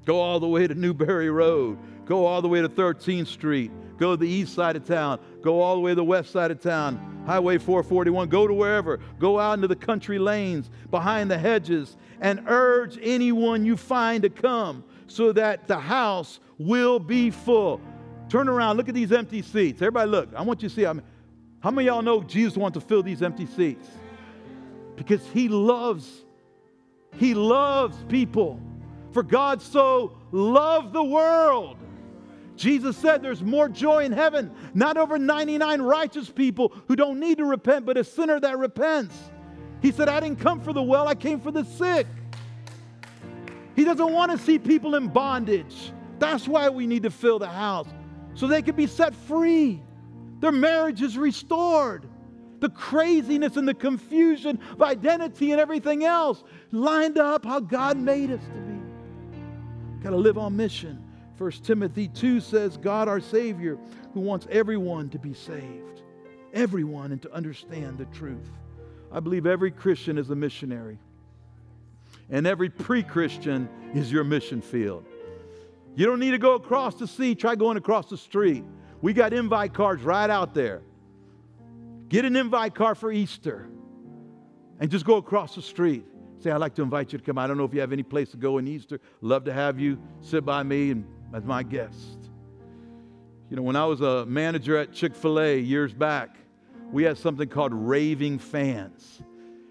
Go 0.05 0.19
all 0.19 0.39
the 0.39 0.47
way 0.47 0.67
to 0.67 0.73
Newberry 0.73 1.29
Road. 1.29 1.77
Go 2.05 2.25
all 2.25 2.41
the 2.41 2.47
way 2.47 2.61
to 2.61 2.69
13th 2.69 3.27
Street. 3.27 3.71
Go 3.97 4.11
to 4.11 4.17
the 4.17 4.27
east 4.27 4.53
side 4.53 4.75
of 4.75 4.85
town. 4.85 5.19
Go 5.41 5.61
all 5.61 5.75
the 5.75 5.81
way 5.81 5.91
to 5.91 5.95
the 5.95 6.03
west 6.03 6.31
side 6.31 6.51
of 6.51 6.61
town. 6.61 7.23
Highway 7.25 7.57
441. 7.57 8.29
Go 8.29 8.47
to 8.47 8.53
wherever. 8.53 8.97
Go 9.19 9.39
out 9.39 9.53
into 9.53 9.67
the 9.67 9.75
country 9.75 10.19
lanes, 10.19 10.69
behind 10.91 11.29
the 11.29 11.37
hedges, 11.37 11.95
and 12.19 12.43
urge 12.47 12.97
anyone 13.01 13.65
you 13.65 13.77
find 13.77 14.23
to 14.23 14.29
come 14.29 14.83
so 15.07 15.31
that 15.31 15.67
the 15.67 15.79
house 15.79 16.39
will 16.57 16.99
be 16.99 17.29
full. 17.29 17.79
Turn 18.29 18.49
around. 18.49 18.77
Look 18.77 18.89
at 18.89 18.95
these 18.95 19.11
empty 19.11 19.41
seats. 19.41 19.81
Everybody, 19.81 20.09
look. 20.09 20.29
I 20.35 20.41
want 20.41 20.63
you 20.63 20.69
to 20.69 20.75
see. 20.75 20.85
I 20.85 20.93
how 21.63 21.71
many 21.71 21.87
y'all 21.87 22.01
know 22.01 22.21
Jesus 22.21 22.57
wants 22.57 22.77
to 22.77 22.81
fill 22.81 23.01
these 23.01 23.21
empty 23.21 23.45
seats? 23.45 23.87
Because 24.97 25.25
he 25.33 25.47
loves, 25.47 26.25
he 27.15 27.33
loves 27.33 27.95
people. 28.09 28.59
For 29.13 29.23
God 29.23 29.61
so 29.61 30.17
loved 30.33 30.91
the 30.91 31.03
world. 31.03 31.77
Jesus 32.55 32.95
said 32.97 33.21
there's 33.21 33.41
more 33.41 33.67
joy 33.67 34.05
in 34.05 34.11
heaven, 34.11 34.51
not 34.73 34.97
over 34.97 35.17
99 35.17 35.81
righteous 35.81 36.29
people 36.29 36.73
who 36.87 36.95
don't 36.95 37.19
need 37.19 37.39
to 37.39 37.45
repent, 37.45 37.85
but 37.85 37.97
a 37.97 38.03
sinner 38.03 38.39
that 38.39 38.57
repents. 38.57 39.15
He 39.81 39.91
said, 39.91 40.07
I 40.07 40.19
didn't 40.19 40.39
come 40.39 40.61
for 40.61 40.71
the 40.71 40.81
well, 40.81 41.07
I 41.07 41.15
came 41.15 41.39
for 41.39 41.51
the 41.51 41.65
sick. 41.65 42.07
He 43.75 43.83
doesn't 43.83 44.13
want 44.13 44.31
to 44.31 44.37
see 44.37 44.59
people 44.59 44.95
in 44.95 45.07
bondage. 45.07 45.91
That's 46.19 46.47
why 46.47 46.69
we 46.69 46.87
need 46.87 47.03
to 47.03 47.09
fill 47.09 47.39
the 47.39 47.47
house, 47.47 47.87
so 48.35 48.47
they 48.47 48.61
can 48.61 48.75
be 48.75 48.87
set 48.87 49.15
free. 49.15 49.81
Their 50.39 50.51
marriage 50.51 51.01
is 51.01 51.17
restored. 51.17 52.07
The 52.59 52.69
craziness 52.69 53.57
and 53.57 53.67
the 53.67 53.73
confusion 53.73 54.59
of 54.71 54.81
identity 54.81 55.51
and 55.51 55.59
everything 55.59 56.05
else 56.05 56.43
lined 56.71 57.17
up 57.17 57.43
how 57.43 57.59
God 57.59 57.97
made 57.97 58.31
us 58.31 58.39
to 58.41 58.61
be. 58.61 60.01
Got 60.01 60.11
to 60.11 60.17
live 60.17 60.37
on 60.37 60.55
mission. 60.55 61.03
1 61.43 61.51
Timothy 61.61 62.07
2 62.07 62.39
says, 62.39 62.77
God 62.77 63.09
our 63.09 63.19
Savior, 63.19 63.77
who 64.13 64.21
wants 64.21 64.47
everyone 64.49 65.09
to 65.09 65.19
be 65.19 65.33
saved, 65.33 66.01
everyone, 66.53 67.11
and 67.11 67.21
to 67.21 67.33
understand 67.33 67.97
the 67.97 68.05
truth. 68.05 68.49
I 69.11 69.19
believe 69.19 69.45
every 69.45 69.69
Christian 69.69 70.17
is 70.17 70.29
a 70.29 70.35
missionary, 70.35 70.97
and 72.29 72.47
every 72.47 72.69
pre 72.69 73.03
Christian 73.03 73.67
is 73.93 74.09
your 74.09 74.23
mission 74.23 74.61
field. 74.61 75.05
You 75.97 76.05
don't 76.05 76.21
need 76.21 76.31
to 76.31 76.37
go 76.37 76.53
across 76.53 76.95
the 76.95 77.07
sea, 77.07 77.35
try 77.35 77.55
going 77.55 77.75
across 77.75 78.09
the 78.09 78.17
street. 78.17 78.63
We 79.01 79.11
got 79.11 79.33
invite 79.33 79.73
cards 79.73 80.01
right 80.01 80.29
out 80.29 80.53
there. 80.53 80.81
Get 82.07 82.23
an 82.23 82.37
invite 82.37 82.73
card 82.73 82.97
for 82.97 83.11
Easter 83.11 83.67
and 84.79 84.89
just 84.89 85.03
go 85.03 85.17
across 85.17 85.55
the 85.55 85.61
street. 85.61 86.05
Say, 86.39 86.51
I'd 86.51 86.61
like 86.61 86.75
to 86.75 86.83
invite 86.83 87.11
you 87.11 87.19
to 87.19 87.25
come. 87.25 87.37
I 87.37 87.47
don't 87.47 87.57
know 87.57 87.65
if 87.65 87.73
you 87.73 87.81
have 87.81 87.91
any 87.91 88.03
place 88.03 88.31
to 88.31 88.37
go 88.37 88.59
in 88.59 88.67
Easter. 88.69 89.01
Love 89.19 89.43
to 89.43 89.51
have 89.51 89.77
you 89.77 89.99
sit 90.21 90.45
by 90.45 90.63
me 90.63 90.91
and 90.91 91.05
as 91.33 91.43
my 91.43 91.63
guest. 91.63 92.29
You 93.49 93.57
know, 93.57 93.63
when 93.63 93.75
I 93.75 93.85
was 93.85 94.01
a 94.01 94.25
manager 94.25 94.77
at 94.77 94.93
Chick 94.93 95.15
fil 95.15 95.39
A 95.39 95.57
years 95.57 95.93
back, 95.93 96.37
we 96.91 97.03
had 97.03 97.17
something 97.17 97.49
called 97.49 97.73
raving 97.73 98.39
fans. 98.39 99.21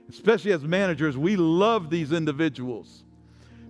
Especially 0.08 0.52
as 0.52 0.62
managers, 0.62 1.16
we 1.16 1.36
loved 1.36 1.90
these 1.90 2.12
individuals 2.12 3.04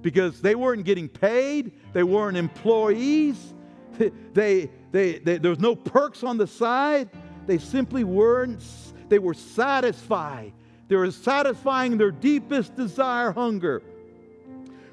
because 0.00 0.40
they 0.40 0.54
weren't 0.54 0.84
getting 0.84 1.08
paid, 1.08 1.70
they 1.92 2.02
weren't 2.02 2.36
employees, 2.36 3.54
they, 4.32 4.68
they, 4.90 5.18
they, 5.18 5.38
there 5.38 5.50
was 5.50 5.60
no 5.60 5.76
perks 5.76 6.24
on 6.24 6.36
the 6.36 6.46
side. 6.46 7.08
They 7.46 7.58
simply 7.58 8.04
weren't, 8.04 8.64
they 9.08 9.18
were 9.18 9.34
satisfied. 9.34 10.52
They 10.88 10.96
were 10.96 11.10
satisfying 11.10 11.96
their 11.96 12.10
deepest 12.10 12.76
desire, 12.76 13.32
hunger, 13.32 13.82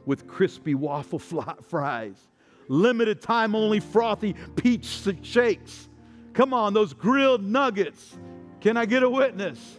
with 0.06 0.28
crispy 0.28 0.76
waffle 0.76 1.20
fries, 1.20 2.28
limited 2.70 3.22
time 3.22 3.54
only 3.56 3.82
frothy 3.82 4.34
peach 4.56 5.04
shakes. 5.22 5.90
Come 6.32 6.54
on, 6.54 6.74
those 6.74 6.94
grilled 6.94 7.44
nuggets. 7.44 8.18
Can 8.62 8.78
I 8.78 8.86
get 8.86 9.04
a 9.04 9.10
witness? 9.10 9.78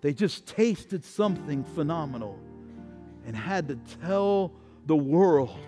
They 0.00 0.14
just 0.14 0.46
tasted 0.46 1.04
something 1.04 1.62
phenomenal 1.62 2.38
and 3.26 3.36
had 3.36 3.68
to 3.68 3.76
tell 4.00 4.52
the 4.86 4.96
world 4.96 5.58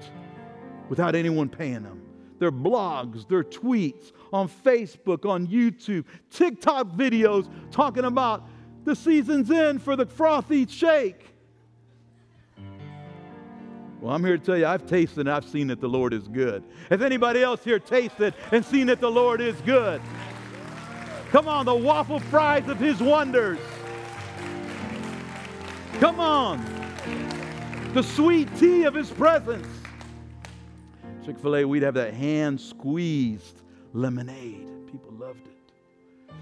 without 0.88 1.14
anyone 1.14 1.48
paying 1.48 1.82
them. 1.82 2.00
Their 2.38 2.52
blogs, 2.52 3.28
their 3.28 3.44
tweets 3.44 4.12
on 4.32 4.48
Facebook, 4.48 5.28
on 5.28 5.46
YouTube, 5.46 6.04
TikTok 6.30 6.88
videos 6.88 7.48
talking 7.70 8.04
about 8.04 8.48
the 8.84 8.96
season's 8.96 9.50
end 9.50 9.82
for 9.82 9.94
the 9.96 10.06
frothy 10.06 10.66
shake. 10.66 11.31
Well, 14.02 14.12
I'm 14.12 14.24
here 14.24 14.36
to 14.36 14.44
tell 14.44 14.58
you, 14.58 14.66
I've 14.66 14.84
tasted 14.84 15.20
and 15.20 15.30
I've 15.30 15.44
seen 15.44 15.68
that 15.68 15.80
the 15.80 15.88
Lord 15.88 16.12
is 16.12 16.26
good. 16.26 16.64
Has 16.90 17.02
anybody 17.02 17.40
else 17.40 17.62
here 17.62 17.78
tasted 17.78 18.34
and 18.50 18.64
seen 18.64 18.88
that 18.88 19.00
the 19.00 19.08
Lord 19.08 19.40
is 19.40 19.54
good? 19.60 20.02
Come 21.30 21.46
on, 21.46 21.66
the 21.66 21.74
waffle 21.74 22.18
fries 22.18 22.68
of 22.68 22.80
His 22.80 22.98
wonders. 23.00 23.60
Come 26.00 26.18
on, 26.18 26.64
the 27.94 28.02
sweet 28.02 28.48
tea 28.56 28.82
of 28.82 28.94
His 28.94 29.08
presence. 29.08 29.68
Chick 31.24 31.38
fil 31.38 31.54
A, 31.54 31.64
we'd 31.64 31.84
have 31.84 31.94
that 31.94 32.12
hand 32.12 32.60
squeezed 32.60 33.62
lemonade. 33.92 34.66
People 34.90 35.12
loved 35.12 35.46
it. 35.46 36.34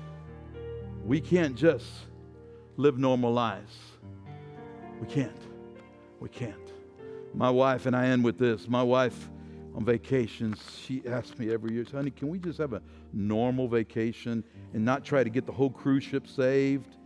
We 1.04 1.20
can't 1.20 1.56
just 1.56 1.90
live 2.78 2.96
normal 2.96 3.34
lives. 3.34 3.76
We 4.98 5.06
can't. 5.08 5.36
We 6.20 6.30
can't. 6.30 6.56
My 7.35 7.51
wife, 7.51 7.87
and 7.87 7.95
I 7.95 8.07
end 8.07 8.24
with 8.24 8.39
this 8.39 8.68
my 8.68 8.83
wife 8.83 9.31
on 9.74 9.85
vacations, 9.85 10.59
she 10.85 11.03
asks 11.07 11.39
me 11.39 11.53
every 11.53 11.72
year, 11.72 11.85
honey, 11.91 12.11
can 12.11 12.28
we 12.28 12.39
just 12.39 12.59
have 12.59 12.72
a 12.72 12.83
normal 13.12 13.68
vacation 13.68 14.43
and 14.74 14.85
not 14.85 15.05
try 15.05 15.22
to 15.22 15.31
get 15.31 15.47
the 15.47 15.53
whole 15.53 15.70
cruise 15.70 16.05
ship 16.05 16.26
saved? 16.26 16.97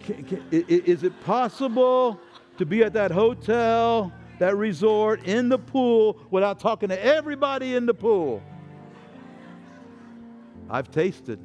Can, 0.00 0.24
can, 0.24 0.44
is 0.50 1.02
it 1.02 1.20
possible 1.24 2.20
to 2.56 2.64
be 2.64 2.84
at 2.84 2.92
that 2.92 3.10
hotel, 3.10 4.12
that 4.38 4.56
resort, 4.56 5.24
in 5.24 5.48
the 5.48 5.58
pool 5.58 6.20
without 6.30 6.60
talking 6.60 6.88
to 6.90 7.04
everybody 7.04 7.74
in 7.74 7.84
the 7.84 7.94
pool? 7.94 8.42
I've 10.70 10.90
tasted. 10.90 11.40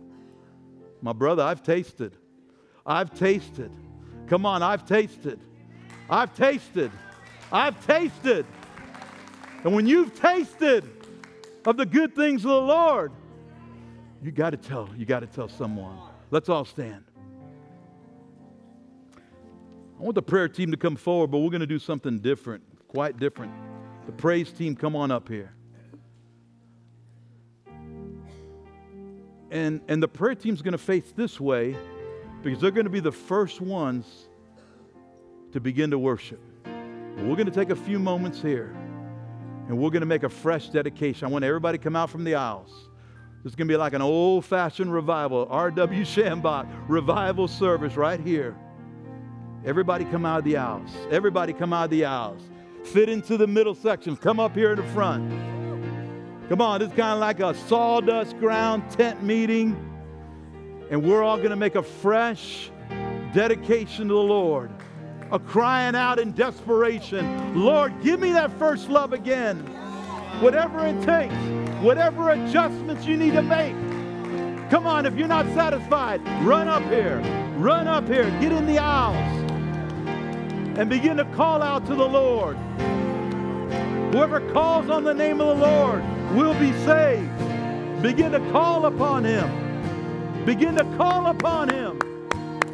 My 1.01 1.13
brother, 1.13 1.41
I've 1.41 1.63
tasted. 1.63 2.15
I've 2.85 3.17
tasted. 3.17 3.71
Come 4.27 4.45
on, 4.45 4.61
I've 4.61 4.85
tasted. 4.85 5.39
I've 6.09 6.35
tasted. 6.35 6.91
I've 7.53 7.85
tasted. 7.85 8.47
And 9.63 9.75
when 9.75 9.85
you've 9.85 10.19
tasted 10.19 10.89
of 11.65 11.77
the 11.77 11.85
good 11.85 12.15
things 12.15 12.43
of 12.43 12.49
the 12.49 12.61
Lord, 12.61 13.11
you 14.23 14.31
got 14.31 14.49
to 14.49 14.57
tell, 14.57 14.89
you 14.97 15.05
got 15.05 15.19
to 15.19 15.27
tell 15.27 15.47
someone. 15.47 15.97
Let's 16.31 16.49
all 16.49 16.65
stand. 16.65 17.03
I 19.15 20.01
want 20.03 20.15
the 20.15 20.23
prayer 20.23 20.49
team 20.49 20.71
to 20.71 20.77
come 20.77 20.95
forward, 20.95 21.27
but 21.27 21.37
we're 21.37 21.51
going 21.51 21.61
to 21.61 21.67
do 21.67 21.79
something 21.79 22.19
different, 22.19 22.63
quite 22.87 23.17
different. 23.17 23.53
The 24.07 24.11
praise 24.11 24.51
team, 24.51 24.75
come 24.75 24.95
on 24.95 25.11
up 25.11 25.29
here. 25.29 25.53
And, 29.51 29.81
and 29.87 30.01
the 30.01 30.07
prayer 30.07 30.33
team's 30.33 30.63
going 30.63 30.71
to 30.71 30.79
face 30.79 31.13
this 31.15 31.39
way 31.39 31.77
because 32.41 32.59
they're 32.59 32.71
going 32.71 32.85
to 32.85 32.89
be 32.89 32.99
the 32.99 33.11
first 33.11 33.61
ones 33.61 34.27
to 35.51 35.59
begin 35.59 35.91
to 35.91 35.99
worship. 35.99 36.41
We're 37.17 37.35
going 37.35 37.45
to 37.45 37.51
take 37.51 37.69
a 37.69 37.75
few 37.75 37.99
moments 37.99 38.41
here 38.41 38.75
and 39.67 39.77
we're 39.77 39.91
going 39.91 40.01
to 40.01 40.07
make 40.07 40.23
a 40.23 40.29
fresh 40.29 40.69
dedication. 40.69 41.27
I 41.27 41.31
want 41.31 41.45
everybody 41.45 41.77
to 41.77 41.83
come 41.83 41.95
out 41.95 42.09
from 42.09 42.23
the 42.23 42.35
aisles. 42.35 42.69
This 43.43 43.51
is 43.51 43.55
going 43.55 43.67
to 43.67 43.73
be 43.73 43.77
like 43.77 43.93
an 43.93 44.01
old 44.01 44.45
fashioned 44.45 44.91
revival, 44.91 45.47
R.W. 45.49 46.03
Schambach 46.03 46.67
revival 46.87 47.47
service 47.47 47.95
right 47.95 48.19
here. 48.19 48.55
Everybody 49.65 50.05
come 50.05 50.25
out 50.25 50.39
of 50.39 50.45
the 50.45 50.57
aisles. 50.57 50.89
Everybody 51.11 51.53
come 51.53 51.71
out 51.71 51.85
of 51.85 51.89
the 51.91 52.05
aisles. 52.05 52.41
Fit 52.83 53.07
into 53.07 53.37
the 53.37 53.47
middle 53.47 53.75
sections. 53.75 54.19
Come 54.19 54.39
up 54.39 54.53
here 54.53 54.71
in 54.73 54.77
the 54.77 54.87
front. 54.91 55.29
Come 56.49 56.61
on, 56.61 56.81
it's 56.81 56.93
kind 56.93 57.13
of 57.13 57.19
like 57.19 57.39
a 57.39 57.53
sawdust 57.67 58.37
ground 58.39 58.89
tent 58.91 59.23
meeting. 59.23 59.77
And 60.89 61.03
we're 61.03 61.23
all 61.23 61.37
going 61.37 61.51
to 61.51 61.55
make 61.55 61.75
a 61.75 61.83
fresh 61.83 62.69
dedication 63.33 64.09
to 64.09 64.13
the 64.13 64.19
Lord 64.19 64.69
a 65.31 65.39
crying 65.39 65.95
out 65.95 66.19
in 66.19 66.31
desperation 66.33 67.55
Lord, 67.55 67.93
give 68.03 68.19
me 68.19 68.31
that 68.31 68.51
first 68.59 68.89
love 68.89 69.13
again. 69.13 69.57
Whatever 70.39 70.85
it 70.85 71.01
takes, 71.03 71.33
whatever 71.81 72.31
adjustments 72.31 73.05
you 73.05 73.17
need 73.17 73.33
to 73.33 73.41
make. 73.41 73.75
Come 74.69 74.87
on, 74.87 75.05
if 75.05 75.15
you're 75.15 75.27
not 75.27 75.45
satisfied, 75.53 76.21
run 76.43 76.67
up 76.67 76.83
here. 76.83 77.19
Run 77.57 77.87
up 77.87 78.07
here. 78.07 78.29
Get 78.41 78.51
in 78.51 78.65
the 78.65 78.79
aisles 78.79 79.43
and 80.77 80.89
begin 80.89 81.17
to 81.17 81.25
call 81.35 81.61
out 81.61 81.85
to 81.85 81.95
the 81.95 82.07
Lord. 82.07 82.57
Whoever 84.11 84.39
calls 84.51 84.89
on 84.89 85.03
the 85.03 85.13
name 85.13 85.39
of 85.39 85.59
the 85.59 85.65
Lord 85.65 86.03
will 86.33 86.53
be 86.55 86.71
saved. 86.85 88.01
Begin 88.01 88.31
to 88.31 88.39
call 88.51 88.85
upon 88.87 89.23
him. 89.23 90.45
Begin 90.45 90.75
to 90.75 90.83
call 90.97 91.27
upon 91.27 91.69
him. 91.69 91.99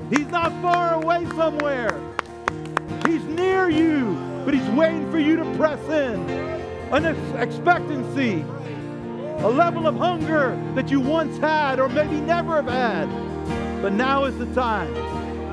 He's 0.10 0.28
not 0.28 0.52
far 0.62 0.94
away 0.94 1.26
somewhere. 1.36 1.99
He's 3.10 3.24
near 3.24 3.70
you, 3.70 4.14
but 4.46 4.54
He's 4.54 4.70
waiting 4.70 5.10
for 5.10 5.18
you 5.18 5.36
to 5.38 5.56
press 5.56 5.82
in. 5.90 6.30
An 6.94 7.06
expectancy, 7.38 8.46
a 9.44 9.50
level 9.50 9.88
of 9.88 9.96
hunger 9.96 10.56
that 10.76 10.92
you 10.92 11.00
once 11.00 11.40
had 11.40 11.80
or 11.80 11.90
maybe 11.90 12.22
never 12.22 12.62
have 12.62 12.68
had. 12.68 13.10
But 13.82 13.94
now 13.94 14.26
is 14.26 14.38
the 14.38 14.46
time. 14.54 14.94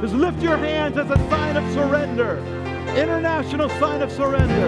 Just 0.02 0.12
lift 0.12 0.42
your 0.42 0.58
hands 0.58 0.98
as 0.98 1.10
a 1.10 1.16
sign 1.30 1.56
of 1.56 1.64
surrender, 1.72 2.36
international 2.94 3.70
sign 3.70 4.02
of 4.02 4.12
surrender. 4.12 4.66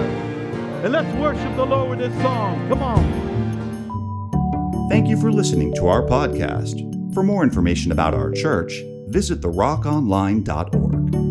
And 0.82 0.90
let's 0.90 1.14
worship 1.18 1.54
the 1.56 1.66
Lord 1.66 1.90
with 1.90 1.98
this 1.98 2.22
song. 2.22 2.70
Come 2.70 2.82
on. 2.82 4.88
Thank 4.88 5.08
you 5.08 5.20
for 5.20 5.30
listening 5.30 5.74
to 5.74 5.88
our 5.88 6.06
podcast. 6.06 7.12
For 7.12 7.22
more 7.22 7.42
information 7.42 7.92
about 7.92 8.14
our 8.14 8.30
church, 8.30 8.72
visit 9.08 9.42
therockonline.org. 9.42 11.27